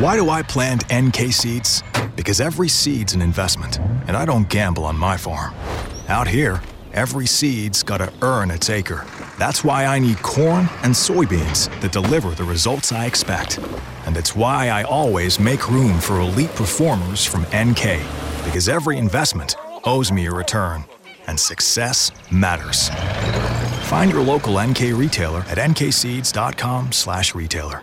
Why 0.00 0.16
do 0.16 0.30
I 0.30 0.40
plant 0.40 0.84
NK 0.90 1.30
seeds? 1.30 1.82
Because 2.16 2.40
every 2.40 2.68
seed's 2.68 3.12
an 3.12 3.20
investment, 3.20 3.78
and 4.08 4.16
I 4.16 4.24
don't 4.24 4.48
gamble 4.48 4.86
on 4.86 4.96
my 4.96 5.18
farm. 5.18 5.54
Out 6.08 6.26
here, 6.26 6.62
every 6.94 7.26
seed's 7.26 7.82
got 7.82 7.98
to 7.98 8.10
earn 8.22 8.50
its 8.50 8.70
acre. 8.70 9.04
That's 9.38 9.62
why 9.62 9.84
I 9.84 9.98
need 9.98 10.22
corn 10.22 10.70
and 10.82 10.94
soybeans 10.94 11.68
that 11.82 11.92
deliver 11.92 12.30
the 12.30 12.44
results 12.44 12.92
I 12.92 13.04
expect. 13.04 13.58
And 14.06 14.16
it's 14.16 14.34
why 14.34 14.70
I 14.70 14.84
always 14.84 15.38
make 15.38 15.70
room 15.70 16.00
for 16.00 16.20
elite 16.20 16.54
performers 16.54 17.26
from 17.26 17.42
NK. 17.54 18.00
Because 18.46 18.70
every 18.70 18.96
investment 18.96 19.54
owes 19.84 20.10
me 20.10 20.24
a 20.24 20.32
return, 20.32 20.82
and 21.26 21.38
success 21.38 22.10
matters. 22.30 22.88
Find 23.90 24.10
your 24.10 24.22
local 24.22 24.58
NK 24.58 24.94
retailer 24.94 25.40
at 25.40 25.58
nkseeds.com/retailer. 25.58 27.82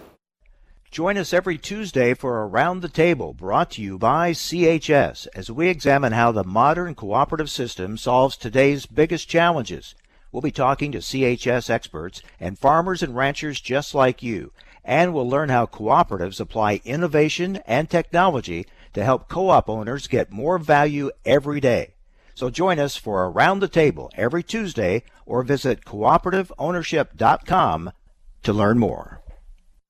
Join 0.90 1.18
us 1.18 1.34
every 1.34 1.58
Tuesday 1.58 2.14
for 2.14 2.48
Around 2.48 2.80
the 2.80 2.88
Table, 2.88 3.34
brought 3.34 3.72
to 3.72 3.82
you 3.82 3.98
by 3.98 4.32
CHS, 4.32 5.28
as 5.36 5.52
we 5.52 5.68
examine 5.68 6.14
how 6.14 6.32
the 6.32 6.46
modern 6.46 6.96
cooperative 6.96 7.50
system 7.50 7.98
solves 7.98 8.38
today's 8.38 8.86
biggest 8.86 9.28
challenges. 9.28 9.96
We'll 10.32 10.42
be 10.42 10.52
talking 10.52 10.94
to 10.94 11.00
CHS 11.00 11.70
experts 11.70 12.22
and 12.40 12.58
farmers 12.58 13.04
and 13.04 13.14
ranchers 13.16 13.60
just 13.60 13.94
like 13.94 14.24
you, 14.24 14.54
and 14.86 15.14
we'll 15.14 15.30
learn 15.30 15.50
how 15.50 15.66
cooperatives 15.66 16.40
apply 16.40 16.80
innovation 16.86 17.58
and 17.68 17.90
technology 17.90 18.66
to 18.94 19.04
help 19.04 19.28
co 19.28 19.50
op 19.50 19.70
owners 19.70 20.08
get 20.08 20.32
more 20.32 20.58
value 20.58 21.12
every 21.26 21.60
day. 21.60 21.96
So 22.34 22.50
join 22.50 22.80
us 22.80 22.96
for 22.96 23.26
Around 23.26 23.60
the 23.60 23.68
Table 23.68 24.10
every 24.16 24.42
Tuesday 24.42 25.04
or 25.26 25.44
visit 25.44 25.84
cooperativeownership.com 25.84 27.92
to 28.44 28.54
learn 28.54 28.80
more. 28.80 29.22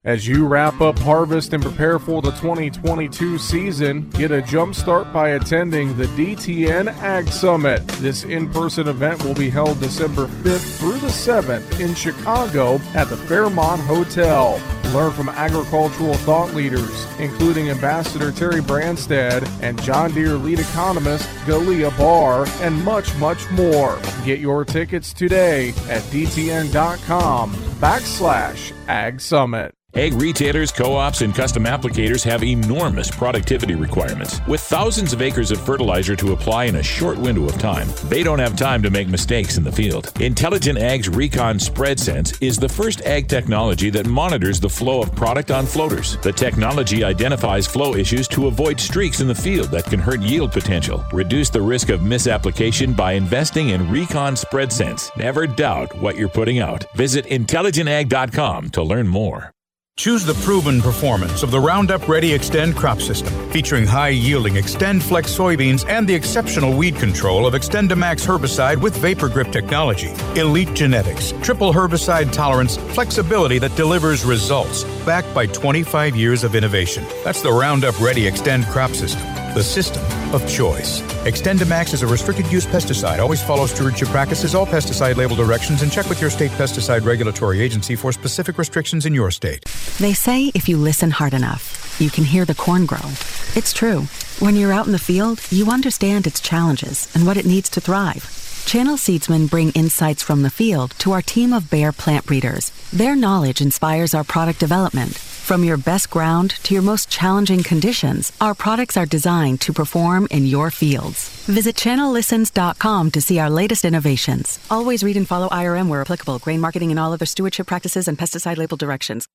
As 0.04 0.28
you 0.28 0.46
wrap 0.48 0.80
up 0.80 0.98
harvest 1.00 1.54
and 1.54 1.62
prepare 1.62 1.98
for 1.98 2.22
the 2.22 2.30
2022 2.32 3.40
season, 3.40 4.08
get 4.12 4.32
a 4.32 4.44
jump 4.44 4.76
start 4.76 5.12
by 5.12 5.30
attending 5.30 5.98
the 5.98 6.06
DTN 6.06 6.88
Ag 7.02 7.28
Summit. 7.30 7.86
This 8.00 8.24
in 8.24 8.50
person 8.52 8.88
event 8.88 9.24
will 9.26 9.34
be 9.34 9.50
held 9.50 9.80
December 9.80 10.28
5th 10.28 10.78
through 10.78 11.00
the 11.00 11.08
7th 11.08 11.80
in 11.80 11.96
Chicago 11.96 12.76
at 12.94 13.10
the 13.10 13.18
Fairmont 13.18 13.82
Hotel. 13.82 14.62
Learn 14.94 15.12
from 15.12 15.30
agricultural 15.30 16.14
thought 16.14 16.54
leaders, 16.54 17.06
including 17.20 17.70
Ambassador 17.72 18.32
Terry 18.32 18.62
Branstad 18.62 19.50
and 19.62 19.82
John 19.82 20.14
Deere 20.14 20.36
lead 20.36 20.60
economist 20.60 21.28
Galia 21.46 21.90
Barr, 21.98 22.46
and 22.62 22.82
much, 22.86 23.14
much 23.16 23.50
more. 23.52 24.00
Get 24.24 24.40
your 24.40 24.64
tickets 24.64 25.12
today 25.12 25.70
at 25.90 26.04
dtn.com 26.04 27.52
backslash 27.82 28.72
ag 28.88 29.20
summit. 29.20 29.74
Ag 29.98 30.14
retailers, 30.14 30.72
co 30.72 30.94
ops, 30.94 31.22
and 31.22 31.34
custom 31.34 31.64
applicators 31.64 32.24
have 32.24 32.44
enormous 32.44 33.10
productivity 33.10 33.74
requirements. 33.74 34.40
With 34.48 34.62
thousands 34.62 35.12
of 35.12 35.24
acres 35.24 35.50
of 35.50 35.60
fertilizer 35.60 36.16
to 36.18 36.34
apply 36.34 36.66
in 36.66 36.76
a 36.76 36.84
short 36.84 37.18
window 37.18 37.46
of 37.46 37.58
time, 37.58 37.88
they 38.04 38.22
don't 38.22 38.38
have 38.38 38.56
time 38.56 38.84
to 38.84 38.92
make 38.92 39.08
mistakes 39.08 39.58
in 39.58 39.64
the 39.64 39.72
field. 39.72 40.12
Intelligent 40.22 40.78
Ag's 40.78 41.10
Recon 41.10 41.58
Spread 41.58 42.00
Sense 42.00 42.40
is 42.42 42.60
the 42.60 42.70
first 42.70 43.02
ag 43.08 43.28
technology 43.28 43.90
that 43.90 44.06
monitors 44.06 44.60
the 44.60 44.70
flow 44.70 45.02
of 45.02 45.16
product 45.16 45.50
on 45.50 45.66
floaters. 45.66 46.18
The 46.18 46.32
technology 46.32 47.04
identifies 47.04 47.66
flow 47.66 47.96
issues 47.96 48.28
to 48.28 48.46
avoid 48.46 48.80
streaks 48.80 49.20
in 49.20 49.28
the 49.28 49.34
field 49.34 49.72
that 49.72 49.86
can 49.86 50.00
hurt 50.00 50.22
yield 50.22 50.52
potential. 50.52 51.04
Reduce 51.12 51.50
the 51.50 51.64
risk 51.64 51.90
of 51.90 52.04
misapplication 52.04 52.94
by 52.94 53.14
investing 53.14 53.70
in 53.70 53.90
Recon 53.90 54.36
Spread 54.36 54.72
Sense. 54.72 55.10
Never 55.18 55.48
doubt 55.48 56.00
what 56.00 56.18
you're 56.18 56.30
putting 56.30 56.60
out. 56.60 56.86
Visit 56.96 57.26
intelligentag.com 57.26 58.70
to 58.70 58.84
learn 58.84 59.08
more. 59.08 59.54
Choose 59.98 60.24
the 60.24 60.36
proven 60.46 60.80
performance 60.80 61.42
of 61.42 61.50
the 61.50 61.60
Roundup 61.60 62.08
Ready 62.08 62.38
Xtend 62.38 62.76
crop 62.76 63.02
system, 63.02 63.34
featuring 63.50 63.88
high 63.88 64.10
yielding 64.10 64.54
XtendFlex 64.54 65.36
soybeans 65.36 65.90
and 65.90 66.08
the 66.08 66.14
exceptional 66.14 66.78
weed 66.78 66.98
control 66.98 67.48
of 67.48 67.56
XtendiMax 67.56 68.24
herbicide 68.24 68.80
with 68.80 68.96
Vapor 68.98 69.30
Grip 69.30 69.52
technology. 69.52 70.14
Elite 70.36 70.72
genetics, 70.76 71.34
triple 71.42 71.74
herbicide 71.74 72.32
tolerance, 72.32 72.78
flexibility 72.94 73.58
that 73.58 73.76
delivers 73.76 74.24
results, 74.24 74.84
backed 75.04 75.34
by 75.34 75.48
25 75.48 76.16
years 76.16 76.44
of 76.44 76.54
innovation. 76.54 77.04
That's 77.24 77.42
the 77.42 77.52
Roundup 77.52 78.00
Ready 78.00 78.30
Xtend 78.30 78.70
crop 78.72 78.92
system 78.92 79.47
the 79.58 79.64
system 79.64 80.04
of 80.36 80.48
choice. 80.48 81.02
XtendiMax 81.26 81.92
is 81.92 82.04
a 82.04 82.08
restricted 82.08 82.46
use 82.52 82.68
pesticide. 82.68 83.18
Always 83.18 83.42
follow 83.42 83.66
stewardship 83.66 84.10
practices, 84.10 84.54
all 84.54 84.68
pesticide 84.68 85.16
label 85.16 85.36
directions, 85.36 85.82
and 85.82 85.92
check 85.92 86.08
with 86.10 86.22
your 86.22 86.30
state 86.30 86.52
pesticide 86.52 87.04
regulatory 87.06 87.60
agency 87.60 87.96
for 87.96 88.12
specific 88.12 88.60
restrictions 88.60 89.08
in 89.08 89.16
your 89.16 89.32
state. 89.32 89.66
They 89.98 90.14
say 90.14 90.52
if 90.54 90.70
you 90.70 90.78
listen 90.78 91.10
hard 91.10 91.34
enough, 91.34 91.98
you 92.00 92.12
can 92.12 92.24
hear 92.24 92.46
the 92.46 92.54
corn 92.54 92.86
grow. 92.86 93.10
It's 93.56 93.74
true. 93.74 94.02
When 94.38 94.56
you're 94.56 94.74
out 94.74 94.86
in 94.86 94.92
the 94.92 95.00
field, 95.00 95.42
you 95.50 95.72
understand 95.72 96.28
its 96.28 96.40
challenges 96.40 97.10
and 97.16 97.26
what 97.26 97.38
it 97.38 97.46
needs 97.48 97.70
to 97.72 97.82
thrive. 97.82 98.47
Channel 98.68 98.98
Seedsmen 98.98 99.50
bring 99.50 99.72
insights 99.72 100.22
from 100.22 100.44
the 100.44 100.50
field 100.50 100.92
to 101.00 101.14
our 101.14 101.22
team 101.22 101.54
of 101.54 101.72
Bayer 101.72 101.92
plant 101.92 102.26
breeders. 102.26 102.70
Their 102.92 103.16
knowledge 103.16 103.62
inspires 103.62 104.14
our 104.14 104.24
product 104.24 104.60
development 104.60 105.18
from 105.48 105.64
your 105.64 105.78
best 105.78 106.10
ground 106.10 106.50
to 106.64 106.74
your 106.74 106.84
most 106.84 107.10
challenging 107.10 107.64
conditions, 107.64 108.34
our 108.42 108.54
products 108.54 108.98
are 108.98 109.06
designed 109.06 109.62
to 109.62 109.72
perform 109.72 110.28
in 110.30 110.46
your 110.46 110.70
fields. 110.70 111.30
Visit 111.46 111.78
channellistens.com 111.78 113.12
to 113.12 113.22
see 113.22 113.40
our 113.40 113.50
latest 113.50 113.86
innovations. 113.86 114.60
Always 114.70 115.06
read 115.06 115.16
and 115.16 115.26
follow 115.26 115.48
IRM 115.48 115.88
where 115.88 116.02
applicable, 116.02 116.40
grain 116.40 116.60
marketing 116.60 116.92
and 116.92 117.00
all 117.00 117.14
other 117.14 117.26
stewardship 117.26 117.66
practices 117.66 118.10
and 118.10 118.18
pesticide 118.18 118.58
label 118.58 118.76
directions. 118.76 119.26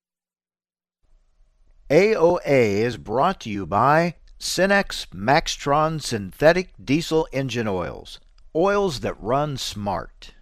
AOA 1.89 2.83
is 2.85 2.99
brought 2.99 3.41
to 3.41 3.49
you 3.49 3.64
by 3.64 4.16
Cenex 4.39 5.07
Maxtron 5.14 6.03
Synthetic 6.03 6.74
Diesel 6.85 7.26
Engine 7.33 7.68
Oils. 7.68 8.20
Oils 8.55 9.00
that 9.00 9.14
run 9.18 9.57
smart. 9.57 10.34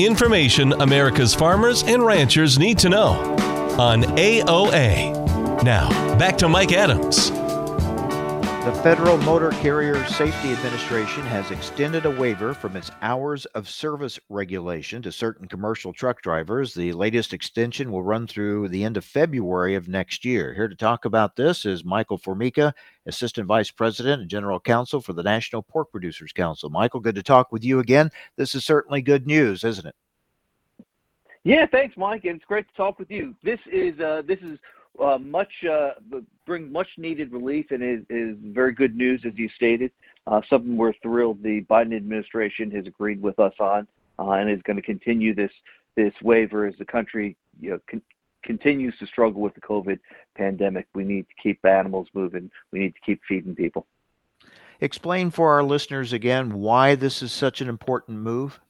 Information 0.00 0.72
America's 0.80 1.34
farmers 1.34 1.82
and 1.82 2.02
ranchers 2.02 2.58
need 2.58 2.78
to 2.78 2.88
know 2.88 3.10
on 3.78 4.04
AOA. 4.16 5.62
Now, 5.62 5.90
back 6.18 6.38
to 6.38 6.48
Mike 6.48 6.72
Adams. 6.72 7.30
The 8.64 8.72
Federal 8.74 9.18
Motor 9.18 9.50
Carrier 9.50 10.06
Safety 10.06 10.52
Administration 10.52 11.24
has 11.24 11.50
extended 11.50 12.06
a 12.06 12.10
waiver 12.12 12.54
from 12.54 12.76
its 12.76 12.92
hours 13.02 13.44
of 13.46 13.68
service 13.68 14.20
regulation 14.28 15.02
to 15.02 15.10
certain 15.10 15.48
commercial 15.48 15.92
truck 15.92 16.22
drivers. 16.22 16.72
The 16.72 16.92
latest 16.92 17.32
extension 17.32 17.90
will 17.90 18.04
run 18.04 18.28
through 18.28 18.68
the 18.68 18.84
end 18.84 18.96
of 18.96 19.04
February 19.04 19.74
of 19.74 19.88
next 19.88 20.24
year. 20.24 20.54
Here 20.54 20.68
to 20.68 20.76
talk 20.76 21.06
about 21.06 21.34
this 21.34 21.66
is 21.66 21.84
Michael 21.84 22.18
Formica, 22.18 22.72
Assistant 23.04 23.48
Vice 23.48 23.72
President 23.72 24.20
and 24.20 24.30
General 24.30 24.60
Counsel 24.60 25.00
for 25.00 25.12
the 25.12 25.24
National 25.24 25.64
Pork 25.64 25.90
Producers 25.90 26.32
Council. 26.32 26.70
Michael, 26.70 27.00
good 27.00 27.16
to 27.16 27.22
talk 27.24 27.50
with 27.50 27.64
you 27.64 27.80
again. 27.80 28.10
This 28.36 28.54
is 28.54 28.64
certainly 28.64 29.02
good 29.02 29.26
news, 29.26 29.64
isn't 29.64 29.86
it? 29.88 29.96
Yeah, 31.42 31.66
thanks, 31.66 31.96
Mike, 31.96 32.26
and 32.26 32.36
it's 32.36 32.44
great 32.44 32.68
to 32.68 32.74
talk 32.74 33.00
with 33.00 33.10
you. 33.10 33.34
This 33.42 33.58
is 33.66 33.98
uh, 33.98 34.22
this 34.24 34.38
is 34.38 34.56
uh, 35.00 35.18
much 35.18 35.52
uh, 35.70 35.90
bring 36.46 36.70
much 36.70 36.88
needed 36.98 37.32
relief 37.32 37.66
and 37.70 37.82
is, 37.82 38.04
is 38.10 38.36
very 38.42 38.72
good 38.72 38.96
news, 38.96 39.22
as 39.26 39.32
you 39.36 39.48
stated. 39.54 39.90
Uh, 40.26 40.40
something 40.48 40.76
we're 40.76 40.92
thrilled 41.02 41.42
the 41.42 41.62
Biden 41.62 41.96
administration 41.96 42.70
has 42.70 42.86
agreed 42.86 43.20
with 43.20 43.38
us 43.38 43.54
on, 43.58 43.86
uh, 44.18 44.30
and 44.32 44.50
is 44.50 44.62
going 44.62 44.76
to 44.76 44.82
continue 44.82 45.34
this 45.34 45.52
this 45.96 46.12
waiver 46.22 46.66
as 46.66 46.74
the 46.78 46.84
country 46.84 47.36
you 47.60 47.70
know 47.70 47.78
con- 47.90 48.02
continues 48.42 48.94
to 48.98 49.06
struggle 49.06 49.40
with 49.40 49.54
the 49.54 49.60
COVID 49.60 49.98
pandemic. 50.36 50.86
We 50.94 51.04
need 51.04 51.26
to 51.28 51.34
keep 51.42 51.64
animals 51.64 52.08
moving. 52.14 52.50
We 52.72 52.80
need 52.80 52.94
to 52.94 53.00
keep 53.04 53.20
feeding 53.28 53.54
people. 53.54 53.86
Explain 54.80 55.30
for 55.30 55.52
our 55.52 55.62
listeners 55.62 56.12
again 56.12 56.54
why 56.54 56.96
this 56.96 57.22
is 57.22 57.32
such 57.32 57.60
an 57.60 57.68
important 57.68 58.18
move. 58.18 58.60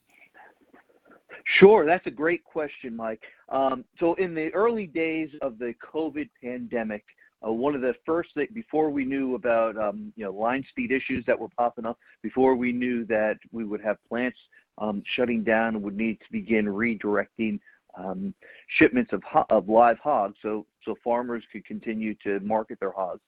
Sure, 1.45 1.85
that's 1.85 2.05
a 2.07 2.11
great 2.11 2.43
question, 2.43 2.95
Mike. 2.95 3.21
Um, 3.53 3.85
so, 3.99 4.15
in 4.15 4.33
the 4.33 4.49
early 4.53 4.87
days 4.87 5.29
of 5.43 5.59
the 5.59 5.73
COVID 5.93 6.27
pandemic, 6.43 7.05
uh, 7.45 7.51
one 7.51 7.75
of 7.75 7.81
the 7.81 7.93
first 8.03 8.29
things 8.33 8.49
before 8.53 8.89
we 8.89 9.05
knew 9.05 9.35
about 9.35 9.77
um, 9.77 10.11
you 10.15 10.25
know 10.25 10.31
line 10.31 10.65
speed 10.69 10.91
issues 10.91 11.23
that 11.27 11.39
were 11.39 11.49
popping 11.55 11.85
up, 11.85 11.99
before 12.23 12.55
we 12.55 12.71
knew 12.71 13.05
that 13.05 13.37
we 13.51 13.63
would 13.63 13.81
have 13.81 13.97
plants 14.09 14.37
um, 14.79 15.03
shutting 15.15 15.43
down 15.43 15.75
and 15.75 15.83
would 15.83 15.95
need 15.95 16.19
to 16.19 16.31
begin 16.31 16.65
redirecting 16.65 17.59
um, 17.95 18.33
shipments 18.79 19.13
of 19.13 19.21
ho- 19.23 19.45
of 19.51 19.69
live 19.69 19.99
hogs, 19.99 20.35
so 20.41 20.65
so 20.83 20.95
farmers 21.03 21.43
could 21.51 21.63
continue 21.65 22.15
to 22.23 22.39
market 22.39 22.79
their 22.79 22.91
hogs. 22.91 23.21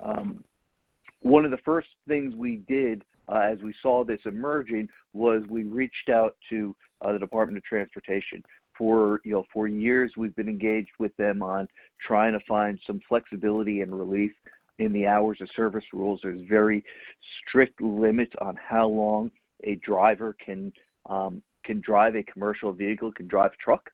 Um, 0.00 0.42
one 1.20 1.44
of 1.44 1.50
the 1.50 1.58
first 1.58 1.88
things 2.08 2.34
we 2.34 2.62
did 2.66 3.04
uh, 3.28 3.40
as 3.40 3.58
we 3.62 3.74
saw 3.82 4.04
this 4.04 4.20
emerging 4.24 4.88
was 5.12 5.42
we 5.50 5.64
reached 5.64 6.08
out 6.08 6.36
to 6.50 6.74
uh, 7.02 7.12
the 7.12 7.18
Department 7.18 7.58
of 7.58 7.64
Transportation. 7.64 8.42
For 8.78 9.20
you 9.24 9.32
know, 9.32 9.44
for 9.52 9.66
years 9.66 10.12
we've 10.16 10.34
been 10.36 10.48
engaged 10.48 10.90
with 10.98 11.16
them 11.16 11.42
on 11.42 11.68
trying 12.06 12.32
to 12.32 12.40
find 12.46 12.78
some 12.86 13.00
flexibility 13.08 13.80
and 13.80 13.98
relief 13.98 14.32
in 14.78 14.92
the 14.92 15.06
hours 15.06 15.38
of 15.40 15.48
service 15.56 15.84
rules. 15.92 16.20
There's 16.22 16.46
very 16.48 16.84
strict 17.40 17.80
limits 17.80 18.32
on 18.40 18.56
how 18.56 18.88
long 18.88 19.30
a 19.64 19.76
driver 19.76 20.36
can 20.44 20.72
um, 21.08 21.42
can 21.64 21.80
drive 21.80 22.16
a 22.16 22.22
commercial 22.22 22.72
vehicle, 22.72 23.12
can 23.12 23.26
drive 23.26 23.52
a 23.52 23.62
truck 23.62 23.90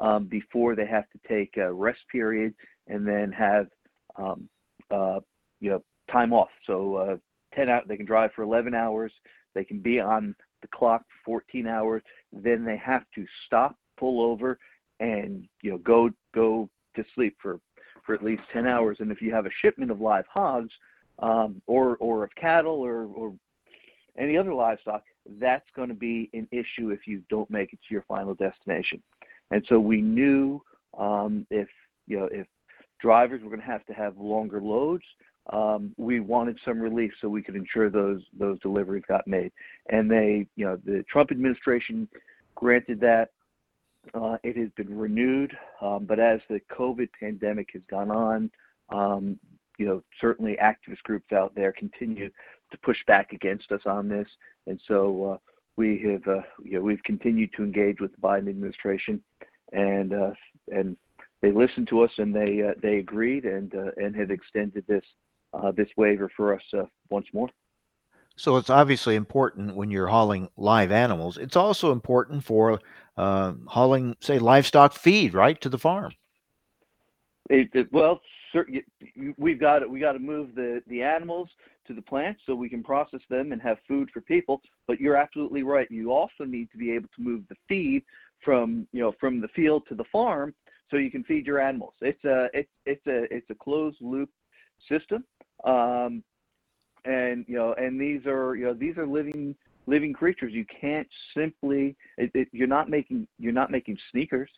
um, 0.00 0.26
before 0.26 0.74
they 0.74 0.86
have 0.86 1.04
to 1.10 1.28
take 1.28 1.56
a 1.56 1.72
rest 1.72 2.00
period 2.10 2.54
and 2.88 3.06
then 3.06 3.30
have 3.32 3.68
um, 4.16 4.48
uh, 4.90 5.20
you 5.60 5.70
know 5.70 5.82
time 6.10 6.32
off. 6.32 6.50
So 6.66 6.96
uh, 6.96 7.16
10 7.54 7.68
out, 7.68 7.88
they 7.88 7.96
can 7.96 8.06
drive 8.06 8.30
for 8.34 8.42
11 8.42 8.74
hours. 8.74 9.12
They 9.54 9.64
can 9.64 9.78
be 9.80 10.00
on 10.00 10.34
the 10.60 10.68
clock 10.68 11.02
for 11.24 11.40
14 11.42 11.66
hours 11.66 12.02
then 12.42 12.64
they 12.64 12.76
have 12.76 13.04
to 13.14 13.24
stop, 13.46 13.76
pull 13.98 14.20
over, 14.20 14.58
and 15.00 15.46
you 15.62 15.70
know 15.70 15.78
go 15.78 16.10
go 16.34 16.68
to 16.96 17.04
sleep 17.14 17.36
for 17.40 17.60
for 18.04 18.14
at 18.14 18.22
least 18.22 18.42
10 18.52 18.66
hours. 18.66 18.98
And 19.00 19.10
if 19.10 19.22
you 19.22 19.32
have 19.32 19.46
a 19.46 19.50
shipment 19.62 19.90
of 19.90 20.00
live 20.00 20.26
hogs 20.32 20.72
um, 21.20 21.60
or 21.66 21.96
or 21.96 22.24
of 22.24 22.34
cattle 22.34 22.80
or 22.80 23.04
or 23.04 23.32
any 24.18 24.36
other 24.36 24.54
livestock, 24.54 25.02
that's 25.40 25.68
going 25.74 25.88
to 25.88 25.94
be 25.94 26.30
an 26.34 26.46
issue 26.52 26.90
if 26.90 27.06
you 27.06 27.22
don't 27.28 27.50
make 27.50 27.72
it 27.72 27.80
to 27.88 27.94
your 27.94 28.04
final 28.06 28.34
destination. 28.34 29.02
And 29.50 29.64
so 29.68 29.80
we 29.80 30.00
knew 30.00 30.62
um, 30.98 31.46
if 31.50 31.68
you 32.06 32.18
know 32.18 32.28
if 32.30 32.46
drivers 33.00 33.42
were 33.42 33.50
going 33.50 33.60
to 33.60 33.66
have 33.66 33.84
to 33.86 33.92
have 33.92 34.16
longer 34.16 34.60
loads, 34.60 35.04
um, 35.52 35.94
we 35.98 36.20
wanted 36.20 36.58
some 36.64 36.80
relief 36.80 37.12
so 37.20 37.28
we 37.28 37.42
could 37.42 37.56
ensure 37.56 37.90
those 37.90 38.22
those 38.38 38.58
deliveries 38.60 39.04
got 39.08 39.26
made. 39.26 39.52
And 39.90 40.10
they, 40.10 40.46
you 40.56 40.64
know, 40.64 40.78
the 40.84 41.04
Trump 41.10 41.30
administration 41.30 42.08
granted 42.54 43.00
that. 43.00 43.30
Uh, 44.12 44.36
it 44.42 44.56
has 44.56 44.68
been 44.76 44.96
renewed, 44.96 45.56
um, 45.80 46.04
but 46.04 46.18
as 46.18 46.40
the 46.48 46.60
COVID 46.70 47.08
pandemic 47.18 47.70
has 47.72 47.82
gone 47.88 48.10
on, 48.10 48.50
um, 48.90 49.38
you 49.78 49.86
know, 49.86 50.02
certainly 50.20 50.56
activist 50.62 51.02
groups 51.04 51.32
out 51.32 51.54
there 51.54 51.72
continue 51.72 52.30
to 52.70 52.78
push 52.78 52.98
back 53.06 53.32
against 53.32 53.72
us 53.72 53.80
on 53.86 54.08
this, 54.08 54.28
and 54.66 54.80
so 54.86 55.32
uh, 55.32 55.36
we 55.76 55.98
have, 56.00 56.26
uh, 56.28 56.42
you 56.62 56.74
know, 56.74 56.80
we've 56.80 57.02
continued 57.02 57.50
to 57.56 57.62
engage 57.62 58.00
with 58.00 58.12
the 58.12 58.20
Biden 58.20 58.48
administration, 58.48 59.22
and 59.72 60.12
uh, 60.12 60.30
and 60.72 60.96
they 61.42 61.50
listened 61.50 61.88
to 61.88 62.02
us 62.02 62.10
and 62.18 62.34
they 62.34 62.62
uh, 62.62 62.74
they 62.82 62.98
agreed 62.98 63.44
and 63.44 63.74
uh, 63.74 63.90
and 63.96 64.14
have 64.16 64.30
extended 64.30 64.84
this 64.86 65.04
this 65.76 65.88
waiver 65.96 66.30
for 66.36 66.54
us 66.54 66.62
once 67.10 67.26
more. 67.32 67.48
So 68.36 68.56
it's 68.56 68.70
obviously 68.70 69.14
important 69.14 69.76
when 69.76 69.90
you're 69.90 70.08
hauling 70.08 70.48
live 70.56 70.90
animals. 70.90 71.38
It's 71.38 71.54
also 71.54 71.92
important 71.92 72.42
for 72.42 72.80
uh, 73.16 73.52
hauling, 73.66 74.16
say, 74.20 74.38
livestock 74.38 74.92
feed 74.92 75.34
right 75.34 75.60
to 75.60 75.68
the 75.68 75.78
farm. 75.78 76.12
It, 77.50 77.68
it, 77.74 77.92
well, 77.92 78.20
we've 79.36 79.60
got 79.60 79.88
we 79.88 80.00
got 80.00 80.12
to 80.12 80.18
move 80.18 80.54
the 80.54 80.82
the 80.86 81.02
animals 81.02 81.48
to 81.86 81.94
the 81.94 82.02
plant 82.02 82.36
so 82.46 82.54
we 82.54 82.68
can 82.68 82.82
process 82.82 83.20
them 83.28 83.52
and 83.52 83.60
have 83.60 83.78
food 83.86 84.10
for 84.12 84.20
people. 84.22 84.62
But 84.86 85.00
you're 85.00 85.16
absolutely 85.16 85.62
right. 85.62 85.90
You 85.90 86.12
also 86.12 86.44
need 86.46 86.70
to 86.70 86.78
be 86.78 86.92
able 86.92 87.08
to 87.16 87.22
move 87.22 87.42
the 87.48 87.56
feed 87.68 88.04
from 88.42 88.86
you 88.92 89.00
know 89.00 89.12
from 89.20 89.40
the 89.40 89.48
field 89.48 89.82
to 89.88 89.94
the 89.94 90.04
farm 90.10 90.54
so 90.90 90.96
you 90.96 91.10
can 91.10 91.24
feed 91.24 91.46
your 91.46 91.60
animals. 91.60 91.94
It's 92.00 92.24
a 92.24 92.48
it's 92.54 92.70
it's 92.86 93.06
a 93.06 93.24
it's 93.34 93.50
a 93.50 93.54
closed 93.54 93.98
loop 94.00 94.30
system. 94.88 95.24
Um, 95.64 96.22
and 97.04 97.44
you 97.48 97.56
know, 97.56 97.74
and 97.74 98.00
these 98.00 98.24
are 98.26 98.54
you 98.56 98.66
know 98.66 98.74
these 98.74 98.96
are 98.96 99.06
living 99.06 99.54
living 99.86 100.12
creatures. 100.12 100.52
You 100.52 100.64
can't 100.80 101.08
simply 101.36 101.96
it, 102.18 102.30
it, 102.34 102.48
you're 102.52 102.68
not 102.68 102.88
making 102.88 103.26
you're 103.38 103.52
not 103.52 103.70
making 103.70 103.98
sneakers. 104.10 104.50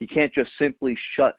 You 0.00 0.06
can't 0.06 0.32
just 0.32 0.50
simply 0.58 0.96
shut 1.16 1.36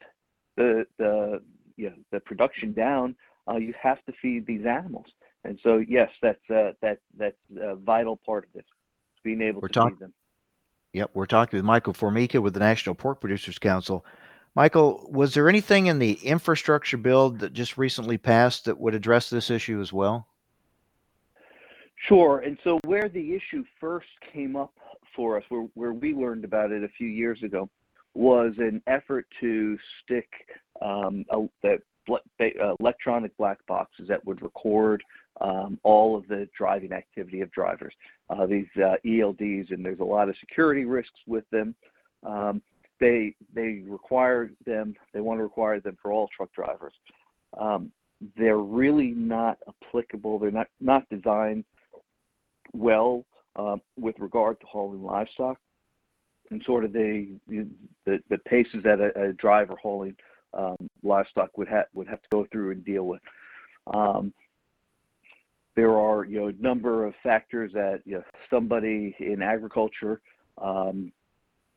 the 0.56 0.86
the 0.98 1.40
you 1.76 1.90
know, 1.90 1.96
the 2.12 2.20
production 2.20 2.72
down. 2.72 3.16
Uh, 3.48 3.56
you 3.56 3.74
have 3.80 4.04
to 4.04 4.12
feed 4.20 4.46
these 4.46 4.66
animals, 4.66 5.06
and 5.44 5.58
so 5.62 5.82
yes, 5.86 6.10
that's 6.22 6.50
uh, 6.50 6.72
that 6.82 6.98
that's 7.16 7.36
a 7.60 7.74
vital 7.74 8.20
part 8.24 8.44
of 8.44 8.52
this, 8.52 8.64
being 9.24 9.40
able 9.40 9.60
we're 9.60 9.68
to 9.68 9.74
talk- 9.74 9.90
feed 9.90 9.98
them. 9.98 10.12
Yep, 10.92 11.10
we're 11.14 11.26
talking 11.26 11.56
with 11.56 11.64
Michael 11.64 11.92
Formica 11.92 12.40
with 12.40 12.52
the 12.52 12.60
National 12.60 12.96
Pork 12.96 13.20
Producers 13.20 13.58
Council. 13.58 14.04
Michael, 14.56 15.08
was 15.12 15.34
there 15.34 15.48
anything 15.48 15.86
in 15.86 16.00
the 16.00 16.14
infrastructure 16.14 16.96
bill 16.96 17.30
that 17.30 17.52
just 17.52 17.78
recently 17.78 18.18
passed 18.18 18.64
that 18.64 18.78
would 18.78 18.96
address 18.96 19.30
this 19.30 19.50
issue 19.50 19.80
as 19.80 19.92
well? 19.92 20.26
Sure. 22.06 22.38
And 22.40 22.58
so, 22.64 22.78
where 22.84 23.08
the 23.08 23.34
issue 23.34 23.64
first 23.80 24.08
came 24.32 24.56
up 24.56 24.72
for 25.14 25.36
us, 25.36 25.44
where, 25.48 25.66
where 25.74 25.92
we 25.92 26.14
learned 26.14 26.44
about 26.44 26.72
it 26.72 26.82
a 26.82 26.88
few 26.88 27.08
years 27.08 27.42
ago, 27.42 27.68
was 28.14 28.52
an 28.58 28.82
effort 28.86 29.26
to 29.40 29.78
stick 30.02 30.28
um, 30.82 31.24
a, 31.30 31.46
uh, 32.10 32.74
electronic 32.80 33.36
black 33.36 33.58
boxes 33.66 34.08
that 34.08 34.24
would 34.24 34.42
record 34.42 35.02
um, 35.40 35.78
all 35.82 36.16
of 36.16 36.26
the 36.28 36.48
driving 36.56 36.92
activity 36.92 37.40
of 37.40 37.50
drivers. 37.52 37.94
Uh, 38.30 38.46
these 38.46 38.66
uh, 38.76 38.96
ELDs, 39.04 39.70
and 39.72 39.84
there's 39.84 40.00
a 40.00 40.04
lot 40.04 40.28
of 40.28 40.34
security 40.40 40.84
risks 40.84 41.18
with 41.26 41.44
them. 41.50 41.74
Um, 42.26 42.62
they 42.98 43.34
they 43.54 43.82
require 43.86 44.50
them. 44.66 44.94
They 45.12 45.20
want 45.20 45.38
to 45.38 45.44
require 45.44 45.80
them 45.80 45.96
for 46.00 46.12
all 46.12 46.28
truck 46.36 46.52
drivers. 46.52 46.92
Um, 47.58 47.90
they're 48.36 48.58
really 48.58 49.12
not 49.12 49.58
applicable. 49.68 50.38
They're 50.38 50.50
not 50.50 50.68
not 50.80 51.08
designed 51.08 51.64
well 52.72 53.24
um, 53.56 53.80
with 53.98 54.18
regard 54.18 54.60
to 54.60 54.66
hauling 54.66 55.02
livestock, 55.02 55.58
and 56.50 56.62
sort 56.64 56.84
of 56.84 56.92
the 56.92 57.28
the, 57.48 58.20
the 58.28 58.38
paces 58.38 58.82
that 58.84 59.00
a, 59.00 59.28
a 59.28 59.32
driver 59.34 59.76
hauling 59.80 60.16
um, 60.54 60.76
livestock 61.02 61.56
would 61.56 61.68
have 61.68 61.86
would 61.94 62.08
have 62.08 62.22
to 62.22 62.28
go 62.30 62.46
through 62.50 62.72
and 62.72 62.84
deal 62.84 63.04
with. 63.04 63.22
Um, 63.92 64.32
there 65.76 65.96
are 65.96 66.24
you 66.24 66.40
know 66.40 66.48
a 66.48 66.52
number 66.52 67.06
of 67.06 67.14
factors 67.22 67.72
that 67.74 68.02
you 68.04 68.16
know, 68.16 68.24
somebody 68.50 69.14
in 69.18 69.42
agriculture, 69.42 70.20
um, 70.58 71.12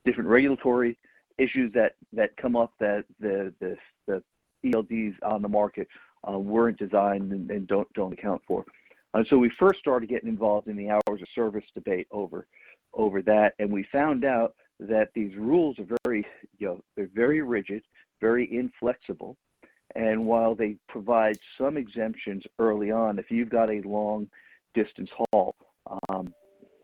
different 0.06 0.30
regulatory 0.30 0.98
issues 1.38 1.72
that 1.74 1.96
that 2.12 2.36
come 2.38 2.56
up 2.56 2.74
that 2.80 3.06
the 3.20 3.54
the, 3.60 3.78
the 4.08 4.24
ELDs 4.66 5.16
on 5.24 5.42
the 5.42 5.50
market 5.50 5.88
uh, 6.28 6.38
weren't 6.38 6.78
designed 6.78 7.32
and, 7.32 7.50
and, 7.52 7.68
don't 7.68 7.92
don't 7.94 8.14
account 8.14 8.42
for. 8.48 8.66
Uh, 9.14 9.24
so 9.30 9.38
we 9.38 9.52
first 9.60 9.80
started 9.80 10.10
getting 10.10 10.30
involved 10.30 10.68
in 10.68 10.76
the 10.76 10.90
hours 10.90 11.22
of 11.22 11.28
service 11.36 11.66
debate 11.76 12.08
over 12.12 12.48
over 12.94 13.22
that, 13.24 13.54
and 13.60 13.72
we 13.72 13.84
found 13.92 14.24
out 14.24 14.54
that 14.80 15.10
these 15.16 15.36
rules 15.36 15.78
are 15.80 15.98
very 16.04 16.26
you 16.58 16.68
know 16.68 16.82
they're 16.96 17.10
very 17.14 17.42
rigid, 17.42 17.84
very 18.22 18.52
inflexible, 18.56 19.36
And 19.96 20.26
while 20.26 20.56
they 20.56 20.78
provide 20.88 21.38
some 21.58 21.78
exemptions 21.78 22.44
early 22.58 22.92
on, 22.92 23.20
if 23.20 23.30
you've 23.30 23.50
got 23.50 23.70
a 23.70 23.82
long 23.82 24.30
distance 24.74 25.10
haul, 25.16 25.56
um, 26.10 26.34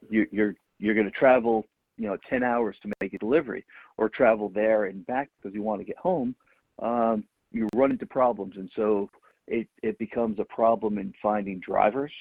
you, 0.10 0.28
you're 0.32 0.56
you're 0.80 0.96
going 0.96 1.12
to 1.12 1.20
travel, 1.20 1.66
you 1.98 2.08
know, 2.08 2.18
10 2.30 2.44
hours 2.44 2.78
to 2.82 2.92
make 3.02 3.14
a 3.14 3.18
delivery, 3.18 3.66
or 3.98 4.10
travel 4.10 4.50
there 4.50 4.86
and 4.86 5.06
back 5.08 5.30
because 5.38 5.54
you 5.56 5.64
want 5.64 5.82
to 5.82 5.86
get 5.86 5.98
home. 5.98 6.36
Um, 6.82 7.24
you 7.52 7.68
run 7.76 7.92
into 7.92 8.06
problems, 8.06 8.56
and 8.58 8.70
so 8.76 9.10
it 9.50 9.68
it 9.84 9.98
becomes 9.98 10.40
a 10.40 10.46
problem 10.46 10.98
in 10.98 11.14
finding 11.22 11.60
drivers. 11.60 12.12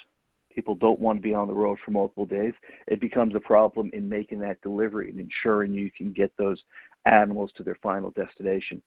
People 0.54 0.74
don't 0.74 0.98
want 0.98 1.18
to 1.18 1.22
be 1.22 1.34
on 1.34 1.46
the 1.46 1.54
road 1.54 1.78
for 1.84 1.92
multiple 1.92 2.26
days. 2.26 2.54
It 2.88 3.00
becomes 3.00 3.34
a 3.34 3.40
problem 3.40 3.90
in 3.92 4.08
making 4.08 4.40
that 4.40 4.60
delivery 4.62 5.10
and 5.10 5.20
ensuring 5.20 5.72
you 5.72 5.90
can 5.96 6.12
get 6.12 6.32
those 6.36 6.60
animals 7.04 7.52
to 7.56 7.62
their 7.62 7.78
final 7.82 8.10
destination. 8.10 8.82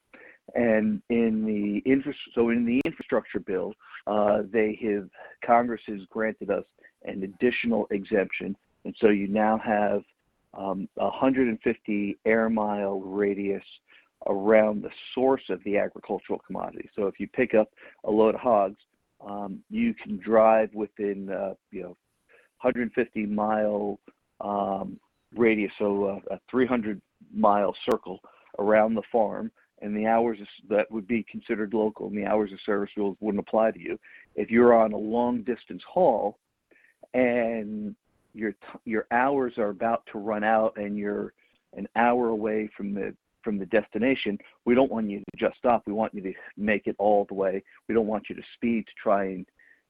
And 0.56 1.02
in 1.10 1.46
the 1.46 1.90
infra- 1.90 2.14
so 2.36 2.50
in 2.50 2.66
the 2.66 2.82
infrastructure 2.84 3.40
bill, 3.40 3.74
uh, 4.08 4.42
they 4.52 4.78
have 4.84 5.10
Congress 5.46 5.82
has 5.88 6.02
granted 6.10 6.50
us 6.50 6.66
an 7.06 7.24
additional 7.24 7.88
exemption, 7.92 8.58
and 8.84 8.96
so 9.00 9.10
you 9.10 9.28
now 9.28 9.58
have 9.58 10.04
um, 10.54 10.90
150 10.96 12.18
air 12.26 12.50
mile 12.50 13.00
radius 13.00 13.64
around 14.28 14.84
the 14.84 14.90
source 15.16 15.44
of 15.50 15.64
the 15.64 15.78
agricultural 15.78 16.40
commodity. 16.46 16.90
So 16.96 17.08
if 17.08 17.20
you 17.20 17.28
pick 17.28 17.54
up 17.54 17.70
a 18.04 18.12
load 18.12 18.36
of 18.36 18.42
hogs, 18.42 18.80
um, 19.26 19.60
you 19.70 19.94
can 19.94 20.18
drive 20.18 20.70
within 20.74 21.30
uh, 21.30 21.54
you 21.72 21.84
know 21.84 21.98
150 22.62 23.26
mile 23.26 24.00
um, 24.40 25.00
radius, 25.36 25.72
so 25.78 26.22
uh, 26.30 26.36
a 26.36 26.40
300 26.50 27.02
mile 27.34 27.76
circle 27.90 28.20
around 28.60 28.96
the 28.96 29.02
farm, 29.12 29.52
and 29.82 29.96
the 29.96 30.06
hours 30.06 30.38
that 30.70 30.90
would 30.92 31.08
be 31.08 31.26
considered 31.30 31.74
local 31.74 32.08
and 32.08 32.18
the 32.18 32.26
hours 32.26 32.52
of 32.52 32.60
service 32.66 32.90
rules 32.96 33.18
wouldn't 33.20 33.46
apply 33.46 33.72
to 33.72 33.80
you. 33.80 34.00
If 34.36 34.50
you're 34.50 34.74
on 34.74 34.94
a 34.94 34.98
long 34.98 35.44
distance 35.44 35.84
haul 35.88 36.38
and 37.14 37.96
your 38.34 38.54
your 38.86 39.08
hours 39.12 39.54
are 39.58 39.70
about 39.70 40.04
to 40.12 40.20
run 40.20 40.44
out 40.44 40.78
and 40.78 40.98
you're 40.98 41.34
an 41.76 41.88
hour 41.96 42.30
away 42.30 42.70
from 42.76 42.94
the 42.94 43.14
from 43.44 43.58
the 43.58 43.66
destination, 43.68 44.38
we 44.66 44.76
don't 44.76 44.92
want 44.92 45.10
you 45.10 45.20
to 45.20 45.38
just 45.38 45.58
stop. 45.58 45.84
We 45.86 45.94
want 45.94 46.14
you 46.14 46.22
to 46.24 46.34
make 46.58 46.88
it 46.88 46.96
all 47.00 47.26
the 47.28 47.34
way. 47.34 47.64
We 47.88 47.96
don't 47.96 48.08
want 48.08 48.30
you 48.30 48.36
to 48.36 48.42
speed 48.56 48.86
to 48.88 48.94
try 49.02 49.26
and 49.26 49.46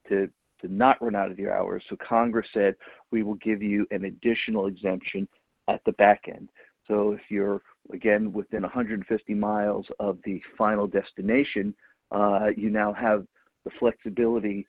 to 0.09 0.29
to 0.61 0.71
not 0.71 1.01
run 1.01 1.15
out 1.15 1.31
of 1.31 1.39
your 1.39 1.53
hours. 1.53 1.83
So 1.89 1.97
Congress 2.07 2.47
said 2.53 2.75
we 3.11 3.23
will 3.23 3.35
give 3.35 3.63
you 3.63 3.87
an 3.89 4.05
additional 4.05 4.67
exemption 4.67 5.27
at 5.67 5.81
the 5.85 5.93
back 5.93 6.25
end. 6.27 6.49
So 6.87 7.13
if 7.13 7.21
you're 7.29 7.61
again 7.91 8.31
within 8.31 8.61
150 8.61 9.33
miles 9.33 9.85
of 9.99 10.19
the 10.23 10.41
final 10.57 10.87
destination, 10.87 11.73
uh, 12.11 12.47
you 12.55 12.69
now 12.69 12.93
have 12.93 13.25
the 13.65 13.71
flexibility 13.79 14.65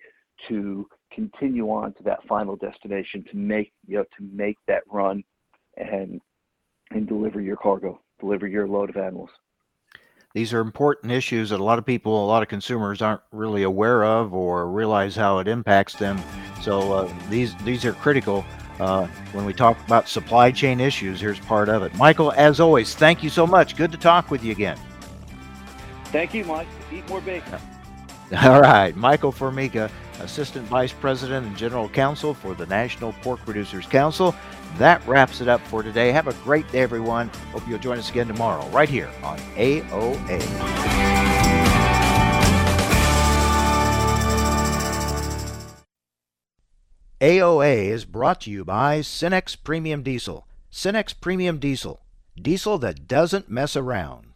to 0.49 0.89
continue 1.13 1.71
on 1.71 1.93
to 1.95 2.03
that 2.03 2.27
final 2.27 2.57
destination 2.57 3.25
to 3.31 3.37
make 3.37 3.73
you 3.87 3.99
know 3.99 4.05
to 4.17 4.25
make 4.33 4.57
that 4.67 4.83
run 4.91 5.23
and 5.77 6.21
and 6.91 7.09
deliver 7.09 7.41
your 7.41 7.57
cargo, 7.57 8.01
deliver 8.23 8.47
your 8.47 8.67
load 8.67 8.89
of 8.89 8.97
animals. 8.97 9.31
These 10.35 10.55
are 10.55 10.61
important 10.61 11.13
issues 11.13 11.51
that 11.51 11.61
a 11.61 11.65
lot 11.65 11.79
of 11.79 11.85
people, 11.85 12.25
a 12.25 12.27
lot 12.27 12.43
of 12.43 12.49
consumers 12.49 13.03
aren't 13.03 13.21
really 13.33 13.65
aware 13.65 14.05
of 14.05 14.33
or 14.33 14.71
realize 14.71 15.15
how 15.15 15.41
it 15.41 15.49
impacts 15.49 15.95
them. 15.95 16.19
So 16.63 16.93
uh, 16.93 17.13
these 17.29 17.55
these 17.65 17.85
are 17.85 17.93
critical 17.93 18.45
uh, 18.81 19.07
when 19.33 19.45
we 19.45 19.53
talk 19.53 19.77
about 19.85 20.09
supply 20.09 20.51
chain 20.51 20.81
issues. 20.81 21.21
Here's 21.21 21.39
part 21.41 21.69
of 21.69 21.83
it. 21.83 21.95
Michael, 21.97 22.33
as 22.33 22.61
always, 22.61 22.95
thank 22.95 23.23
you 23.23 23.29
so 23.29 23.47
much. 23.47 23.77
Good 23.77 23.93
to 23.93 23.99
talk 23.99 24.31
with 24.31 24.43
you 24.43 24.53
again. 24.53 24.79
Thank 26.07 26.33
you, 26.33 26.45
Mike. 26.45 26.69
Eat 26.91 27.07
more 27.09 27.21
bacon. 27.21 27.59
All 28.43 28.63
right, 28.63 28.97
Michael 28.97 29.33
Formica, 29.33 29.91
Assistant 30.21 30.67
Vice 30.69 30.93
President 30.93 31.47
and 31.47 31.57
General 31.57 31.91
Counsel 31.91 32.33
for 32.33 32.55
the 32.55 32.65
National 32.67 33.13
Pork 33.21 33.41
Producers 33.41 33.85
Council. 33.85 34.35
That 34.79 35.07
wraps 35.07 35.41
it 35.41 35.49
up 35.49 35.61
for 35.63 35.83
today. 35.83 36.13
Have 36.13 36.29
a 36.29 36.35
great 36.45 36.71
day, 36.73 36.81
everyone. 36.81 37.29
Hope 37.53 37.67
you'll 37.69 37.79
join 37.79 37.99
us 37.99 38.11
again 38.11 38.27
tomorrow, 38.27 38.67
right 38.69 38.89
here 38.89 39.11
on 39.23 39.39
AOA. 39.57 40.41
AOA 47.21 47.87
is 47.87 48.05
brought 48.05 48.41
to 48.41 48.51
you 48.51 48.65
by 48.65 48.99
Cenex 48.99 49.57
Premium 49.63 50.03
Diesel. 50.03 50.49
Cenex 50.73 51.15
Premium 51.21 51.59
Diesel. 51.59 52.01
Diesel 52.35 52.79
that 52.79 53.07
doesn't 53.07 53.49
mess 53.49 53.77
around. 53.77 54.32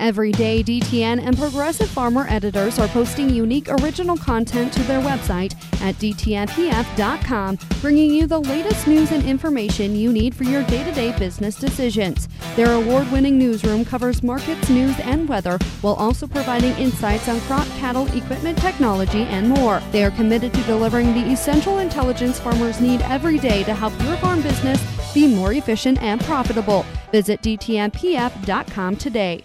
Every 0.00 0.30
day, 0.30 0.62
DTN 0.62 1.26
and 1.26 1.36
Progressive 1.36 1.90
Farmer 1.90 2.24
editors 2.28 2.78
are 2.78 2.86
posting 2.86 3.28
unique 3.28 3.68
original 3.68 4.16
content 4.16 4.72
to 4.74 4.82
their 4.84 5.00
website 5.00 5.54
at 5.82 5.96
DTNPF.com, 5.96 7.58
bringing 7.80 8.14
you 8.14 8.28
the 8.28 8.38
latest 8.38 8.86
news 8.86 9.10
and 9.10 9.24
information 9.24 9.96
you 9.96 10.12
need 10.12 10.36
for 10.36 10.44
your 10.44 10.62
day 10.66 10.84
to 10.84 10.92
day 10.92 11.18
business 11.18 11.56
decisions. 11.56 12.28
Their 12.54 12.74
award 12.74 13.10
winning 13.10 13.38
newsroom 13.38 13.84
covers 13.84 14.22
markets, 14.22 14.70
news, 14.70 14.96
and 15.00 15.28
weather, 15.28 15.58
while 15.80 15.94
also 15.94 16.28
providing 16.28 16.74
insights 16.74 17.28
on 17.28 17.40
crop, 17.42 17.66
cattle, 17.78 18.06
equipment, 18.16 18.56
technology, 18.58 19.22
and 19.22 19.48
more. 19.48 19.80
They 19.90 20.04
are 20.04 20.12
committed 20.12 20.54
to 20.54 20.62
delivering 20.62 21.12
the 21.12 21.32
essential 21.32 21.78
intelligence 21.78 22.38
farmers 22.38 22.80
need 22.80 23.02
every 23.02 23.38
day 23.38 23.64
to 23.64 23.74
help 23.74 24.00
your 24.04 24.16
farm 24.18 24.42
business 24.42 24.80
be 25.12 25.26
more 25.26 25.54
efficient 25.54 26.00
and 26.00 26.20
profitable. 26.20 26.86
Visit 27.10 27.42
DTNPF.com 27.42 28.94
today. 28.94 29.44